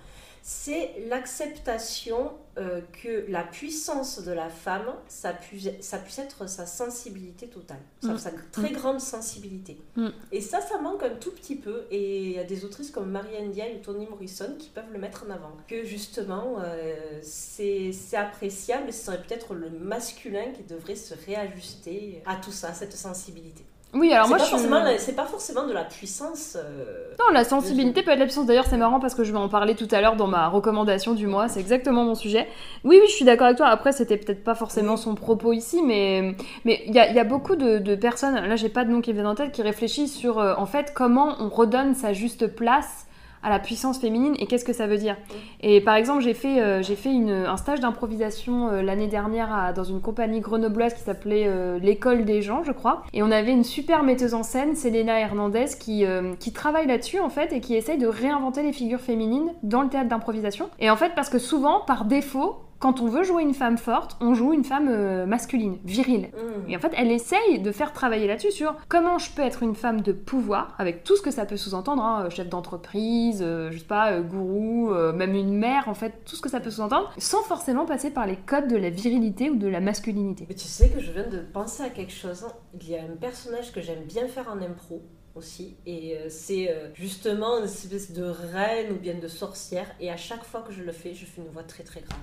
C'est 0.47 0.93
l'acceptation 1.09 2.33
euh, 2.59 2.83
que 3.03 3.25
la 3.31 3.45
puissance 3.45 4.23
de 4.23 4.31
la 4.31 4.51
femme, 4.51 4.95
ça 5.09 5.33
puisse, 5.33 5.71
ça 5.81 5.97
puisse 5.97 6.19
être 6.19 6.47
sa 6.47 6.67
sensibilité 6.67 7.47
totale, 7.47 7.81
sa, 8.03 8.13
Mm. 8.13 8.19
sa 8.19 8.31
très 8.53 8.71
grande 8.73 9.01
sensibilité. 9.01 9.79
Mm. 9.97 10.09
Et 10.33 10.43
ça, 10.43 10.61
ça 10.61 10.79
manque 10.83 11.03
un 11.03 11.15
tout 11.15 11.31
petit 11.31 11.57
peu. 11.57 11.87
Et 11.91 12.25
il 12.25 12.33
y 12.33 12.39
a 12.39 12.45
des 12.45 12.67
autrices 12.67 12.91
comme 12.91 13.11
Marianne 13.11 13.53
Diaye 13.53 13.77
ou 13.77 13.83
Toni 13.83 14.07
Morrison 14.07 14.55
qui 14.59 14.69
peuvent 14.69 14.93
le 14.93 14.99
mettre 14.99 15.25
en 15.27 15.31
avant. 15.31 15.57
Que 15.67 15.83
justement, 15.83 16.59
euh, 16.61 17.21
c'est 17.23 17.95
appréciable 18.15 18.93
ce 18.93 19.07
serait 19.07 19.23
peut-être 19.23 19.55
le 19.55 19.71
masculin 19.71 20.53
qui 20.55 20.63
devrait 20.63 20.95
se 20.97 21.15
réajuster 21.25 22.23
à 22.27 22.37
tout 22.37 22.53
ça, 22.53 22.69
à 22.69 22.75
cette 22.75 22.93
sensibilité. 22.93 23.65
Oui, 23.95 24.13
alors 24.13 24.29
moi 24.29 24.39
pas, 24.39 24.45
je 24.45 24.49
suis... 24.49 24.59
c'est 24.99 25.15
pas 25.17 25.25
forcément 25.25 25.67
de 25.67 25.73
la 25.73 25.85
puissance. 25.85 26.57
euh, 26.57 26.85
Non, 27.19 27.33
la 27.33 27.45
sensibilité 27.45 28.03
peut 28.03 28.11
être 28.11 28.19
la 28.19 28.25
puissance. 28.25 28.47
D'ailleurs, 28.47 28.67
c'est 28.69 28.77
marrant 28.77 29.01
parce 29.01 29.15
que 29.15 29.25
je 29.25 29.33
vais 29.33 29.39
en 29.39 29.49
parler 29.49 29.75
tout 29.75 29.89
à 29.93 30.01
l'heure 30.01 30.17
dans 30.17 30.27
ma 30.27 30.49
recommandation 30.49 31.15
du 31.15 31.27
mois. 31.27 31.49
C'est 31.49 31.61
exactement 31.61 32.05
mon 32.05 32.15
sujet. 32.15 32.49
Oui, 32.85 32.99
oui, 33.01 33.07
je 33.09 33.13
suis 33.15 33.25
d'accord 33.25 33.47
avec 33.47 33.59
toi. 33.59 33.67
Après, 33.69 33.93
c'était 33.93 34.17
peut-être 34.17 34.43
pas 34.43 34.55
forcément 34.55 34.97
son 34.97 35.15
propos 35.15 35.53
ici, 35.53 35.83
mais 35.83 36.35
mais 36.65 36.83
il 36.87 36.95
y 36.95 36.99
a, 36.99 37.09
il 37.09 37.15
y 37.17 37.21
a 37.21 37.25
beaucoup 37.25 37.57
de, 37.57 37.79
de 37.79 37.95
personnes. 37.95 38.35
Là, 38.35 38.57
j'ai 38.57 38.69
pas 38.69 38.85
de 38.85 38.91
nom 38.91 39.01
qui 39.01 39.13
vient 39.13 39.27
en 39.27 39.35
tête 39.35 39.53
qui 39.53 39.63
réfléchissent 39.63 40.15
sur 40.17 40.39
euh, 40.39 40.55
en 40.57 40.67
fait 40.67 40.93
comment 40.95 41.37
on 41.41 41.49
redonne 41.49 41.95
sa 41.95 42.13
juste 42.13 42.47
place 42.49 43.07
à 43.45 43.51
la 43.51 43.59
puissance 43.61 43.99
féminine 43.99 44.35
et 44.41 44.47
qu'est-ce 44.47 44.65
que 44.65 44.73
ça 44.73 44.87
veut 44.89 44.97
dire. 44.97 45.17
Et 45.61 45.81
par 45.81 45.95
exemple, 45.95 46.23
j'ai 46.23 46.35
fait, 46.35 46.61
euh, 46.61 46.83
j'ai 46.83 46.97
fait 46.97 47.13
une- 47.13 47.31
un 47.31 47.57
stage 47.57 47.79
d'improvisation 47.81 48.69
euh, 48.71 48.83
l'année 48.83 49.07
dernière 49.07 49.53
à- 49.55 49.73
dans 49.73 49.85
une 49.85 50.01
compagnie 50.01 50.41
grenobloise 50.41 50.95
qui 50.95 51.03
s'appelait 51.03 51.45
euh, 51.47 51.79
l'École 51.79 52.25
des 52.25 52.43
gens, 52.43 52.63
je 52.65 52.73
crois. 52.73 53.03
Et 53.13 53.23
on 53.23 53.31
avait 53.31 53.53
une 53.53 53.65
super 53.65 54.03
metteuse 54.03 54.35
en 54.35 54.43
scène, 54.43 54.75
Selena 54.75 55.21
Hernandez, 55.21 55.67
qui, 55.79 56.05
qui 56.41 56.53
travaille 56.53 56.87
là-dessus 56.87 57.21
en 57.21 57.29
fait 57.29 57.53
et 57.53 57.61
qui 57.61 57.75
essaye 57.75 57.99
de 57.99 58.07
réinventer 58.07 58.63
les 58.63 58.73
figures 58.73 59.01
féminines 59.01 59.53
dans 59.63 59.83
le 59.83 59.89
théâtre 59.89 60.09
d'improvisation. 60.09 60.69
Et 60.81 60.89
en 60.91 60.97
fait, 60.97 61.13
parce 61.15 61.29
que 61.29 61.39
souvent, 61.39 61.81
par 61.87 62.07
défaut, 62.07 62.57
quand 62.85 63.01
on 63.01 63.09
veut 63.09 63.25
jouer 63.25 63.43
une 63.43 63.55
femme 63.55 63.79
forte, 63.79 64.15
on 64.21 64.35
joue 64.35 64.53
une 64.53 64.63
femme 64.63 64.89
euh, 64.91 65.25
masculine, 65.25 65.79
virile. 65.85 66.29
Mm. 66.35 66.71
Et 66.71 66.77
en 66.77 66.81
fait, 66.81 66.93
elle 66.97 67.11
essaye 67.11 67.59
de 67.59 67.73
faire 67.73 67.95
travailler 67.95 68.27
là-dessus 68.27 68.53
sur 68.53 68.77
comment 68.89 69.17
je 69.17 69.31
peux 69.31 69.41
être 69.41 69.63
une 69.63 69.75
femme 69.75 70.03
de 70.03 70.13
pouvoir, 70.13 70.75
avec 70.79 71.03
tout 71.03 71.17
ce 71.17 71.23
que 71.23 71.31
ça 71.31 71.47
peut 71.47 71.57
sous-entendre, 71.57 72.03
hein, 72.03 72.29
chef 72.29 72.49
d'entreprise, 72.49 73.41
euh, 73.43 73.71
je 73.71 73.79
sais 73.79 73.85
pas, 73.85 74.13
euh, 74.13 74.21
gourou, 74.21 74.93
même 75.15 75.35
une 75.35 75.57
mère, 75.57 75.89
en 75.89 75.95
fait, 75.95 76.13
tout 76.27 76.37
ce 76.37 76.43
que 76.43 76.51
ça 76.51 76.61
peut 76.61 76.71
sous-entendre, 76.71 77.11
sans 77.17 77.43
forcément 77.43 77.87
passer 77.87 78.11
par 78.11 78.27
les 78.27 78.37
codes 78.37 78.69
de 78.69 78.77
la 78.77 78.91
virilité 78.91 79.49
ou 79.49 79.57
de 79.57 79.67
la 79.67 79.81
masculinité. 79.81 80.45
Mais 80.47 80.55
tu 80.55 80.69
sais 80.69 80.91
que 80.91 81.01
je 81.01 81.11
viens 81.11 81.27
de 81.27 81.39
penser 81.39 81.83
à 81.83 81.89
quelque 81.89 82.13
chose. 82.13 82.47
Il 82.79 82.91
y 82.91 82.97
a 82.97 83.03
un 83.03 83.17
personnage 83.19 83.73
que 83.73 83.81
j'aime 83.81 84.05
bien 84.05 84.29
faire 84.29 84.49
en 84.51 84.61
impro 84.61 85.03
aussi. 85.35 85.77
Et 85.87 86.17
euh, 86.17 86.27
c'est 86.29 86.71
euh, 86.71 86.89
justement 86.95 87.59
une 87.59 87.65
espèce 87.65 88.13
de 88.13 88.25
reine 88.25 88.93
ou 88.93 88.97
bien 88.97 89.15
de 89.15 89.29
sorcière. 89.29 89.87
Et 90.01 90.11
à 90.11 90.17
chaque 90.17 90.45
fois 90.45 90.63
que 90.63 90.73
je 90.73 90.83
le 90.83 90.93
fais, 90.93 91.15
je 91.15 91.25
fais 91.25 91.41
une 91.41 91.49
voix 91.49 91.65
très 91.65 91.83
très 91.83 92.01
grave. 92.01 92.19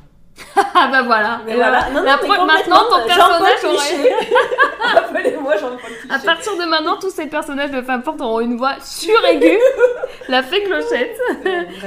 Ah 0.74 0.88
bah 0.92 1.04
voilà, 1.04 1.42
Mais 1.46 1.56
voilà. 1.56 1.90
Non, 1.90 2.02
non, 2.02 2.18
mais 2.22 2.46
maintenant 2.46 2.84
ton 2.90 3.06
personnage 3.06 3.64
aurait... 3.66 4.16
Appelez-moi 4.98 5.58
Jean-Paul 5.58 5.80
Cliché. 5.80 6.08
À 6.10 6.20
partir 6.20 6.58
de 6.58 6.64
maintenant, 6.66 6.98
tous 7.00 7.10
ces 7.10 7.28
personnages 7.28 7.72
de 7.72 7.82
femmes 7.82 8.04
fortes 8.04 8.22
auront 8.22 8.40
une 8.40 8.58
voix 8.58 8.76
suraiguë, 8.82 9.60
la 10.30 10.44
fée 10.44 10.64
clochette. 10.64 11.20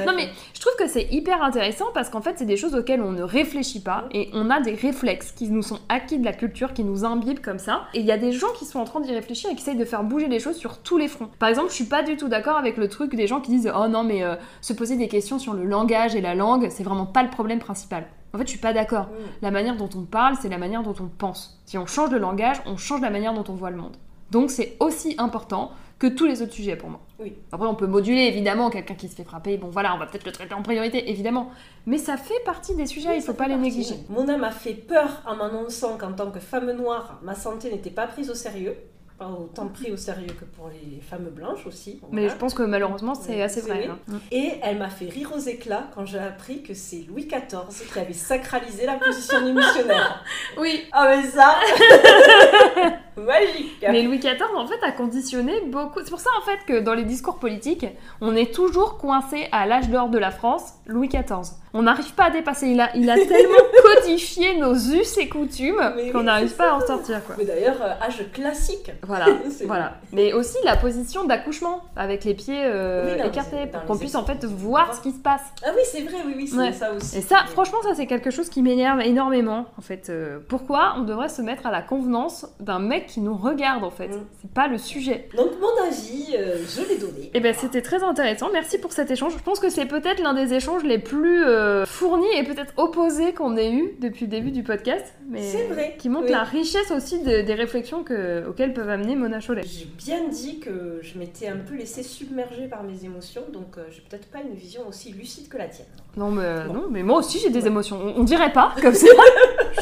Non 0.05 0.13
mais 0.15 0.29
je 0.53 0.59
trouve 0.61 0.75
que 0.77 0.87
c'est 0.87 1.07
hyper 1.11 1.43
intéressant 1.43 1.85
parce 1.93 2.09
qu'en 2.09 2.21
fait 2.21 2.35
c'est 2.37 2.45
des 2.45 2.57
choses 2.57 2.75
auxquelles 2.75 3.01
on 3.01 3.11
ne 3.11 3.23
réfléchit 3.23 3.81
pas 3.81 4.05
et 4.11 4.29
on 4.33 4.49
a 4.49 4.61
des 4.61 4.73
réflexes 4.73 5.31
qui 5.31 5.49
nous 5.49 5.61
sont 5.61 5.79
acquis 5.89 6.17
de 6.17 6.25
la 6.25 6.33
culture, 6.33 6.73
qui 6.73 6.83
nous 6.83 7.05
imbibent 7.05 7.41
comme 7.41 7.59
ça. 7.59 7.83
Et 7.93 7.99
il 7.99 8.05
y 8.05 8.11
a 8.11 8.17
des 8.17 8.31
gens 8.31 8.51
qui 8.57 8.65
sont 8.65 8.79
en 8.79 8.85
train 8.85 9.01
d'y 9.01 9.13
réfléchir 9.13 9.49
et 9.51 9.55
qui 9.55 9.61
essayent 9.61 9.75
de 9.75 9.85
faire 9.85 10.03
bouger 10.03 10.27
les 10.27 10.39
choses 10.39 10.55
sur 10.55 10.79
tous 10.79 10.97
les 10.97 11.07
fronts. 11.07 11.29
Par 11.39 11.49
exemple, 11.49 11.69
je 11.69 11.75
suis 11.75 11.85
pas 11.85 12.03
du 12.03 12.17
tout 12.17 12.27
d'accord 12.27 12.57
avec 12.57 12.77
le 12.77 12.87
truc 12.87 13.15
des 13.15 13.27
gens 13.27 13.41
qui 13.41 13.51
disent 13.51 13.71
oh 13.75 13.87
non 13.87 14.03
mais 14.03 14.23
euh, 14.23 14.35
se 14.61 14.73
poser 14.73 14.95
des 14.95 15.07
questions 15.07 15.39
sur 15.39 15.53
le 15.53 15.63
langage 15.65 16.15
et 16.15 16.21
la 16.21 16.35
langue 16.35 16.67
c'est 16.69 16.83
vraiment 16.83 17.05
pas 17.05 17.23
le 17.23 17.29
problème 17.29 17.59
principal. 17.59 18.05
En 18.35 18.37
fait 18.37 18.43
je 18.45 18.49
suis 18.51 18.59
pas 18.59 18.73
d'accord. 18.73 19.05
Mm. 19.05 19.13
La 19.41 19.51
manière 19.51 19.77
dont 19.77 19.89
on 19.95 20.01
parle 20.03 20.35
c'est 20.41 20.49
la 20.49 20.57
manière 20.57 20.83
dont 20.83 20.95
on 20.99 21.07
pense. 21.07 21.59
Si 21.65 21.77
on 21.77 21.85
change 21.85 22.11
le 22.11 22.19
langage, 22.19 22.57
on 22.65 22.77
change 22.77 23.01
la 23.01 23.09
manière 23.09 23.33
dont 23.33 23.45
on 23.47 23.55
voit 23.55 23.71
le 23.71 23.77
monde. 23.77 23.95
Donc 24.31 24.51
c'est 24.51 24.75
aussi 24.79 25.15
important 25.17 25.71
que 25.97 26.07
tous 26.07 26.25
les 26.25 26.41
autres 26.41 26.51
sujets 26.51 26.75
pour 26.75 26.89
moi. 26.89 26.99
Oui. 27.19 27.33
Après, 27.53 27.65
on 27.67 27.75
peut 27.75 27.87
moduler 27.87 28.23
évidemment 28.23 28.69
quelqu'un 28.69 28.95
qui 28.95 29.07
se 29.07 29.15
fait 29.15 29.23
frapper. 29.23 29.55
Bon, 29.57 29.67
voilà, 29.69 29.95
on 29.95 29.97
va 29.97 30.07
peut-être 30.07 30.25
le 30.25 30.33
traiter 30.33 30.53
en 30.53 30.61
priorité, 30.61 31.09
évidemment. 31.09 31.51
Mais 31.85 31.97
ça 31.97 32.17
fait 32.17 32.43
partie 32.43 32.75
des 32.75 32.85
sujets, 32.85 33.07
Oui, 33.11 33.15
il 33.19 33.21
ça 33.21 33.27
faut 33.27 33.37
pas 33.37 33.47
les 33.47 33.53
partie. 33.53 33.69
négliger. 33.69 33.95
Mona 34.09 34.37
m'a 34.37 34.51
fait 34.51 34.73
peur 34.73 35.21
en 35.25 35.37
m'annonçant 35.37 35.97
qu'en 35.97 36.11
tant 36.11 36.31
que 36.31 36.41
femme 36.41 36.69
noire, 36.73 37.21
ma 37.23 37.33
santé 37.33 37.71
n'était 37.71 37.89
pas 37.91 38.07
prise 38.07 38.29
au 38.29 38.33
sérieux. 38.33 38.75
Pas 39.17 39.27
autant 39.29 39.67
prise 39.67 39.93
au 39.93 39.97
sérieux 39.97 40.27
que 40.37 40.43
pour 40.43 40.67
les 40.69 40.99
femmes 40.99 41.29
blanches 41.29 41.65
aussi. 41.65 42.01
Mais 42.11 42.27
je 42.27 42.35
pense 42.35 42.53
que 42.53 42.63
malheureusement, 42.63 43.15
c'est 43.15 43.35
Oui, 43.35 43.41
assez 43.41 43.61
vrai. 43.61 43.87
hein. 43.89 43.97
Et 44.29 44.55
elle 44.61 44.77
m'a 44.77 44.89
fait 44.89 45.05
rire 45.07 45.31
aux 45.33 45.39
éclats 45.39 45.87
quand 45.95 46.05
j'ai 46.05 46.19
appris 46.19 46.63
que 46.63 46.73
c'est 46.73 47.05
Louis 47.07 47.25
XIV 47.25 47.87
qui 47.93 47.97
avait 47.99 48.11
sacralisé 48.11 48.85
la 48.85 48.95
position 48.95 49.39
du 49.45 49.53
missionnaire. 49.53 50.21
Oui. 50.59 50.83
Ah 50.91 51.15
mais 51.15 51.23
ça 51.29 51.55
Magique 53.17 53.85
Mais 53.89 54.01
Louis 54.03 54.19
XIV, 54.19 54.35
en 54.55 54.67
fait, 54.67 54.83
a 54.83 54.91
conditionné 54.91 55.53
beaucoup. 55.67 55.99
C'est 56.03 56.09
pour 56.09 56.19
ça, 56.19 56.29
en 56.41 56.45
fait, 56.45 56.59
que 56.67 56.79
dans 56.81 56.93
les 56.93 57.05
discours 57.05 57.37
politiques, 57.39 57.85
on 58.19 58.35
est 58.35 58.53
toujours 58.53 58.97
coincé 58.97 59.47
à 59.53 59.65
l'âge 59.65 59.89
d'or 59.89 60.09
de 60.09 60.17
la 60.17 60.31
France, 60.31 60.73
Louis 60.85 61.07
XIV. 61.07 61.53
On 61.77 61.83
n'arrive 61.83 62.13
pas 62.13 62.25
à 62.25 62.29
dépasser. 62.31 62.67
Il 62.67 62.79
a, 62.79 62.89
il 62.95 63.09
a 63.09 63.15
tellement 63.15 63.53
codifié 63.83 64.57
nos 64.57 64.73
us 64.75 65.17
et 65.17 65.27
coutumes 65.27 65.81
qu'on 66.13 66.23
n'arrive 66.23 66.55
pas 66.55 66.71
à 66.71 66.73
en 66.75 66.79
sortir, 66.79 67.23
quoi. 67.25 67.35
Mais 67.37 67.43
d'ailleurs, 67.45 67.75
euh, 67.81 68.05
âge 68.05 68.23
classique. 68.33 68.91
Voilà, 69.05 69.25
voilà. 69.65 69.95
Mais 70.13 70.31
aussi 70.31 70.57
la 70.63 70.77
position 70.77 71.25
d'accouchement, 71.25 71.83
avec 71.97 72.23
les 72.23 72.33
pieds 72.33 72.63
euh, 72.63 73.17
Oui, 73.21 73.27
écartés, 73.27 73.67
pour 73.71 73.83
qu'on 73.83 73.97
puisse 73.97 74.15
en 74.15 74.25
fait 74.25 74.45
voir 74.45 74.95
ce 74.95 75.01
qui 75.01 75.11
se 75.11 75.19
passe. 75.19 75.41
Ah 75.65 75.71
oui, 75.75 75.81
c'est 75.91 76.01
vrai, 76.01 76.17
oui, 76.25 76.33
oui, 76.37 76.47
c'est 76.47 76.55
Ouais. 76.57 76.71
ça 76.71 76.93
aussi. 76.93 77.17
Et 77.17 77.21
ça, 77.21 77.39
franchement, 77.47 77.79
ça 77.83 77.93
c'est 77.93 78.07
quelque 78.07 78.31
chose 78.31 78.47
qui 78.49 78.61
m'énerve 78.61 79.01
énormément, 79.01 79.65
en 79.77 79.81
fait. 79.81 80.07
Euh, 80.09 80.39
pourquoi 80.47 80.93
on 80.97 81.01
devrait 81.01 81.27
se 81.29 81.41
mettre 81.41 81.67
à 81.67 81.71
la 81.71 81.81
convenance 81.81 82.47
d'un 82.61 82.79
mec 82.79 83.07
qui 83.07 83.19
nous 83.19 83.35
regarde, 83.35 83.83
en 83.83 83.91
fait 83.91 84.05
Mm. 84.05 84.25
C'est 84.41 84.51
pas 84.53 84.67
le 84.67 84.77
sujet. 84.77 85.27
Donc 85.35 85.51
mon 85.59 85.87
avis, 85.87 86.35
euh, 86.37 86.57
je 86.67 86.87
l'ai 86.87 86.97
donné. 86.97 87.31
Et 87.33 87.39
ben 87.39 87.53
c'était 87.53 87.81
très 87.81 88.03
intéressant, 88.03 88.49
merci 88.53 88.77
pour 88.77 88.91
cet 88.93 89.09
échange. 89.11 89.33
Je 89.37 89.43
pense 89.43 89.59
que 89.59 89.69
c'est 89.69 89.85
peut-être 89.85 90.21
l'un 90.21 90.33
des 90.33 90.53
échanges 90.53 90.83
les 90.83 90.99
plus 90.99 91.43
euh, 91.65 91.85
fournis 91.85 92.27
et 92.37 92.43
peut-être 92.43 92.73
opposés 92.77 93.33
qu'on 93.33 93.57
ait 93.57 93.71
eu 93.71 93.95
depuis 93.99 94.25
le 94.25 94.31
début 94.31 94.51
du 94.51 94.63
podcast. 94.63 95.05
Mais 95.29 95.41
C'est 95.41 95.67
vrai, 95.67 95.95
Qui 95.97 96.09
montre 96.09 96.25
oui. 96.25 96.31
la 96.31 96.43
richesse 96.43 96.91
aussi 96.91 97.19
de- 97.23 97.41
des 97.41 97.53
réflexions 97.53 98.03
que, 98.03 98.47
auxquelles 98.47 98.73
peuvent 98.73 98.89
amener 98.89 99.15
Mona 99.15 99.39
Cholet. 99.39 99.63
J'ai 99.65 99.85
bien 99.85 100.27
dit 100.29 100.59
que 100.59 100.99
je 101.01 101.17
m'étais 101.17 101.47
un 101.47 101.57
peu 101.57 101.75
laissée 101.75 102.03
submerger 102.03 102.67
par 102.67 102.83
mes 102.83 103.03
émotions, 103.03 103.43
donc 103.51 103.77
euh, 103.77 103.83
j'ai 103.91 104.01
peut-être 104.01 104.27
pas 104.27 104.39
une 104.47 104.55
vision 104.55 104.81
aussi 104.87 105.11
lucide 105.11 105.47
que 105.49 105.57
la 105.57 105.67
tienne. 105.67 105.87
Non 106.17 106.31
mais, 106.31 106.65
Bon. 106.67 106.73
non, 106.73 106.83
mais 106.89 107.03
moi 107.03 107.19
aussi 107.19 107.39
j'ai 107.39 107.49
des 107.49 107.65
émotions. 107.67 107.99
On, 108.01 108.21
on 108.21 108.23
dirait 108.23 108.53
pas, 108.53 108.73
comme 108.81 108.93
ça. 108.95 109.07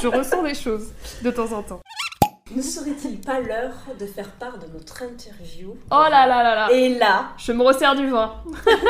je 0.01 0.07
ressens 0.07 0.41
des 0.43 0.55
choses 0.55 0.87
de 1.23 1.31
temps 1.31 1.51
en 1.51 1.61
temps. 1.61 1.81
Ne 2.51 2.61
serait-il 2.61 3.21
pas 3.21 3.39
l'heure 3.39 3.71
de 3.97 4.05
faire 4.05 4.29
part 4.31 4.57
de 4.59 4.65
notre 4.73 5.01
interview 5.03 5.75
Oh 5.89 6.03
là 6.11 6.27
là 6.27 6.43
là 6.43 6.55
là 6.55 6.71
Et 6.73 6.89
là, 6.99 7.29
Je 7.37 7.53
me 7.53 7.63
resserre 7.63 7.95
du 7.95 8.09
vin. 8.09 8.33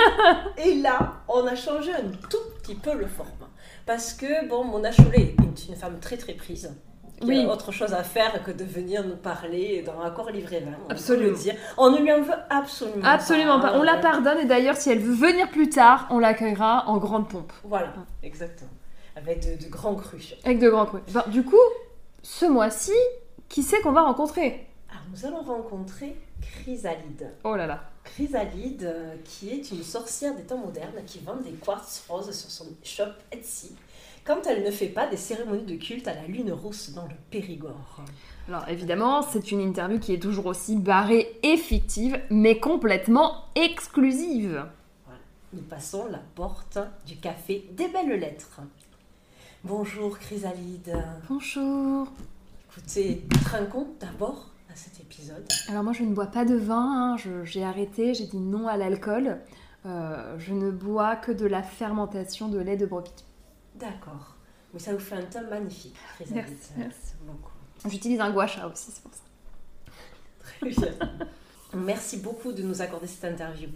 et 0.58 0.76
là, 0.76 1.22
on 1.28 1.46
a 1.46 1.54
changé 1.56 1.94
un 1.94 2.10
tout 2.30 2.38
petit 2.62 2.74
peu 2.76 2.96
le 2.96 3.06
format. 3.06 3.50
Parce 3.86 4.14
que, 4.14 4.48
bon, 4.50 4.64
Mona 4.64 4.92
Chollet 4.92 5.36
est 5.40 5.68
une 5.70 5.76
femme 5.76 6.00
très 6.00 6.18
très 6.18 6.34
prise. 6.34 6.74
Qui 7.22 7.28
Oui. 7.28 7.46
a 7.46 7.48
autre 7.54 7.72
chose 7.72 7.94
à 7.94 8.04
faire 8.04 8.44
que 8.44 8.50
de 8.50 8.64
venir 8.64 9.06
nous 9.06 9.16
parler 9.16 9.84
dans 9.86 10.02
Accord 10.02 10.32
Livré 10.32 10.60
20. 10.62 10.72
On 10.88 10.90
Absolument. 10.92 11.30
le 11.32 11.38
dire. 11.38 11.54
On 11.78 11.92
ne 11.92 12.00
lui 12.00 12.12
en 12.12 12.22
veut 12.24 12.34
absolument, 12.50 13.06
Absolument 13.06 13.60
pas. 13.60 13.78
On 13.78 13.84
la 13.84 13.98
pardonne 13.98 14.40
et 14.40 14.46
d'ailleurs 14.46 14.76
si 14.78 14.90
elle 14.90 15.00
veut 15.00 15.14
venir 15.14 15.48
plus 15.52 15.70
tard, 15.70 16.08
on 16.10 16.18
l'accueillera 16.18 16.86
en 16.88 16.98
grande 16.98 17.30
pompe. 17.30 17.54
Voilà, 17.64 17.94
exactement. 18.24 18.72
Avec 19.16 19.42
de, 19.42 19.64
de 19.64 19.70
grands 19.70 19.94
crus. 19.96 20.34
Avec 20.44 20.58
de 20.60 20.70
grands 20.70 20.88
coups. 20.88 21.04
Ben, 21.14 21.24
du 21.28 21.44
coup, 21.44 21.56
ce 22.24 22.46
mois-ci, 22.46 22.92
qui 23.54 23.62
c'est 23.62 23.82
qu'on 23.82 23.92
va 23.92 24.02
rencontrer 24.02 24.66
Alors, 24.90 25.04
nous 25.12 25.26
allons 25.28 25.44
rencontrer 25.44 26.16
Chrysalide. 26.42 27.36
Oh 27.44 27.56
là 27.56 27.68
là. 27.68 27.84
Chrysalide, 28.04 28.82
euh, 28.84 29.16
qui 29.24 29.52
est 29.52 29.70
une 29.70 29.84
sorcière 29.84 30.36
des 30.36 30.42
temps 30.42 30.58
modernes 30.58 31.04
qui 31.06 31.20
vend 31.20 31.36
des 31.36 31.52
quartz 31.52 32.04
roses 32.10 32.32
sur 32.32 32.50
son 32.50 32.66
shop 32.82 33.12
Etsy, 33.32 33.76
quand 34.24 34.48
elle 34.48 34.64
ne 34.64 34.72
fait 34.72 34.88
pas 34.88 35.06
des 35.06 35.18
cérémonies 35.18 35.66
de 35.66 35.76
culte 35.76 36.08
à 36.08 36.16
la 36.16 36.26
lune 36.26 36.52
rousse 36.52 36.94
dans 36.94 37.04
le 37.04 37.14
Périgord. 37.30 38.02
Alors 38.48 38.68
évidemment, 38.70 39.22
c'est 39.22 39.52
une 39.52 39.62
interview 39.62 40.00
qui 40.00 40.16
est 40.16 40.20
toujours 40.20 40.48
aussi 40.48 40.76
barrée 40.76 41.38
et 41.44 41.58
fictive, 41.58 42.20
mais 42.32 42.60
complètement 42.60 43.46
exclusive. 43.54 44.66
Nous 45.54 45.62
passons 45.62 46.08
la 46.10 46.22
porte 46.34 46.80
du 47.06 47.18
café 47.18 47.70
des 47.74 47.88
belles 47.88 48.20
lettres. 48.20 48.62
Bonjour 49.64 50.18
Chrysalide. 50.18 50.98
Bonjour. 51.30 52.08
Écoutez, 52.76 53.24
trinquons 53.46 53.88
d'abord 54.00 54.50
à 54.72 54.76
cet 54.76 55.00
épisode? 55.00 55.48
Alors 55.68 55.84
moi 55.84 55.94
je 55.94 56.02
ne 56.02 56.12
bois 56.12 56.26
pas 56.26 56.44
de 56.44 56.56
vin, 56.56 57.14
hein, 57.14 57.44
j'ai 57.44 57.64
arrêté, 57.64 58.16
j'ai 58.16 58.26
dit 58.26 58.40
non 58.40 58.68
à 58.68 58.78
l'alcool. 58.78 59.40
Euh, 59.86 60.40
je 60.40 60.56
ne 60.56 60.72
bois 60.72 61.16
que 61.16 61.32
de 61.32 61.46
la 61.46 61.62
fermentation 61.62 62.48
de 62.50 62.58
lait 62.58 62.76
de 62.76 62.88
brebis. 62.88 63.12
D'accord. 63.76 64.34
Mais 64.74 64.80
ça 64.80 64.92
vous 64.92 65.00
fait 65.00 65.14
un 65.14 65.22
teint 65.22 65.44
magnifique. 65.44 65.96
Merci, 66.32 66.56
merci. 66.76 67.14
Beaucoup. 67.28 67.52
J'utilise 67.88 68.20
un 68.20 68.32
gua 68.32 68.48
sha 68.48 68.68
aussi, 68.68 68.90
c'est 68.90 69.04
pour 69.04 69.14
ça. 69.14 69.22
Très 70.40 70.70
bien. 70.70 70.94
Merci 71.76 72.18
beaucoup 72.18 72.54
de 72.54 72.64
nous 72.64 72.82
accorder 72.82 73.06
cette 73.06 73.26
interview. 73.26 73.70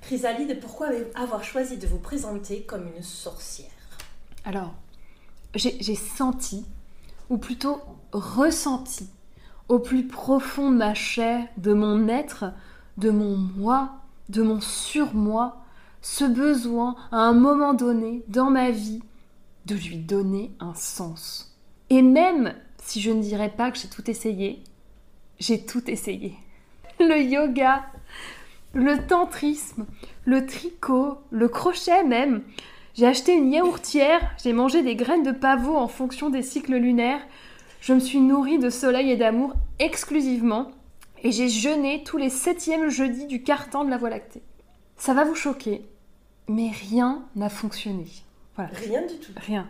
Chrysalide, 0.00 0.58
pourquoi 0.58 0.88
avoir 1.16 1.44
choisi 1.44 1.76
de 1.76 1.86
vous 1.86 1.98
présenter 1.98 2.62
comme 2.62 2.88
une 2.96 3.02
sorcière? 3.02 3.68
Alors, 4.46 4.72
j'ai 5.54 5.96
senti, 5.96 6.64
ou 7.28 7.36
plutôt 7.36 7.78
ressenti, 8.12 9.08
au 9.68 9.78
plus 9.78 10.06
profond 10.06 10.70
de 10.70 10.76
ma 10.76 10.94
chair, 10.94 11.46
de 11.56 11.72
mon 11.72 12.08
être, 12.08 12.52
de 12.98 13.10
mon 13.10 13.36
moi, 13.36 13.92
de 14.28 14.42
mon 14.42 14.60
surmoi, 14.60 15.62
ce 16.00 16.24
besoin, 16.24 16.96
à 17.10 17.18
un 17.18 17.32
moment 17.32 17.74
donné, 17.74 18.22
dans 18.28 18.50
ma 18.50 18.70
vie, 18.70 19.02
de 19.66 19.74
lui 19.74 19.96
donner 19.96 20.50
un 20.60 20.74
sens. 20.74 21.56
Et 21.90 22.02
même 22.02 22.54
si 22.78 23.00
je 23.00 23.10
ne 23.10 23.22
dirais 23.22 23.52
pas 23.56 23.70
que 23.70 23.78
j'ai 23.78 23.88
tout 23.88 24.10
essayé, 24.10 24.62
j'ai 25.38 25.64
tout 25.64 25.88
essayé. 25.90 26.34
Le 27.00 27.20
yoga, 27.20 27.84
le 28.74 29.06
tantrisme, 29.06 29.86
le 30.24 30.46
tricot, 30.46 31.18
le 31.30 31.48
crochet 31.48 32.04
même, 32.04 32.42
j'ai 32.94 33.06
acheté 33.06 33.34
une 33.34 33.52
yaourtière, 33.52 34.20
j'ai 34.42 34.52
mangé 34.52 34.82
des 34.82 34.96
graines 34.96 35.22
de 35.22 35.32
pavot 35.32 35.76
en 35.76 35.88
fonction 35.88 36.30
des 36.30 36.42
cycles 36.42 36.76
lunaires, 36.76 37.22
je 37.82 37.92
me 37.92 37.98
suis 37.98 38.20
nourrie 38.20 38.60
de 38.60 38.70
soleil 38.70 39.10
et 39.10 39.16
d'amour 39.16 39.54
exclusivement, 39.80 40.70
et 41.24 41.32
j'ai 41.32 41.48
jeûné 41.48 42.04
tous 42.04 42.16
les 42.16 42.30
septièmes 42.30 42.88
jeudis 42.88 43.26
du 43.26 43.42
carton 43.42 43.84
de 43.84 43.90
la 43.90 43.98
Voie 43.98 44.08
lactée. 44.08 44.42
Ça 44.96 45.14
va 45.14 45.24
vous 45.24 45.34
choquer, 45.34 45.84
mais 46.48 46.70
rien 46.70 47.24
n'a 47.34 47.48
fonctionné. 47.48 48.06
Voilà, 48.54 48.70
Rien 48.72 49.04
du 49.04 49.18
tout. 49.18 49.32
rien. 49.36 49.68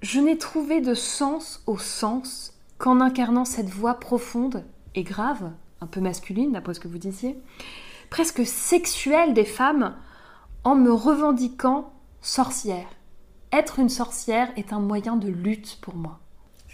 Je 0.00 0.18
n'ai 0.18 0.36
trouvé 0.36 0.80
de 0.80 0.94
sens 0.94 1.62
au 1.68 1.78
sens 1.78 2.54
qu'en 2.78 3.00
incarnant 3.00 3.44
cette 3.44 3.68
voix 3.68 3.94
profonde 3.94 4.64
et 4.96 5.04
grave, 5.04 5.52
un 5.80 5.86
peu 5.86 6.00
masculine 6.00 6.50
d'après 6.50 6.74
ce 6.74 6.80
que 6.80 6.88
vous 6.88 6.98
disiez, 6.98 7.38
presque 8.10 8.44
sexuelle 8.44 9.32
des 9.32 9.44
femmes, 9.44 9.94
en 10.64 10.74
me 10.74 10.92
revendiquant 10.92 11.92
sorcière. 12.20 12.88
être 13.52 13.78
une 13.78 13.88
sorcière 13.88 14.50
est 14.56 14.72
un 14.72 14.80
moyen 14.80 15.14
de 15.14 15.28
lutte 15.28 15.78
pour 15.82 15.94
moi. 15.94 16.18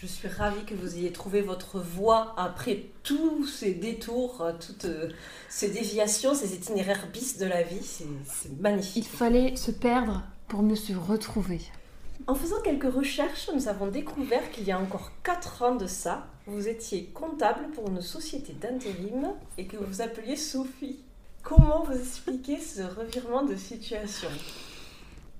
Je 0.00 0.06
suis 0.06 0.28
ravie 0.28 0.64
que 0.64 0.76
vous 0.76 0.96
ayez 0.96 1.10
trouvé 1.10 1.40
votre 1.40 1.80
voie 1.80 2.32
après 2.36 2.84
tous 3.02 3.44
ces 3.46 3.74
détours, 3.74 4.42
euh, 4.42 4.52
toutes 4.52 4.84
euh, 4.84 5.08
ces 5.48 5.70
déviations, 5.70 6.34
ces 6.34 6.54
itinéraires 6.54 7.08
bis 7.12 7.36
de 7.36 7.46
la 7.46 7.64
vie. 7.64 7.82
C'est 7.82 8.06
c'est 8.24 8.48
Il 8.48 8.60
magnifique. 8.60 9.08
fallait 9.08 9.56
se 9.56 9.72
perdre 9.72 10.22
pour 10.46 10.62
mieux 10.62 10.76
se 10.76 10.92
retrouver. 10.92 11.60
En 12.28 12.36
faisant 12.36 12.60
quelques 12.62 12.92
recherches, 12.92 13.50
nous 13.52 13.66
avons 13.66 13.88
découvert 13.88 14.52
qu'il 14.52 14.64
y 14.64 14.70
a 14.70 14.78
encore 14.78 15.10
4 15.24 15.62
ans 15.62 15.74
de 15.74 15.88
ça, 15.88 16.28
vous 16.46 16.68
étiez 16.68 17.06
comptable 17.06 17.68
pour 17.74 17.88
une 17.88 18.00
société 18.00 18.52
d'intérim 18.52 19.32
et 19.56 19.66
que 19.66 19.76
vous 19.78 19.86
vous 19.86 20.00
appeliez 20.00 20.36
Sophie. 20.36 21.00
Comment 21.42 21.82
vous 21.82 21.98
expliquez 21.98 22.60
ce 22.60 22.82
revirement 22.82 23.42
de 23.42 23.56
situation? 23.56 24.28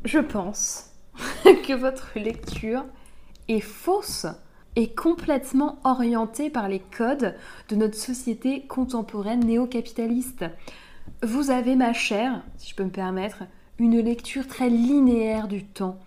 Je 0.05 0.19
pense 0.19 0.91
que 1.45 1.75
votre 1.75 2.19
lecture 2.19 2.85
est 3.47 3.61
fausse 3.61 4.27
et 4.77 4.95
complètement 4.95 5.79
orientée 5.85 6.51
par 6.51 6.69
les 6.69 6.81
codes 6.81 7.35
de 7.69 7.77
notre 7.77 7.97
société 7.97 8.67
contemporaine 8.67 9.45
néo-capitaliste. 9.45 10.45
Vous 11.23 11.51
avez, 11.51 11.75
ma 11.75 11.93
chère, 11.93 12.43
si 12.57 12.71
je 12.71 12.75
peux 12.75 12.85
me 12.85 12.91
permettre, 12.91 13.45
une 13.79 14.01
lecture 14.01 14.47
très 14.47 14.69
linéaire 14.71 15.49
du 15.49 15.65
temps. 15.65 15.99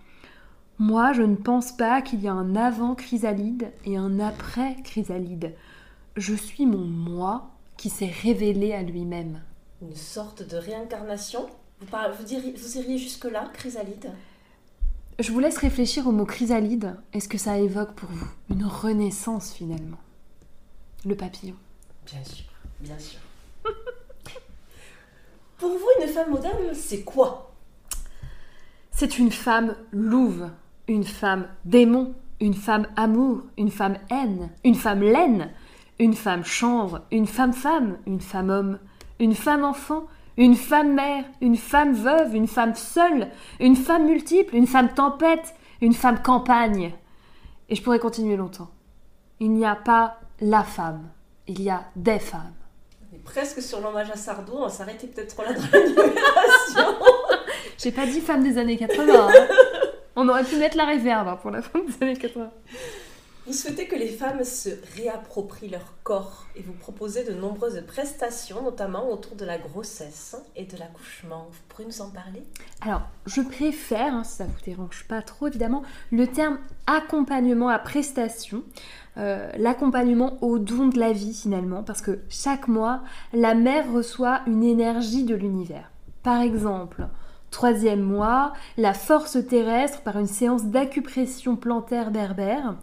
Moi, 0.78 1.12
je 1.12 1.22
ne 1.22 1.36
pense 1.36 1.72
pas 1.72 2.02
qu'il 2.02 2.20
y 2.20 2.28
a 2.28 2.32
un 2.32 2.56
avant 2.56 2.94
chrysalide 2.94 3.72
et 3.84 3.96
un 3.96 4.20
après 4.20 4.76
chrysalide. 4.84 5.54
Je 6.16 6.34
suis 6.34 6.66
mon 6.66 6.84
moi 6.84 7.50
qui 7.76 7.90
s'est 7.90 8.12
révélé 8.22 8.72
à 8.72 8.82
lui-même. 8.82 9.42
Une 9.80 9.96
sorte 9.96 10.48
de 10.48 10.56
réincarnation? 10.56 11.46
Vous, 11.80 12.24
diriez- 12.24 12.54
vous 12.56 12.78
iriez 12.78 12.98
jusque-là, 12.98 13.50
Chrysalide? 13.52 14.12
Je 15.18 15.30
vous 15.30 15.40
laisse 15.40 15.58
réfléchir 15.58 16.06
au 16.06 16.12
mot 16.12 16.24
chrysalide 16.24 16.96
et 17.12 17.20
ce 17.20 17.28
que 17.28 17.38
ça 17.38 17.58
évoque 17.58 17.92
pour 17.92 18.08
vous. 18.08 18.28
Une 18.50 18.64
renaissance 18.64 19.52
finalement. 19.52 19.98
Le 21.04 21.14
papillon. 21.14 21.54
Bien 22.06 22.24
sûr, 22.24 22.46
bien 22.80 22.98
sûr. 22.98 23.20
Pour 25.58 25.70
vous, 25.70 25.88
une 26.00 26.08
femme 26.08 26.30
moderne, 26.30 26.74
c'est 26.74 27.02
quoi 27.02 27.52
C'est 28.90 29.18
une 29.18 29.30
femme 29.30 29.76
louve, 29.92 30.50
une 30.88 31.04
femme 31.04 31.46
démon, 31.64 32.14
une 32.40 32.54
femme 32.54 32.88
amour, 32.96 33.42
une 33.56 33.70
femme 33.70 33.96
haine, 34.10 34.50
une 34.64 34.74
femme 34.74 35.02
laine, 35.02 35.50
une 36.00 36.14
femme 36.14 36.44
chanvre, 36.44 37.02
une 37.12 37.28
femme 37.28 37.52
femme, 37.52 37.98
une 38.06 38.20
femme 38.20 38.50
homme, 38.50 38.78
une 39.20 39.36
femme 39.36 39.62
enfant, 39.62 40.08
une 40.36 40.54
femme 40.56 40.94
mère, 40.94 41.24
une 41.40 41.56
femme 41.56 41.92
veuve, 41.92 42.34
une 42.34 42.46
femme 42.48 42.74
seule, 42.74 43.28
une 43.60 43.76
femme 43.76 44.06
multiple, 44.06 44.54
une 44.56 44.66
femme 44.66 44.92
tempête, 44.94 45.54
une 45.80 45.94
femme 45.94 46.22
campagne. 46.22 46.92
Et 47.68 47.74
je 47.76 47.82
pourrais 47.82 47.98
continuer 47.98 48.36
longtemps. 48.36 48.70
Il 49.40 49.52
n'y 49.52 49.66
a 49.66 49.74
pas 49.74 50.20
la 50.40 50.62
femme, 50.62 51.08
il 51.46 51.62
y 51.62 51.70
a 51.70 51.84
des 51.96 52.18
femmes. 52.18 52.54
On 53.10 53.16
est 53.16 53.18
presque 53.18 53.60
sur 53.60 53.80
l'hommage 53.80 54.10
à 54.10 54.16
Sardou, 54.16 54.52
on 54.56 54.62
va 54.62 54.68
s'arrêter 54.68 55.06
peut-être 55.06 55.34
trop 55.34 55.42
là 55.44 55.52
dans 55.52 55.60
la 55.72 55.86
numération. 55.88 56.98
J'ai 57.78 57.92
pas 57.92 58.06
dit 58.06 58.20
femme 58.20 58.42
des 58.42 58.58
années 58.58 58.76
80. 58.76 59.04
hein. 59.14 59.32
On 60.14 60.28
aurait 60.28 60.44
pu 60.44 60.56
mettre 60.56 60.76
la 60.76 60.84
réverbe 60.84 61.28
hein, 61.28 61.38
pour 61.40 61.50
la 61.50 61.62
femme 61.62 61.82
des 61.86 62.02
années 62.02 62.16
80. 62.16 62.50
Vous 63.44 63.52
souhaitez 63.52 63.88
que 63.88 63.96
les 63.96 64.06
femmes 64.06 64.44
se 64.44 64.68
réapproprient 64.96 65.68
leur 65.68 65.94
corps 66.04 66.46
et 66.54 66.62
vous 66.62 66.74
proposez 66.74 67.24
de 67.24 67.32
nombreuses 67.32 67.82
prestations, 67.88 68.62
notamment 68.62 69.10
autour 69.10 69.34
de 69.34 69.44
la 69.44 69.58
grossesse 69.58 70.36
et 70.54 70.64
de 70.64 70.76
l'accouchement. 70.76 71.48
Vous 71.50 71.58
pourriez 71.68 71.88
nous 71.88 72.02
en 72.02 72.10
parler? 72.10 72.44
Alors, 72.82 73.02
je 73.26 73.40
préfère, 73.40 74.14
hein, 74.14 74.22
si 74.22 74.36
ça 74.36 74.44
vous 74.44 74.64
dérange 74.64 75.06
pas 75.08 75.22
trop 75.22 75.48
évidemment, 75.48 75.82
le 76.12 76.28
terme 76.28 76.58
accompagnement 76.86 77.68
à 77.68 77.80
prestation. 77.80 78.62
Euh, 79.18 79.50
l'accompagnement 79.58 80.38
au 80.40 80.58
don 80.58 80.86
de 80.86 80.98
la 80.98 81.12
vie 81.12 81.34
finalement, 81.34 81.82
parce 81.82 82.00
que 82.00 82.20
chaque 82.30 82.68
mois, 82.68 83.02
la 83.32 83.54
mère 83.54 83.92
reçoit 83.92 84.40
une 84.46 84.62
énergie 84.62 85.24
de 85.24 85.34
l'univers. 85.34 85.90
Par 86.22 86.40
exemple, 86.40 87.08
troisième 87.50 88.00
mois, 88.00 88.52
la 88.78 88.94
force 88.94 89.36
terrestre 89.46 90.00
par 90.00 90.18
une 90.18 90.28
séance 90.28 90.64
d'acupression 90.64 91.56
plantaire 91.56 92.12
berbère. 92.12 92.76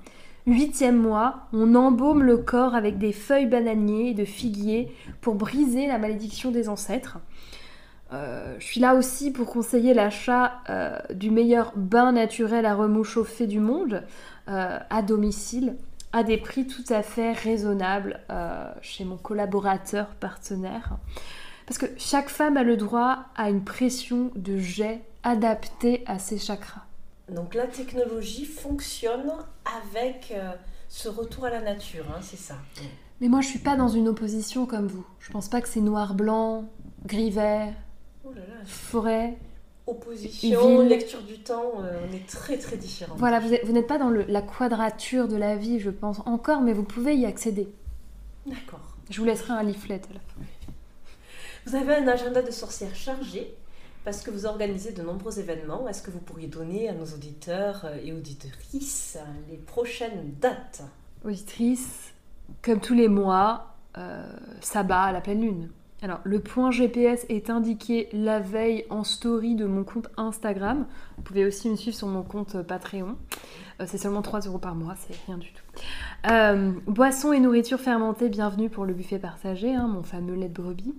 Huitième 0.48 0.98
mois, 0.98 1.48
on 1.54 1.76
embaume 1.76 2.24
le 2.24 2.38
corps 2.38 2.74
avec 2.74 2.98
des 2.98 3.12
feuilles 3.12 3.46
bananiers 3.46 4.12
et 4.12 4.14
de 4.14 4.26
figuier 4.26 4.92
pour 5.22 5.36
briser 5.36 5.88
la 5.88 5.98
malédiction 5.98 6.52
des 6.52 6.70
ancêtres. 6.70 7.20
Euh, 8.12 8.56
je 8.58 8.66
suis 8.66 8.80
là 8.80 8.96
aussi 8.96 9.32
pour 9.32 9.48
conseiller 9.48 9.94
l'achat 9.94 10.62
euh, 10.70 10.98
du 11.14 11.30
meilleur 11.30 11.74
bain 11.76 12.12
naturel 12.12 12.66
à 12.66 12.74
remous 12.74 13.04
chauffé 13.04 13.46
du 13.46 13.60
monde 13.60 14.04
euh, 14.48 14.80
à 14.90 15.02
domicile 15.02 15.76
à 16.12 16.24
des 16.24 16.38
prix 16.38 16.66
tout 16.66 16.84
à 16.90 17.04
fait 17.04 17.34
raisonnables 17.34 18.20
chez 18.82 19.06
mon 19.06 19.18
collaborateur 19.18 20.08
partenaire. 20.16 20.98
Parce 21.68 21.78
que 21.78 21.86
chaque 21.98 22.30
femme 22.30 22.58
a 22.58 22.64
le 22.64 22.78
droit 22.78 23.26
à 23.36 23.52
une 23.52 23.64
pression 23.64 24.32
de 24.36 24.58
jet 24.58 25.02
adaptée 25.22 26.04
à 26.08 26.18
ses 26.18 26.40
chakras. 26.40 26.89
Donc 27.32 27.54
la 27.56 27.68
technologie 27.68 28.46
fonctionne 28.46 29.32
avec 29.84 30.32
euh, 30.36 30.52
ce 30.88 31.10
retour 31.10 31.46
à 31.46 31.50
la 31.50 31.62
nature, 31.62 32.06
hein, 32.10 32.20
c'est 32.22 32.40
ça. 32.40 32.56
Mais 33.22 33.28
moi, 33.28 33.42
je 33.42 33.48
suis 33.48 33.60
pas 33.60 33.76
dans 33.76 33.88
une 33.90 34.08
opposition 34.08 34.66
comme 34.66 34.88
vous. 34.88 35.06
Je 35.20 35.32
pense 35.32 35.50
pas 35.50 35.62
que 35.62 35.68
c'est 35.68 35.82
noir-blanc, 35.82 36.70
gris-vert, 37.06 37.74
Oh 38.26 38.30
forêt. 38.66 39.38
opposition, 39.88 40.80
Ville. 40.80 40.88
lecture 40.90 41.22
du 41.24 41.40
temps, 41.40 41.82
euh, 41.84 42.00
on 42.10 42.16
est 42.16 42.28
très 42.28 42.58
très 42.58 42.78
différents. 42.78 43.16
Voilà, 43.16 43.40
vous 43.40 43.54
êtes- 43.54 43.66
vous 43.66 43.74
n'êtes 43.74 43.88
pas 43.88 43.98
dans 43.98 44.10
le- 44.10 44.24
la 44.28 44.42
quadrature 44.42 45.28
de 45.28 45.36
la 45.36 45.56
vie, 45.56 45.80
je 45.80 45.90
pense 45.90 46.20
encore, 46.26 46.62
mais 46.62 46.74
vous 46.74 46.84
pouvez 46.84 47.16
y 47.16 47.26
accéder. 47.26 47.68
D'accord. 48.46 48.96
Je 49.10 49.20
vous 49.20 49.26
laisserai 49.26 49.54
un 49.54 49.64
leaflet 49.64 49.96
à 50.10 50.14
la 50.14 50.20
fin. 50.20 50.42
Vous 51.66 51.76
avez 51.76 51.96
un 51.96 52.08
agenda 52.08 52.42
de 52.42 52.52
sorcière 52.52 52.96
chargé 52.96 53.54
parce 54.10 54.24
que 54.24 54.32
vous 54.32 54.47
organisez 54.47 54.91
de 54.91 55.03
nombreux 55.03 55.39
événements. 55.39 55.88
Est-ce 55.88 56.01
que 56.01 56.10
vous 56.10 56.18
pourriez 56.18 56.47
donner 56.47 56.89
à 56.89 56.93
nos 56.93 57.05
auditeurs 57.05 57.86
euh, 57.86 57.95
et 58.03 58.12
auditrices 58.12 59.20
les 59.51 59.57
prochaines 59.57 60.34
dates? 60.41 60.82
Auditrice, 61.24 62.12
comme 62.64 62.80
tous 62.80 62.95
les 62.95 63.07
mois, 63.07 63.76
euh, 63.99 64.24
sabbat 64.62 65.03
à 65.03 65.12
la 65.12 65.22
pleine 65.22 65.41
lune. 65.41 65.70
Alors, 66.01 66.22
le 66.24 66.39
point 66.39 66.72
GPS 66.72 67.24
est 67.30 67.51
indiqué 67.51 68.10
la 68.12 68.39
veille 68.39 68.84
en 68.89 69.03
story 69.03 69.53
de 69.53 69.66
mon 69.66 69.84
compte 69.84 70.10
Instagram. 70.18 70.88
Vous 71.18 71.22
pouvez 71.22 71.45
aussi 71.45 71.70
me 71.70 71.76
suivre 71.76 71.95
sur 71.95 72.07
mon 72.07 72.24
compte 72.24 72.60
Patreon. 72.64 73.16
Euh, 73.80 73.86
c'est 73.88 73.98
seulement 73.98 74.22
3 74.22 74.42
euros 74.42 74.58
par 74.58 74.76
mois, 74.76 74.96
c'est 75.08 75.16
rien 75.28 75.38
du 75.38 75.52
tout. 75.52 75.64
Euh, 76.30 76.72
boissons 76.88 77.32
et 77.32 77.40
nourriture 77.40 77.80
fermentée, 77.80 78.30
bienvenue 78.30 78.70
pour 78.70 78.86
le 78.86 78.94
buffet 78.94 79.20
partagé, 79.20 79.74
hein, 79.74 79.88
mon 79.88 80.04
fameux 80.04 80.36
lait 80.36 80.50
de 80.50 80.62
brebis. 80.62 80.96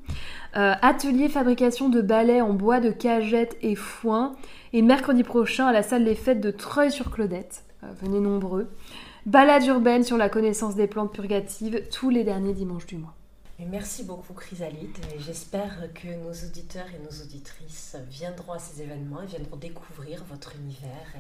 Atelier 0.54 1.28
fabrication 1.28 1.88
de 1.88 2.00
balais 2.00 2.40
en 2.40 2.52
bois 2.52 2.80
de 2.80 2.90
cagette 2.90 3.56
et 3.62 3.74
foin. 3.74 4.34
Et 4.72 4.82
mercredi 4.82 5.24
prochain 5.24 5.66
à 5.66 5.72
la 5.72 5.82
salle 5.82 6.04
des 6.04 6.14
fêtes 6.14 6.40
de 6.40 6.50
Treuil-sur-Claudette. 6.50 7.64
Euh, 7.82 7.88
venez 8.02 8.20
nombreux. 8.20 8.68
Balade 9.26 9.64
urbaine 9.66 10.04
sur 10.04 10.16
la 10.16 10.28
connaissance 10.28 10.76
des 10.76 10.86
plantes 10.86 11.12
purgatives 11.12 11.82
tous 11.90 12.10
les 12.10 12.24
derniers 12.24 12.54
dimanches 12.54 12.86
du 12.86 12.96
mois. 12.96 13.14
Merci 13.68 14.04
beaucoup 14.04 14.32
Chrysalide 14.32 14.96
j'espère 15.18 15.92
que 15.92 16.08
nos 16.24 16.30
auditeurs 16.30 16.86
et 16.94 17.04
nos 17.04 17.22
auditrices 17.22 17.94
viendront 18.08 18.52
à 18.52 18.58
ces 18.58 18.80
événements 18.80 19.20
et 19.20 19.26
viendront 19.26 19.56
découvrir 19.56 20.24
votre 20.30 20.56
univers 20.56 21.14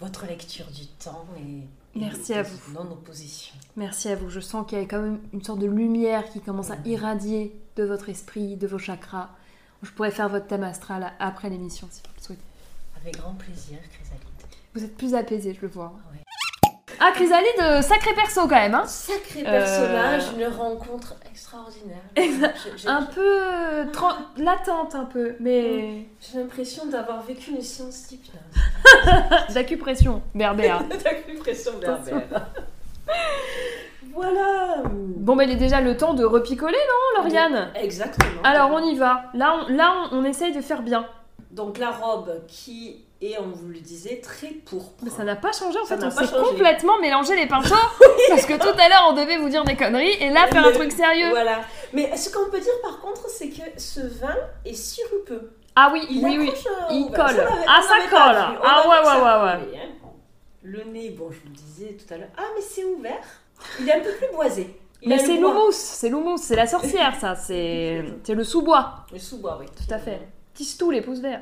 votre 0.00 0.26
lecture 0.26 0.66
du 0.70 0.86
temps 0.86 1.26
et, 1.38 1.98
Merci 1.98 2.34
à 2.34 2.42
vous. 2.42 2.72
non-opposition. 2.72 3.54
Merci 3.76 4.08
à 4.08 4.16
vous. 4.16 4.30
Je 4.30 4.40
sens 4.40 4.64
qu'il 4.66 4.78
y 4.78 4.80
a 4.80 4.84
quand 4.84 5.02
même 5.02 5.18
une 5.32 5.42
sorte 5.42 5.58
de 5.58 5.66
lumière 5.66 6.28
qui 6.30 6.40
commence 6.40 6.70
à 6.70 6.76
irradier 6.84 7.54
de 7.76 7.82
votre 7.84 8.08
esprit, 8.08 8.56
de 8.56 8.66
vos 8.68 8.78
chakras. 8.78 9.30
Je 9.82 9.90
pourrais 9.90 10.12
faire 10.12 10.28
votre 10.28 10.46
thème 10.46 10.62
astral 10.62 11.12
après 11.18 11.50
l'émission 11.50 11.88
si 11.90 12.00
vous 12.04 12.12
le 12.16 12.22
souhaitez. 12.22 12.42
Avec 13.00 13.16
grand 13.18 13.34
plaisir 13.34 13.78
Chrysalide. 13.92 14.20
Vous 14.74 14.84
êtes 14.84 14.96
plus 14.96 15.14
apaisé, 15.14 15.52
je 15.54 15.60
le 15.62 15.68
vois. 15.68 15.92
Ouais. 16.12 16.19
Ah, 17.02 17.12
Chrysalide, 17.14 17.48
euh, 17.62 17.80
sacré 17.82 18.12
perso 18.14 18.42
quand 18.42 18.50
même, 18.56 18.74
hein 18.74 18.84
Sacré 18.86 19.40
Euh, 19.46 19.50
personnage, 19.50 20.22
une 20.36 20.46
rencontre 20.46 21.14
extraordinaire. 21.30 22.02
Exact. 22.14 22.56
J'ai- 22.62 22.78
j'ai- 22.78 22.88
Un 22.88 23.02
peu 23.04 23.42
euh, 23.42 23.84
latente, 24.36 24.94
un 24.94 25.06
peu, 25.06 25.34
mais 25.40 26.04
J'ai 26.20 26.38
l'impression 26.38 26.84
d'avoir 26.86 27.22
vécu 27.22 27.52
une 27.52 27.62
séance 27.62 28.06
d'hypnose. 28.08 28.34
d'acupression 29.54 30.22
berbère. 30.34 30.82
D'acupression 31.04 31.72
berbère. 31.80 32.22
Voilà. 34.12 34.82
Bon, 34.90 35.36
bah, 35.36 35.44
il 35.44 35.50
est 35.52 35.56
déjà 35.56 35.80
le 35.80 35.96
temps 35.96 36.14
de 36.14 36.24
repicoler, 36.24 36.76
non, 37.16 37.22
Lauriane? 37.22 37.70
Exactement. 37.76 38.42
Alors, 38.44 38.70
on 38.72 38.80
y 38.82 38.96
va. 38.96 39.24
Là, 39.34 39.56
on, 39.68 39.72
là, 39.72 39.92
on, 40.12 40.18
on 40.18 40.24
essaye 40.24 40.52
de 40.52 40.60
faire 40.60 40.82
bien. 40.82 41.06
Donc 41.52 41.78
la 41.78 41.90
robe 41.90 42.42
qui 42.46 43.04
est, 43.22 43.38
on 43.38 43.48
vous 43.48 43.68
le 43.68 43.78
disait, 43.80 44.20
très 44.22 44.48
pourpre. 44.48 45.02
Mais 45.02 45.10
ça 45.10 45.24
n'a 45.24 45.36
pas 45.36 45.52
changé 45.52 45.78
en 45.78 45.84
Ça 45.84 45.96
fait, 45.98 46.04
on 46.04 46.10
s'est 46.10 46.32
complètement 46.32 46.98
mélangé 47.00 47.36
les 47.36 47.46
pinceaux 47.46 47.74
parce 48.28 48.46
que 48.46 48.54
tout 48.54 48.68
à 48.80 48.88
l'heure 48.88 49.08
on 49.10 49.12
devait 49.12 49.36
vous 49.38 49.48
dire 49.48 49.64
des 49.64 49.76
conneries 49.76 50.12
et 50.20 50.30
là 50.30 50.46
faire 50.48 50.66
un 50.66 50.72
truc 50.72 50.90
sérieux. 50.92 51.30
Voilà. 51.30 51.60
Mais 51.92 52.16
ce 52.16 52.30
qu'on 52.32 52.50
peut 52.50 52.60
dire 52.60 52.72
par 52.82 53.00
contre, 53.00 53.28
c'est 53.28 53.48
que 53.48 53.62
ce 53.76 54.00
vin 54.00 54.36
est 54.64 54.74
sirupeux. 54.74 55.52
Ah 55.76 55.90
oui, 55.92 56.04
Il 56.10 56.24
oui, 56.24 56.36
oui. 56.38 56.48
accroche, 56.48 56.64
il 56.90 57.02
ouvert. 57.04 57.26
colle. 57.26 57.36
Ça, 57.36 57.48
Ah, 57.68 57.80
ça 57.82 57.94
colle. 58.08 58.58
Ah, 58.62 58.82
ouais, 58.88 58.88
ouais, 58.88 59.04
ouais, 59.04 59.66
collait, 59.66 59.78
hein. 59.78 59.88
Le 60.62 60.84
nez, 60.84 61.10
bon, 61.10 61.30
je 61.30 61.36
vous 61.38 61.48
le 61.48 61.54
disais 61.54 61.96
tout 61.96 62.12
à 62.12 62.18
l'heure. 62.18 62.28
Ah, 62.36 62.42
mais 62.54 62.60
c'est 62.60 62.84
ouvert. 62.84 63.22
Il 63.80 63.88
est 63.88 63.94
un 63.94 64.00
peu 64.00 64.10
plus 64.12 64.26
boisé. 64.34 64.76
Il 65.02 65.08
Mais 65.08 65.18
c'est 65.18 65.38
bois. 65.38 65.50
Lumous, 65.52 65.72
c'est 65.72 66.08
Lumous, 66.10 66.36
c'est 66.38 66.56
la 66.56 66.66
sorcière, 66.66 67.14
ça. 67.18 67.34
C'est 67.46 68.04
c'est 68.24 68.34
le 68.34 68.44
sous-bois. 68.44 69.06
Le 69.12 69.18
sous-bois, 69.18 69.56
oui. 69.60 69.66
Tout 69.68 69.94
à 69.94 69.98
fait. 69.98 70.20
Tistou, 70.52 70.90
les 70.90 71.00
pouces 71.00 71.20
verts. 71.20 71.40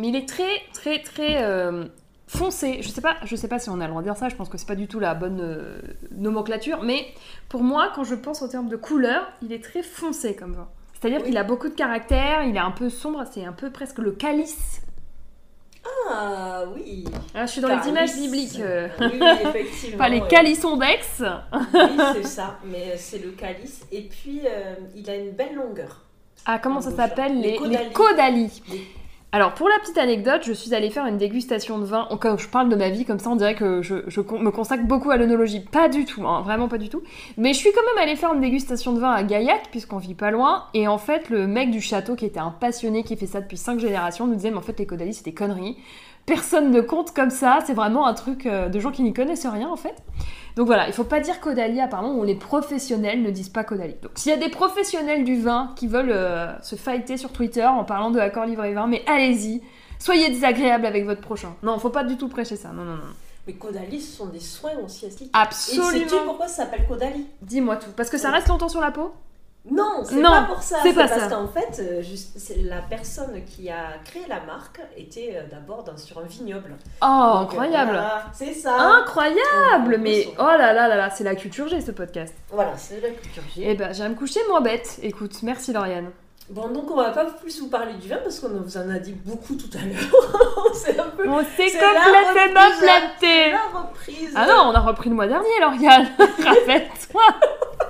Mais 0.00 0.08
il 0.08 0.16
est 0.16 0.26
très, 0.28 0.50
très, 0.72 1.00
très 1.02 1.42
euh, 1.44 1.84
foncé. 2.26 2.78
Je 2.82 2.88
sais 2.88 3.00
pas, 3.02 3.16
je 3.24 3.36
sais 3.36 3.48
pas 3.48 3.58
si 3.58 3.68
on 3.70 3.80
a 3.80 3.84
le 3.84 3.90
droit 3.90 4.00
de 4.02 4.06
dire 4.06 4.16
ça. 4.16 4.28
Je 4.28 4.34
pense 4.36 4.48
que 4.48 4.56
c'est 4.58 4.66
pas 4.66 4.74
du 4.74 4.88
tout 4.88 4.98
la 4.98 5.14
bonne 5.14 5.40
euh, 5.40 5.78
nomenclature. 6.16 6.82
Mais 6.82 7.06
pour 7.48 7.62
moi, 7.62 7.90
quand 7.94 8.04
je 8.04 8.14
pense 8.14 8.40
au 8.42 8.48
terme 8.48 8.68
de 8.68 8.76
couleur, 8.76 9.30
il 9.42 9.52
est 9.52 9.62
très 9.62 9.82
foncé 9.82 10.34
comme 10.34 10.54
vin. 10.54 10.68
C'est-à-dire 11.00 11.20
Oui. 11.20 11.26
qu'il 11.28 11.36
a 11.38 11.44
beaucoup 11.44 11.68
de 11.68 11.74
caractère. 11.74 12.44
Il 12.44 12.56
est 12.56 12.60
un 12.60 12.70
peu 12.70 12.88
sombre. 12.90 13.24
C'est 13.30 13.44
un 13.44 13.52
peu 13.52 13.70
presque 13.70 13.98
le 13.98 14.12
calice. 14.12 14.80
Ah, 16.10 16.64
oui. 16.74 17.04
Ah, 17.34 17.46
je 17.46 17.52
suis 17.52 17.60
dans 17.60 17.68
les 17.68 17.88
images 17.88 18.14
bibliques. 18.14 18.58
euh, 18.60 18.88
Oui, 19.00 19.06
oui, 19.20 19.26
effectivement. 19.44 19.98
pas 19.98 20.08
les 20.08 20.20
calissons 20.22 20.76
d'Aix. 20.76 20.98
Oui, 21.20 21.98
c'est 22.14 22.26
ça. 22.26 22.58
Mais 22.64 22.96
c'est 22.96 23.18
le 23.18 23.30
calice. 23.30 23.86
Et 23.92 24.02
puis, 24.02 24.42
il 24.94 25.08
a 25.10 25.14
une 25.16 25.30
belle 25.32 25.54
longueur. 25.54 26.02
Ah, 26.46 26.58
comment 26.58 26.76
En 26.78 26.80
ça 26.82 26.90
s'appelle? 26.90 27.40
Les. 27.40 27.58
Les- 27.58 27.90
Alors, 29.32 29.54
pour 29.54 29.68
la 29.68 29.78
petite 29.78 29.96
anecdote, 29.96 30.42
je 30.44 30.52
suis 30.52 30.74
allée 30.74 30.90
faire 30.90 31.06
une 31.06 31.16
dégustation 31.16 31.78
de 31.78 31.84
vin. 31.84 32.08
Quand 32.20 32.36
je 32.36 32.48
parle 32.48 32.68
de 32.68 32.74
ma 32.74 32.88
vie, 32.90 33.04
comme 33.04 33.20
ça, 33.20 33.30
on 33.30 33.36
dirait 33.36 33.54
que 33.54 33.80
je, 33.80 33.94
me 33.94 34.50
consacre 34.50 34.82
beaucoup 34.82 35.12
à 35.12 35.16
l'œnologie. 35.16 35.60
Pas 35.60 35.88
du 35.88 36.04
tout, 36.04 36.26
hein, 36.26 36.42
vraiment 36.42 36.66
pas 36.66 36.78
du 36.78 36.88
tout. 36.88 37.00
Mais 37.36 37.52
je 37.52 37.58
suis 37.58 37.70
quand 37.70 37.94
même 37.94 38.02
allée 38.02 38.16
faire 38.16 38.34
une 38.34 38.40
dégustation 38.40 38.92
de 38.92 38.98
vin 38.98 39.12
à 39.12 39.22
Gaillac, 39.22 39.68
puisqu'on 39.70 39.98
vit 39.98 40.14
pas 40.14 40.32
loin. 40.32 40.64
Et 40.74 40.88
en 40.88 40.98
fait, 40.98 41.30
le 41.30 41.46
mec 41.46 41.70
du 41.70 41.80
château, 41.80 42.16
qui 42.16 42.26
était 42.26 42.40
un 42.40 42.50
passionné, 42.50 43.04
qui 43.04 43.16
fait 43.16 43.26
ça 43.26 43.40
depuis 43.40 43.56
5 43.56 43.78
générations, 43.78 44.26
nous 44.26 44.34
disait, 44.34 44.50
mais 44.50 44.56
en 44.56 44.62
fait, 44.62 44.76
les 44.80 44.86
caudalis, 44.86 45.14
c'est 45.14 45.24
des 45.24 45.34
conneries. 45.34 45.76
Personne 46.30 46.70
ne 46.70 46.80
compte 46.80 47.12
comme 47.12 47.30
ça. 47.30 47.58
C'est 47.66 47.74
vraiment 47.74 48.06
un 48.06 48.14
truc 48.14 48.46
euh, 48.46 48.68
de 48.68 48.78
gens 48.78 48.92
qui 48.92 49.02
n'y 49.02 49.12
connaissent 49.12 49.46
rien, 49.46 49.68
en 49.68 49.76
fait. 49.76 49.96
Donc 50.54 50.66
voilà, 50.66 50.86
il 50.86 50.92
faut 50.92 51.04
pas 51.04 51.18
dire 51.18 51.40
Caudalie 51.40 51.80
apparemment, 51.80 52.14
ou 52.14 52.22
les 52.22 52.36
professionnels 52.36 53.20
ne 53.20 53.30
disent 53.30 53.48
pas 53.48 53.64
Caudalie. 53.64 53.96
Donc 54.02 54.12
s'il 54.14 54.30
y 54.30 54.34
a 54.34 54.38
des 54.38 54.48
professionnels 54.48 55.24
du 55.24 55.40
vin 55.40 55.72
qui 55.74 55.88
veulent 55.88 56.12
euh, 56.12 56.56
se 56.60 56.76
fighter 56.76 57.16
sur 57.16 57.32
Twitter 57.32 57.66
en 57.66 57.82
parlant 57.84 58.10
de 58.10 58.20
accord 58.20 58.46
livré 58.46 58.72
vin, 58.74 58.86
mais 58.86 59.02
allez-y, 59.08 59.60
soyez 59.98 60.28
désagréable 60.28 60.86
avec 60.86 61.04
votre 61.04 61.20
prochain. 61.20 61.54
Non, 61.62 61.78
faut 61.78 61.90
pas 61.90 62.04
du 62.04 62.16
tout 62.16 62.28
prêcher 62.28 62.56
ça. 62.56 62.68
Non, 62.68 62.84
non, 62.84 62.94
non. 62.94 63.12
Mais 63.46 63.54
Caudalie, 63.54 64.00
ce 64.00 64.18
sont 64.18 64.26
des 64.26 64.38
soins 64.38 64.72
aussi 64.84 65.06
esthétiques. 65.06 65.34
Et 65.34 65.54
sais-tu 65.54 65.80
Absolument. 65.80 66.24
pourquoi 66.26 66.46
ça 66.46 66.64
s'appelle 66.64 66.86
Caudalie? 66.86 67.26
Dis-moi 67.42 67.76
tout. 67.76 67.90
Parce 67.96 68.10
que 68.10 68.18
ça 68.18 68.30
reste 68.30 68.48
longtemps 68.48 68.68
sur 68.68 68.80
la 68.80 68.92
peau? 68.92 69.12
Non, 69.70 70.02
c'est 70.04 70.22
pas 70.22 70.42
pour 70.48 70.62
ça. 70.62 70.78
c'est 70.82 70.94
pas 70.94 71.06
parce 71.06 71.28
qu'en 71.28 71.46
fait, 71.46 71.80
euh, 71.80 72.02
juste, 72.02 72.54
la 72.64 72.80
personne 72.80 73.44
qui 73.44 73.68
a 73.68 73.98
créé 74.04 74.22
la 74.26 74.40
marque 74.40 74.80
était 74.96 75.34
euh, 75.36 75.42
d'abord 75.50 75.84
sur 75.98 76.18
un 76.18 76.22
vignoble. 76.24 76.76
Oh, 77.02 77.40
Donc, 77.40 77.50
incroyable. 77.50 77.90
voilà, 77.90 78.24
c'est 78.32 78.54
ça. 78.54 78.74
Incroyable. 78.78 79.98
Mais 80.00 80.28
oh 80.38 80.42
là 80.42 80.72
là 80.72 80.88
là 80.88 80.96
là, 80.96 81.10
c'est 81.10 81.24
la 81.24 81.34
culture 81.34 81.68
G 81.68 81.80
ce 81.82 81.90
podcast. 81.90 82.34
Voilà, 82.50 82.72
c'est 82.78 83.00
la 83.02 83.10
culture 83.10 83.42
G. 83.54 83.64
Eh 83.66 83.74
ben, 83.74 83.92
j'irai 83.92 84.08
me 84.08 84.14
coucher 84.14 84.40
moins 84.48 84.62
bête. 84.62 84.98
Écoute, 85.02 85.42
merci 85.42 85.72
Lauriane. 85.74 86.10
Bon, 86.48 86.68
donc 86.68 86.90
on 86.90 86.96
va 86.96 87.10
pas 87.10 87.26
plus 87.26 87.60
vous 87.60 87.68
parler 87.68 87.92
du 87.94 88.08
vin 88.08 88.16
parce 88.16 88.40
qu'on 88.40 88.48
vous 88.48 88.76
en 88.78 88.88
a 88.90 88.98
dit 88.98 89.12
beaucoup 89.12 89.54
tout 89.54 89.70
à 89.76 89.84
l'heure. 89.84 90.74
c'est 90.74 90.98
un 90.98 91.08
peu 91.10 91.28
On 91.28 91.40
s'est 91.40 91.70
complètement 91.70 92.54
là. 92.54 92.80
planté. 92.80 93.52
la 93.52 93.78
reprise. 93.80 94.32
Ah 94.34 94.46
non, 94.46 94.70
on 94.70 94.74
a 94.74 94.80
repris 94.80 95.10
le 95.10 95.14
mois 95.16 95.28
dernier, 95.28 95.60
Lauriane. 95.60 96.08
Rappelle-toi. 96.18 97.22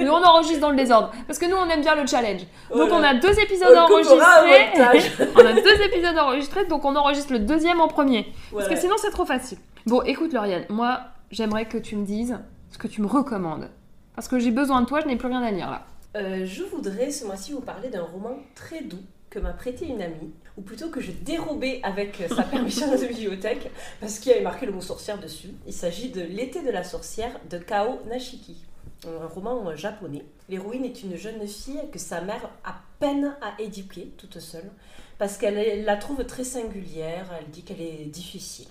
Nous, 0.00 0.10
on 0.10 0.22
enregistre 0.22 0.60
dans 0.60 0.70
le 0.70 0.76
désordre. 0.76 1.10
Parce 1.26 1.38
que 1.38 1.46
nous, 1.46 1.56
on 1.56 1.68
aime 1.68 1.80
bien 1.80 1.94
le 1.94 2.06
challenge. 2.06 2.42
Donc, 2.70 2.88
Voilà. 2.88 2.94
on 2.94 3.02
a 3.02 3.14
deux 3.14 3.38
épisodes 3.40 3.68
On 3.76 3.86
coupera 3.86 4.42
au 4.42 4.46
enregistrés. 4.46 5.28
on 5.36 5.46
a 5.46 5.52
deux 5.52 5.82
épisodes 5.82 6.18
enregistrés, 6.18 6.64
donc 6.66 6.84
on 6.84 6.94
enregistre 6.96 7.32
le 7.32 7.40
deuxième 7.40 7.80
en 7.80 7.88
premier. 7.88 8.32
Parce 8.52 8.68
que 8.68 8.76
sinon, 8.76 8.94
c'est 8.98 9.10
trop 9.10 9.24
facile. 9.26 9.58
Bon, 9.86 10.02
écoute, 10.02 10.32
Lauriane, 10.32 10.64
moi, 10.68 11.00
j'aimerais 11.30 11.66
que 11.66 11.78
tu 11.78 11.96
me 11.96 12.04
dises 12.04 12.38
ce 12.70 12.78
que 12.78 12.86
tu 12.86 13.00
me 13.02 13.06
recommandes. 13.06 13.68
Parce 14.14 14.28
que 14.28 14.38
j'ai 14.38 14.50
besoin 14.50 14.82
de 14.82 14.86
toi, 14.86 15.00
je 15.00 15.06
n'ai 15.06 15.16
plus 15.16 15.28
rien 15.28 15.42
à 15.42 15.50
lire 15.50 15.70
là. 15.70 15.82
Euh, 16.16 16.44
je 16.44 16.62
voudrais 16.64 17.10
ce 17.10 17.24
mois-ci 17.24 17.52
vous 17.52 17.60
parler 17.60 17.88
d'un 17.88 18.02
roman 18.02 18.36
très 18.54 18.82
doux 18.82 18.98
que 19.30 19.38
m'a 19.38 19.52
prêté 19.52 19.86
une 19.86 20.02
amie, 20.02 20.32
ou 20.58 20.62
plutôt 20.62 20.88
que 20.88 21.00
je 21.00 21.12
dérobais 21.12 21.80
avec 21.84 22.20
euh, 22.20 22.34
sa 22.34 22.42
permission 22.42 22.90
de 22.90 22.96
bibliothèque, 23.06 23.70
parce 24.00 24.18
qu'il 24.18 24.32
y 24.32 24.34
avait 24.34 24.42
marqué 24.44 24.66
le 24.66 24.72
mot 24.72 24.80
sorcière 24.80 25.18
dessus. 25.18 25.50
Il 25.68 25.72
s'agit 25.72 26.10
de 26.10 26.20
L'été 26.20 26.62
de 26.62 26.70
la 26.70 26.82
sorcière 26.82 27.38
de 27.48 27.58
Kao 27.58 28.00
Nashiki, 28.08 28.56
un 29.06 29.26
roman 29.26 29.68
euh, 29.68 29.76
japonais. 29.76 30.24
L'héroïne 30.48 30.84
est 30.84 31.02
une 31.02 31.16
jeune 31.16 31.46
fille 31.46 31.90
que 31.92 31.98
sa 31.98 32.20
mère 32.20 32.50
a 32.64 32.74
peine 32.98 33.36
à 33.40 33.60
éduquer 33.60 34.12
toute 34.16 34.38
seule, 34.40 34.70
parce 35.18 35.36
qu'elle 35.36 35.84
la 35.84 35.96
trouve 35.96 36.24
très 36.24 36.44
singulière, 36.44 37.26
elle 37.38 37.50
dit 37.50 37.62
qu'elle 37.62 37.80
est 37.80 38.06
difficile. 38.06 38.68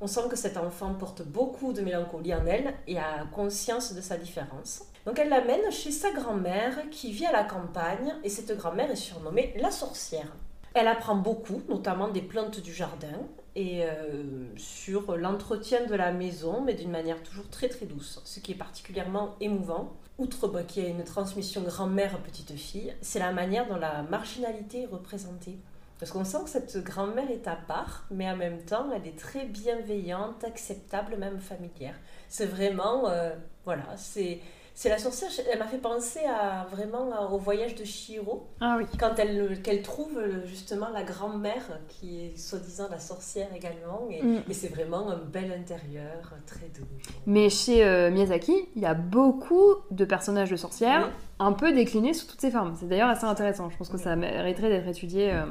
On 0.00 0.06
sent 0.06 0.28
que 0.28 0.36
cet 0.36 0.56
enfant 0.56 0.92
porte 0.94 1.22
beaucoup 1.22 1.72
de 1.72 1.80
mélancolie 1.80 2.34
en 2.34 2.44
elle 2.46 2.74
et 2.86 2.98
a 2.98 3.26
conscience 3.32 3.94
de 3.94 4.00
sa 4.00 4.16
différence. 4.16 4.82
Donc 5.06 5.18
elle 5.18 5.28
l'amène 5.28 5.70
chez 5.70 5.90
sa 5.90 6.10
grand-mère 6.10 6.90
qui 6.90 7.12
vit 7.12 7.26
à 7.26 7.32
la 7.32 7.44
campagne 7.44 8.14
et 8.22 8.28
cette 8.28 8.56
grand-mère 8.56 8.90
est 8.90 8.96
surnommée 8.96 9.54
la 9.56 9.70
sorcière. 9.70 10.28
Elle 10.74 10.88
apprend 10.88 11.14
beaucoup, 11.14 11.62
notamment 11.68 12.08
des 12.08 12.22
plantes 12.22 12.60
du 12.60 12.74
jardin 12.74 13.20
et 13.56 13.84
euh, 13.84 14.24
sur 14.56 15.16
l'entretien 15.16 15.86
de 15.86 15.94
la 15.94 16.12
maison, 16.12 16.62
mais 16.62 16.74
d'une 16.74 16.90
manière 16.90 17.22
toujours 17.22 17.48
très 17.48 17.68
très 17.68 17.86
douce, 17.86 18.20
ce 18.24 18.40
qui 18.40 18.52
est 18.52 18.56
particulièrement 18.56 19.36
émouvant. 19.40 19.92
Outre 20.18 20.48
bah, 20.48 20.62
qu'il 20.62 20.84
y 20.84 20.86
a 20.86 20.90
une 20.90 21.04
transmission 21.04 21.62
grand-mère-petite-fille, 21.62 22.94
c'est 23.00 23.18
la 23.18 23.32
manière 23.32 23.66
dont 23.68 23.76
la 23.76 24.02
marginalité 24.02 24.82
est 24.82 24.86
représentée. 24.86 25.58
Parce 25.98 26.10
qu'on 26.10 26.24
sent 26.24 26.38
que 26.44 26.50
cette 26.50 26.76
grand-mère 26.84 27.30
est 27.30 27.46
à 27.48 27.56
part, 27.56 28.04
mais 28.10 28.28
en 28.28 28.36
même 28.36 28.62
temps, 28.62 28.90
elle 28.94 29.06
est 29.06 29.18
très 29.18 29.46
bienveillante, 29.46 30.42
acceptable, 30.44 31.16
même 31.16 31.38
familière. 31.38 31.94
C'est 32.28 32.46
vraiment, 32.46 33.08
euh, 33.08 33.34
voilà, 33.64 33.84
c'est 33.96 34.40
c'est 34.76 34.88
la 34.88 34.98
sorcière. 34.98 35.30
Elle 35.52 35.58
m'a 35.60 35.66
fait 35.66 35.78
penser 35.78 36.20
à 36.26 36.66
vraiment 36.70 37.12
à- 37.12 37.30
au 37.32 37.38
voyage 37.38 37.74
de 37.76 37.84
Chihiro, 37.84 38.48
Ah 38.60 38.76
oui. 38.78 38.86
quand 38.98 39.18
elle 39.18 39.62
qu'elle 39.62 39.82
trouve 39.82 40.18
euh, 40.18 40.44
justement 40.46 40.88
la 40.90 41.04
grand-mère 41.04 41.78
qui 41.88 42.24
est 42.26 42.36
soi-disant 42.36 42.88
la 42.90 42.98
sorcière 42.98 43.48
également. 43.54 44.08
Et, 44.10 44.20
Mm. 44.22 44.42
et 44.50 44.54
c'est 44.54 44.68
vraiment 44.68 45.10
un 45.10 45.16
bel 45.16 45.52
intérieur, 45.52 46.32
très 46.46 46.66
doux. 46.76 46.86
Mais 47.26 47.48
chez 47.50 47.84
euh, 47.84 48.10
Miyazaki, 48.10 48.54
il 48.74 48.82
y 48.82 48.86
a 48.86 48.94
beaucoup 48.94 49.76
de 49.90 50.04
personnages 50.04 50.50
de 50.50 50.56
sorcières 50.56 51.06
Oui. 51.06 51.12
un 51.38 51.52
peu 51.52 51.72
déclinés 51.72 52.12
sous 52.14 52.26
toutes 52.26 52.40
ces 52.40 52.50
formes. 52.50 52.74
C'est 52.78 52.88
d'ailleurs 52.88 53.08
assez 53.10 53.24
intéressant. 53.26 53.70
Je 53.70 53.76
pense 53.76 53.88
que 53.88 53.98
ça 53.98 54.16
mériterait 54.16 54.68
d'être 54.70 54.88
étudié. 54.88 55.32
euh. 55.32 55.44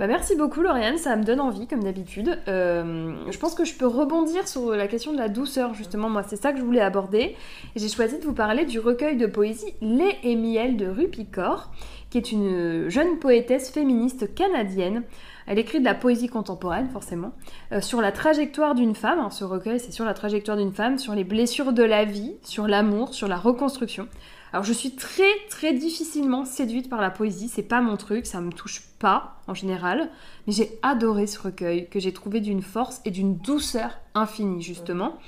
Bah, 0.00 0.06
merci 0.06 0.34
beaucoup, 0.34 0.62
Lauriane. 0.62 0.96
Ça 0.96 1.14
me 1.14 1.24
donne 1.24 1.40
envie, 1.40 1.66
comme 1.66 1.82
d'habitude. 1.82 2.38
Euh, 2.48 3.12
je 3.30 3.36
pense 3.36 3.54
que 3.54 3.66
je 3.66 3.74
peux 3.74 3.86
rebondir 3.86 4.48
sur 4.48 4.70
la 4.70 4.88
question 4.88 5.12
de 5.12 5.18
la 5.18 5.28
douceur, 5.28 5.74
justement. 5.74 6.08
Moi, 6.08 6.22
c'est 6.26 6.40
ça 6.40 6.52
que 6.52 6.58
je 6.58 6.64
voulais 6.64 6.80
aborder. 6.80 7.36
J'ai 7.76 7.90
choisi 7.90 8.18
de 8.18 8.24
vous 8.24 8.32
parler 8.32 8.64
du 8.64 8.78
recueil 8.78 9.18
de 9.18 9.26
poésie 9.26 9.74
Lait 9.82 10.16
et 10.22 10.36
miel 10.36 10.78
de 10.78 10.86
Rupi 10.86 11.26
Kaur, 11.26 11.70
qui 12.08 12.16
est 12.16 12.32
une 12.32 12.88
jeune 12.88 13.18
poétesse 13.18 13.70
féministe 13.70 14.34
canadienne. 14.34 15.02
Elle 15.46 15.58
écrit 15.58 15.80
de 15.80 15.84
la 15.84 15.94
poésie 15.94 16.28
contemporaine, 16.28 16.88
forcément, 16.88 17.32
euh, 17.72 17.82
sur 17.82 18.00
la 18.00 18.10
trajectoire 18.10 18.74
d'une 18.74 18.94
femme. 18.94 19.18
hein, 19.18 19.28
ce 19.28 19.44
recueil, 19.44 19.80
c'est 19.80 19.92
sur 19.92 20.06
la 20.06 20.14
trajectoire 20.14 20.56
d'une 20.56 20.72
femme, 20.72 20.96
sur 20.96 21.14
les 21.14 21.24
blessures 21.24 21.74
de 21.74 21.82
la 21.82 22.06
vie, 22.06 22.36
sur 22.42 22.66
l'amour, 22.66 23.12
sur 23.12 23.28
la 23.28 23.36
reconstruction. 23.36 24.08
Alors 24.52 24.64
je 24.64 24.72
suis 24.72 24.92
très 24.92 25.30
très 25.48 25.72
difficilement 25.72 26.44
séduite 26.44 26.88
par 26.88 27.00
la 27.00 27.10
poésie, 27.10 27.48
c'est 27.48 27.62
pas 27.62 27.80
mon 27.80 27.96
truc, 27.96 28.26
ça 28.26 28.40
me 28.40 28.50
touche 28.50 28.82
pas 28.98 29.36
en 29.46 29.54
général, 29.54 30.10
mais 30.46 30.52
j'ai 30.52 30.78
adoré 30.82 31.26
ce 31.26 31.38
recueil 31.38 31.88
que 31.88 32.00
j'ai 32.00 32.12
trouvé 32.12 32.40
d'une 32.40 32.62
force 32.62 33.00
et 33.04 33.10
d'une 33.10 33.36
douceur 33.36 33.98
infinie 34.14 34.62
justement. 34.62 35.18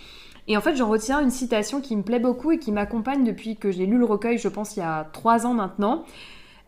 Et 0.48 0.56
en 0.56 0.60
fait, 0.60 0.74
j'en 0.74 0.88
retiens 0.88 1.20
une 1.20 1.30
citation 1.30 1.80
qui 1.80 1.96
me 1.96 2.02
plaît 2.02 2.18
beaucoup 2.18 2.50
et 2.50 2.58
qui 2.58 2.72
m'accompagne 2.72 3.24
depuis 3.24 3.56
que 3.56 3.70
j'ai 3.70 3.86
lu 3.86 3.96
le 3.96 4.04
recueil, 4.04 4.38
je 4.38 4.48
pense 4.48 4.76
il 4.76 4.80
y 4.80 4.82
a 4.82 5.08
trois 5.12 5.46
ans 5.46 5.54
maintenant. 5.54 6.04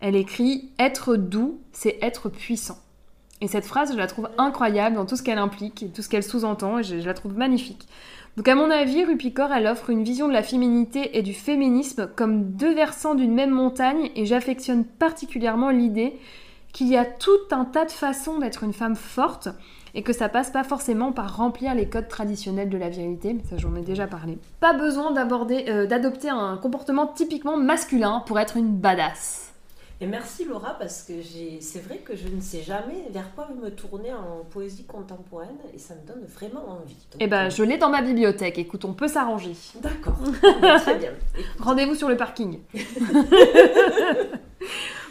Elle 0.00 0.14
écrit 0.14 0.70
Être 0.78 1.16
doux, 1.16 1.60
c'est 1.72 1.98
être 2.02 2.28
puissant. 2.28 2.78
Et 3.40 3.48
cette 3.48 3.64
phrase, 3.66 3.92
je 3.92 3.98
la 3.98 4.06
trouve 4.06 4.28
incroyable 4.38 4.94
dans 4.94 5.06
tout 5.06 5.16
ce 5.16 5.22
qu'elle 5.22 5.38
implique 5.38 5.92
tout 5.92 6.02
ce 6.02 6.08
qu'elle 6.08 6.22
sous-entend, 6.22 6.78
et 6.78 6.84
je 6.84 7.04
la 7.04 7.14
trouve 7.14 7.36
magnifique. 7.36 7.88
Donc 8.36 8.48
à 8.48 8.56
mon 8.56 8.70
avis, 8.70 9.04
Rupi 9.04 9.32
Kaur, 9.32 9.52
elle 9.52 9.68
offre 9.68 9.90
une 9.90 10.02
vision 10.02 10.26
de 10.26 10.32
la 10.32 10.42
féminité 10.42 11.16
et 11.16 11.22
du 11.22 11.32
féminisme 11.32 12.08
comme 12.16 12.50
deux 12.52 12.74
versants 12.74 13.14
d'une 13.14 13.32
même 13.32 13.52
montagne, 13.52 14.10
et 14.16 14.26
j'affectionne 14.26 14.84
particulièrement 14.84 15.70
l'idée 15.70 16.18
qu'il 16.72 16.88
y 16.88 16.96
a 16.96 17.04
tout 17.04 17.30
un 17.52 17.64
tas 17.64 17.84
de 17.84 17.92
façons 17.92 18.40
d'être 18.40 18.64
une 18.64 18.72
femme 18.72 18.96
forte, 18.96 19.48
et 19.94 20.02
que 20.02 20.12
ça 20.12 20.28
passe 20.28 20.50
pas 20.50 20.64
forcément 20.64 21.12
par 21.12 21.36
remplir 21.36 21.76
les 21.76 21.88
codes 21.88 22.08
traditionnels 22.08 22.68
de 22.68 22.76
la 22.76 22.88
virilité, 22.88 23.34
mais 23.34 23.44
ça 23.48 23.56
j'en 23.56 23.76
ai 23.76 23.82
déjà 23.82 24.08
parlé. 24.08 24.38
Pas 24.58 24.72
besoin 24.72 25.14
euh, 25.16 25.86
d'adopter 25.86 26.30
un 26.30 26.56
comportement 26.56 27.06
typiquement 27.06 27.56
masculin 27.56 28.24
pour 28.26 28.40
être 28.40 28.56
une 28.56 28.76
badass. 28.76 29.53
Et 30.00 30.06
merci 30.06 30.44
Laura 30.44 30.76
parce 30.78 31.02
que 31.02 31.12
c'est 31.60 31.78
vrai 31.78 31.98
que 31.98 32.16
je 32.16 32.26
ne 32.28 32.40
sais 32.40 32.62
jamais 32.62 33.06
vers 33.10 33.32
quoi 33.34 33.48
me 33.62 33.70
tourner 33.70 34.12
en 34.12 34.44
poésie 34.50 34.84
contemporaine 34.84 35.56
et 35.72 35.78
ça 35.78 35.94
me 35.94 36.06
donne 36.06 36.24
vraiment 36.26 36.68
envie. 36.68 36.94
Donc, 37.12 37.20
Eh 37.20 37.26
ben, 37.28 37.46
euh, 37.46 37.50
je 37.50 37.62
l'ai 37.62 37.78
dans 37.78 37.90
ma 37.90 38.02
bibliothèque, 38.02 38.58
écoute, 38.58 38.84
on 38.84 38.92
peut 38.92 39.08
s'arranger. 39.08 39.52
D'accord, 39.76 40.18
très 40.80 40.98
bien. 40.98 41.12
Rendez-vous 41.60 41.94
sur 41.94 42.08
le 42.08 42.16
parking. 42.16 42.58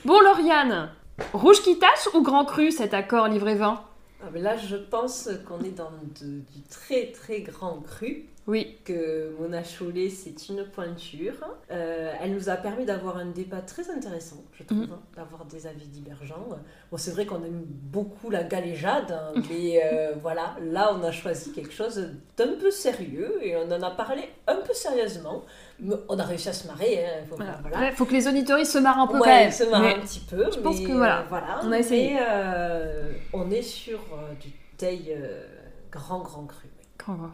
bon, 0.05 0.19
Lauriane, 0.21 0.89
Rouge 1.31 1.61
qui 1.61 1.77
tache 1.79 2.09
ou 2.13 2.21
grand 2.21 2.45
cru 2.45 2.71
cet 2.71 2.93
accord 2.93 3.27
livré 3.27 3.55
vin 3.55 3.81
Ah, 4.21 4.27
mais 4.33 4.41
là, 4.41 4.57
je 4.57 4.75
pense 4.75 5.29
qu'on 5.47 5.63
est 5.63 5.75
dans 5.77 5.91
de- 6.21 6.39
du 6.39 6.61
très 6.69 7.11
très 7.11 7.41
grand 7.41 7.77
cru. 7.81 8.25
Oui. 8.45 8.77
Que 8.83 9.33
Mona 9.39 9.63
Chollet, 9.63 10.09
c'est 10.09 10.49
une 10.49 10.65
pointure. 10.65 11.33
Euh, 11.71 12.11
elle 12.21 12.33
nous 12.33 12.49
a 12.49 12.55
permis 12.57 12.83
d'avoir 12.83 13.15
un 13.17 13.27
débat 13.27 13.61
très 13.61 13.89
intéressant, 13.89 14.43
je 14.53 14.63
trouve, 14.63 14.79
Mhm. 14.79 14.89
hein, 14.91 14.99
d'avoir 15.15 15.45
des 15.45 15.65
avis 15.65 15.87
divergents. 15.87 16.49
Bon, 16.91 16.97
c'est 16.97 17.11
vrai 17.11 17.25
qu'on 17.25 17.41
aime 17.43 17.63
beaucoup 17.65 18.29
la 18.29 18.43
galéjade, 18.43 19.11
hein, 19.11 19.31
mais 19.49 19.81
euh, 19.85 20.11
voilà, 20.21 20.55
là, 20.61 20.93
on 20.93 21.01
a 21.03 21.11
choisi 21.11 21.53
quelque 21.53 21.71
chose 21.71 22.09
d'un 22.35 22.55
peu 22.59 22.69
sérieux 22.69 23.39
et 23.41 23.55
on 23.55 23.71
en 23.71 23.81
a 23.81 23.91
parlé 23.91 24.23
un 24.47 24.57
peu 24.57 24.73
sérieusement. 24.73 25.43
Mais 25.79 25.95
on 26.09 26.19
a 26.19 26.23
réussi 26.23 26.49
à 26.49 26.53
se 26.53 26.67
marrer. 26.67 27.05
Hein, 27.05 27.23
faut, 27.29 27.35
Voilà. 27.37 27.57
voilà. 27.61 27.77
Après, 27.77 27.91
faut 27.93 28.05
que 28.05 28.13
les 28.13 28.27
auditories 28.27 28.65
se 28.65 28.77
marrent 28.77 28.99
un 28.99 29.07
peu 29.07 29.13
Ouais, 29.15 29.19
quand 29.21 29.27
même. 29.27 29.51
se 29.51 29.63
marre 29.63 29.81
Mais 29.81 29.95
un 29.95 29.99
petit 30.01 30.19
peu. 30.19 30.51
je 30.51 30.59
pense 30.59 30.79
que 30.81 30.91
voilà, 30.91 31.21
euh, 31.21 31.25
voilà. 31.29 31.59
on 31.63 31.71
a 31.71 31.79
essayé. 31.79 32.15
Mais, 32.15 32.19
euh, 32.29 33.11
on 33.31 33.49
est 33.51 33.61
sur 33.61 33.99
du 34.41 34.49
euh, 34.85 35.45
grand, 35.91 36.19
grand 36.19 36.43
cru. 36.45 36.67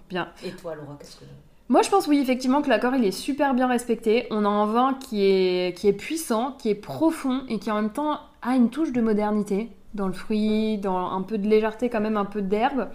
Bien. 0.10 0.30
Et 0.46 0.52
toi, 0.52 0.76
Laura, 0.76 0.96
qu'est-ce 1.00 1.18
que. 1.18 1.26
Moi, 1.70 1.84
je 1.84 1.90
pense 1.90 2.08
oui, 2.08 2.20
effectivement, 2.20 2.64
que 2.64 2.70
l'accord 2.70 2.96
il 2.96 3.06
est 3.06 3.12
super 3.12 3.54
bien 3.54 3.68
respecté. 3.68 4.26
On 4.32 4.44
a 4.44 4.50
un 4.50 4.66
vin 4.66 4.96
qui 4.96 5.24
est, 5.24 5.78
qui 5.78 5.88
est 5.88 5.94
puissant, 5.94 6.54
qui 6.58 6.70
est 6.70 6.76
profond 6.76 7.44
et 7.48 7.60
qui 7.60 7.70
en 7.70 7.76
même 7.76 7.92
temps 7.92 8.20
a 8.42 8.56
une 8.56 8.72
touche 8.72 8.92
de 8.92 9.02
modernité 9.02 9.70
dans 9.94 10.08
le 10.08 10.14
fruit, 10.14 10.78
dans 10.78 11.12
un 11.12 11.22
peu 11.22 11.38
de 11.38 11.48
légèreté, 11.48 11.90
quand 11.90 12.02
même 12.02 12.18
un 12.18 12.26
peu 12.26 12.42
d'herbe. 12.42 12.88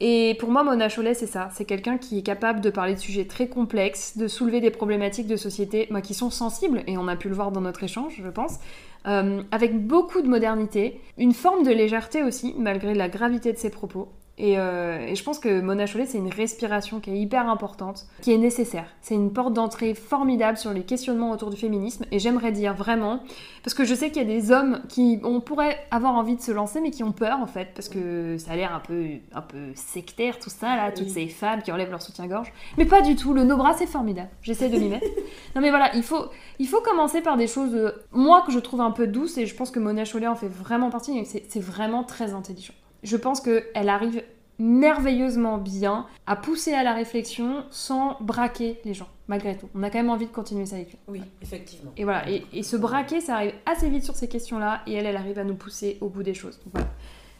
Et 0.00 0.36
pour 0.40 0.50
moi, 0.50 0.64
Mona 0.64 0.88
Chollet, 0.88 1.14
c'est 1.14 1.26
ça. 1.26 1.48
C'est 1.52 1.64
quelqu'un 1.64 1.96
qui 1.98 2.18
est 2.18 2.22
capable 2.22 2.60
de 2.60 2.68
parler 2.68 2.94
de 2.94 3.00
sujets 3.00 3.26
très 3.26 3.48
complexes, 3.48 4.18
de 4.18 4.28
soulever 4.28 4.60
des 4.60 4.70
problématiques 4.70 5.28
de 5.28 5.36
société 5.36 5.86
moi, 5.90 6.00
qui 6.00 6.14
sont 6.14 6.30
sensibles, 6.30 6.82
et 6.86 6.98
on 6.98 7.08
a 7.08 7.16
pu 7.16 7.28
le 7.28 7.34
voir 7.34 7.52
dans 7.52 7.60
notre 7.60 7.84
échange, 7.84 8.20
je 8.22 8.28
pense, 8.28 8.58
euh, 9.06 9.42
avec 9.52 9.86
beaucoup 9.86 10.20
de 10.20 10.28
modernité, 10.28 11.00
une 11.16 11.32
forme 11.32 11.62
de 11.62 11.70
légèreté 11.70 12.22
aussi, 12.22 12.54
malgré 12.58 12.92
la 12.92 13.08
gravité 13.08 13.52
de 13.52 13.58
ses 13.58 13.70
propos. 13.70 14.08
Et, 14.36 14.58
euh, 14.58 15.06
et 15.06 15.14
je 15.14 15.22
pense 15.22 15.38
que 15.38 15.60
Mona 15.60 15.86
Chollet, 15.86 16.06
c'est 16.06 16.18
une 16.18 16.32
respiration 16.32 16.98
qui 16.98 17.10
est 17.10 17.18
hyper 17.18 17.48
importante, 17.48 18.06
qui 18.20 18.32
est 18.32 18.38
nécessaire. 18.38 18.86
C'est 19.00 19.14
une 19.14 19.32
porte 19.32 19.52
d'entrée 19.52 19.94
formidable 19.94 20.58
sur 20.58 20.72
les 20.72 20.82
questionnements 20.82 21.30
autour 21.30 21.50
du 21.50 21.56
féminisme. 21.56 22.04
Et 22.10 22.18
j'aimerais 22.18 22.50
dire 22.50 22.74
vraiment, 22.74 23.20
parce 23.62 23.74
que 23.74 23.84
je 23.84 23.94
sais 23.94 24.10
qu'il 24.10 24.22
y 24.22 24.24
a 24.24 24.28
des 24.28 24.50
hommes 24.50 24.80
qui 24.88 25.20
on 25.22 25.40
pourrait 25.40 25.78
avoir 25.92 26.14
envie 26.14 26.34
de 26.34 26.40
se 26.40 26.50
lancer, 26.50 26.80
mais 26.80 26.90
qui 26.90 27.04
ont 27.04 27.12
peur 27.12 27.38
en 27.38 27.46
fait, 27.46 27.68
parce 27.74 27.88
que 27.88 28.36
ça 28.38 28.52
a 28.52 28.56
l'air 28.56 28.74
un 28.74 28.80
peu, 28.80 29.06
un 29.32 29.42
peu 29.42 29.72
sectaire 29.74 30.38
tout 30.40 30.50
ça 30.50 30.74
là, 30.74 30.90
toutes 30.90 31.10
ces 31.10 31.28
femmes 31.28 31.62
qui 31.62 31.70
enlèvent 31.70 31.90
leur 31.90 32.02
soutien-gorge. 32.02 32.52
Mais 32.76 32.86
pas 32.86 33.02
du 33.02 33.14
tout. 33.14 33.34
Le 33.34 33.44
no 33.44 33.56
bras 33.56 33.74
c'est 33.74 33.86
formidable. 33.86 34.30
J'essaie 34.42 34.68
de 34.68 34.78
m'y 34.78 34.88
mettre. 34.88 35.06
non 35.54 35.60
mais 35.60 35.70
voilà, 35.70 35.94
il 35.94 36.02
faut, 36.02 36.26
il 36.58 36.66
faut 36.66 36.80
commencer 36.80 37.20
par 37.20 37.36
des 37.36 37.46
choses, 37.46 37.74
euh, 37.74 37.92
moi 38.10 38.42
que 38.44 38.50
je 38.50 38.58
trouve 38.58 38.80
un 38.80 38.90
peu 38.90 39.06
douces, 39.06 39.38
et 39.38 39.46
je 39.46 39.54
pense 39.54 39.70
que 39.70 39.78
Mona 39.78 40.04
Chollet 40.04 40.26
en 40.26 40.34
fait 40.34 40.48
vraiment 40.48 40.90
partie. 40.90 41.16
et 41.16 41.24
c'est 41.24 41.60
vraiment 41.60 42.02
très 42.02 42.34
intelligent. 42.34 42.74
Je 43.04 43.16
pense 43.16 43.40
qu'elle 43.40 43.88
arrive 43.88 44.22
merveilleusement 44.58 45.58
bien 45.58 46.06
à 46.26 46.36
pousser 46.36 46.72
à 46.72 46.82
la 46.82 46.92
réflexion 46.94 47.64
sans 47.70 48.16
braquer 48.20 48.80
les 48.84 48.94
gens, 48.94 49.08
malgré 49.28 49.56
tout. 49.56 49.68
On 49.74 49.82
a 49.82 49.90
quand 49.90 49.98
même 49.98 50.10
envie 50.10 50.26
de 50.26 50.32
continuer 50.32 50.64
sa 50.66 50.76
lecture. 50.76 50.98
Oui, 51.08 51.20
effectivement. 51.42 51.90
Et 51.96 52.04
voilà, 52.04 52.28
et, 52.30 52.44
et 52.52 52.62
se 52.62 52.76
braquer, 52.76 53.20
ça 53.20 53.34
arrive 53.36 53.54
assez 53.66 53.88
vite 53.88 54.04
sur 54.04 54.14
ces 54.16 54.28
questions-là, 54.28 54.80
et 54.86 54.94
elle, 54.94 55.06
elle 55.06 55.16
arrive 55.16 55.38
à 55.38 55.44
nous 55.44 55.54
pousser 55.54 55.98
au 56.00 56.08
bout 56.08 56.22
des 56.22 56.34
choses. 56.34 56.58
Donc 56.64 56.72
voilà. 56.74 56.88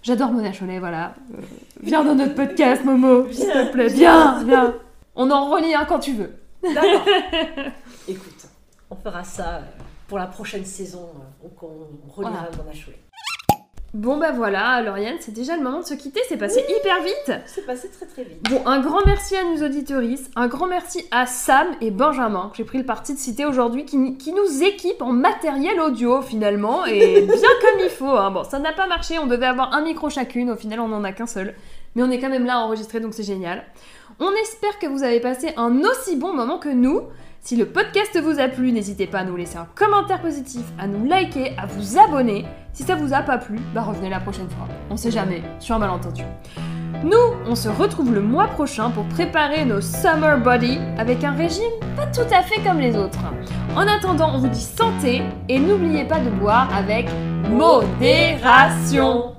J'adore 0.03 0.33
Mona 0.33 0.53
Chollet, 0.53 0.79
voilà. 0.81 1.15
Euh, 1.33 1.41
viens 1.83 2.05
dans 2.05 2.15
notre 2.15 2.35
podcast, 2.35 2.85
Momo, 2.85 3.31
s'il 3.33 3.47
te 3.47 3.73
plaît. 3.73 3.89
Viens, 3.89 4.43
viens. 4.45 4.75
On 5.17 5.31
en 5.31 5.49
relit 5.51 5.75
un 5.75 5.85
quand 5.87 6.01
tu 6.01 6.13
veux. 6.15 6.35
D'accord. 6.63 7.07
Écoute, 8.09 8.47
on 8.91 8.97
fera 8.97 9.25
ça 9.25 9.63
pour 10.09 10.19
la 10.19 10.27
prochaine 10.27 10.65
saison. 10.65 11.09
euh, 11.45 11.49
qu'on 11.57 11.69
reliera 12.09 12.33
Voilà. 12.33 12.51
Mona 12.59 12.73
Chollet. 12.73 12.99
Bon 13.95 14.17
bah 14.19 14.33
voilà, 14.33 14.83
Lauriane, 14.83 15.19
c'est 15.21 15.33
déjà 15.33 15.57
le 15.57 15.63
moment 15.63 15.79
de 15.79 15.85
se 15.85 15.95
quitter, 15.95 16.21
c'est 16.29 16.37
passé 16.37 16.65
hyper 16.69 17.01
vite. 17.05 17.41
C'est 17.47 17.65
passé 17.65 17.89
très 17.89 18.07
très 18.07 18.25
vite. 18.25 18.43
Bon, 18.51 18.61
un 18.67 18.81
grand 18.81 19.07
merci 19.07 19.37
à 19.37 19.45
nos 19.45 19.65
auditoristes, 19.65 20.33
un 20.35 20.49
grand 20.49 20.67
merci 20.67 21.07
à 21.13 21.27
Sam 21.27 21.69
et 21.81 21.93
Benjamin, 21.93 22.49
que 22.51 22.57
j'ai 22.57 22.65
pris 22.65 22.79
le 22.79 22.85
parti 22.85 23.15
de 23.15 23.19
citer 23.21 23.45
aujourd'hui, 23.47 23.85
qui, 23.85 24.17
qui 24.19 24.33
nous 24.33 24.65
équipent 24.65 25.01
en 25.01 25.13
matériel 25.13 25.79
audio 25.81 26.23
finalement, 26.23 26.85
et 26.87 27.21
bien 27.23 27.35
comme 27.37 27.81
il 27.85 27.89
faut. 27.89 28.09
hein. 28.17 28.33
Bon, 28.33 28.43
ça 28.43 28.59
n'a 28.59 28.73
pas 28.73 28.89
marché, 28.89 29.21
on 29.21 29.29
devait 29.29 29.47
avoir 29.47 29.73
un 29.73 29.83
micro 29.83 30.11
chacune, 30.11 30.51
au 30.51 30.57
final 30.57 30.81
on 30.81 30.89
n'en 30.89 31.05
a 31.05 31.13
qu'un 31.13 31.29
seul. 31.29 31.55
Mais 31.95 32.03
on 32.03 32.11
est 32.11 32.19
quand 32.19 32.31
même 32.31 32.47
là 32.47 32.59
enregistré, 32.59 32.99
donc 32.99 33.15
c'est 33.15 33.23
génial. 33.23 33.63
On 34.19 34.33
espère 34.43 34.77
que 34.81 34.89
vous 34.89 35.05
avez 35.05 35.21
passé 35.21 35.51
un 35.57 35.81
aussi 35.85 36.17
bon 36.17 36.35
moment 36.35 36.59
que 36.59 36.69
nous. 36.69 37.03
Si 37.45 37.57
le 37.57 37.67
podcast 37.67 38.19
vous 38.23 38.41
a 38.41 38.49
plu, 38.49 38.73
n'hésitez 38.73 39.07
pas 39.07 39.19
à 39.19 39.25
nous 39.25 39.37
laisser 39.37 39.59
un 39.59 39.67
commentaire 39.75 40.23
positif, 40.23 40.63
à 40.79 40.87
nous 40.87 41.05
liker, 41.05 41.53
à 41.59 41.67
vous 41.67 41.99
abonner. 41.99 42.47
Si 42.73 42.85
ça 42.85 42.95
vous 42.95 43.13
a 43.13 43.21
pas 43.21 43.37
plu, 43.37 43.59
bah 43.75 43.83
revenez 43.83 44.09
la 44.09 44.19
prochaine 44.19 44.49
fois. 44.49 44.67
On 44.89 44.97
sait 44.97 45.11
jamais, 45.11 45.43
sur 45.59 45.75
un 45.75 45.79
malentendu. 45.79 46.23
Nous, 47.05 47.37
on 47.47 47.55
se 47.55 47.69
retrouve 47.69 48.15
le 48.15 48.23
mois 48.23 48.47
prochain 48.47 48.89
pour 48.89 49.05
préparer 49.09 49.67
nos 49.67 49.83
summer 49.83 50.41
body 50.41 50.79
avec 50.97 51.23
un 51.23 51.33
régime 51.33 51.71
pas 51.97 52.07
tout 52.07 52.35
à 52.35 52.43
fait 52.43 52.63
comme 52.63 52.81
les 52.81 52.97
autres. 52.97 53.21
En 53.77 53.87
attendant, 53.87 54.35
on 54.35 54.39
vous 54.39 54.49
dit 54.49 54.63
santé 54.63 55.21
et 55.51 55.59
n'oubliez 55.59 56.07
pas 56.07 56.21
de 56.21 56.31
boire 56.31 56.75
avec 56.75 57.11
modération. 57.51 59.35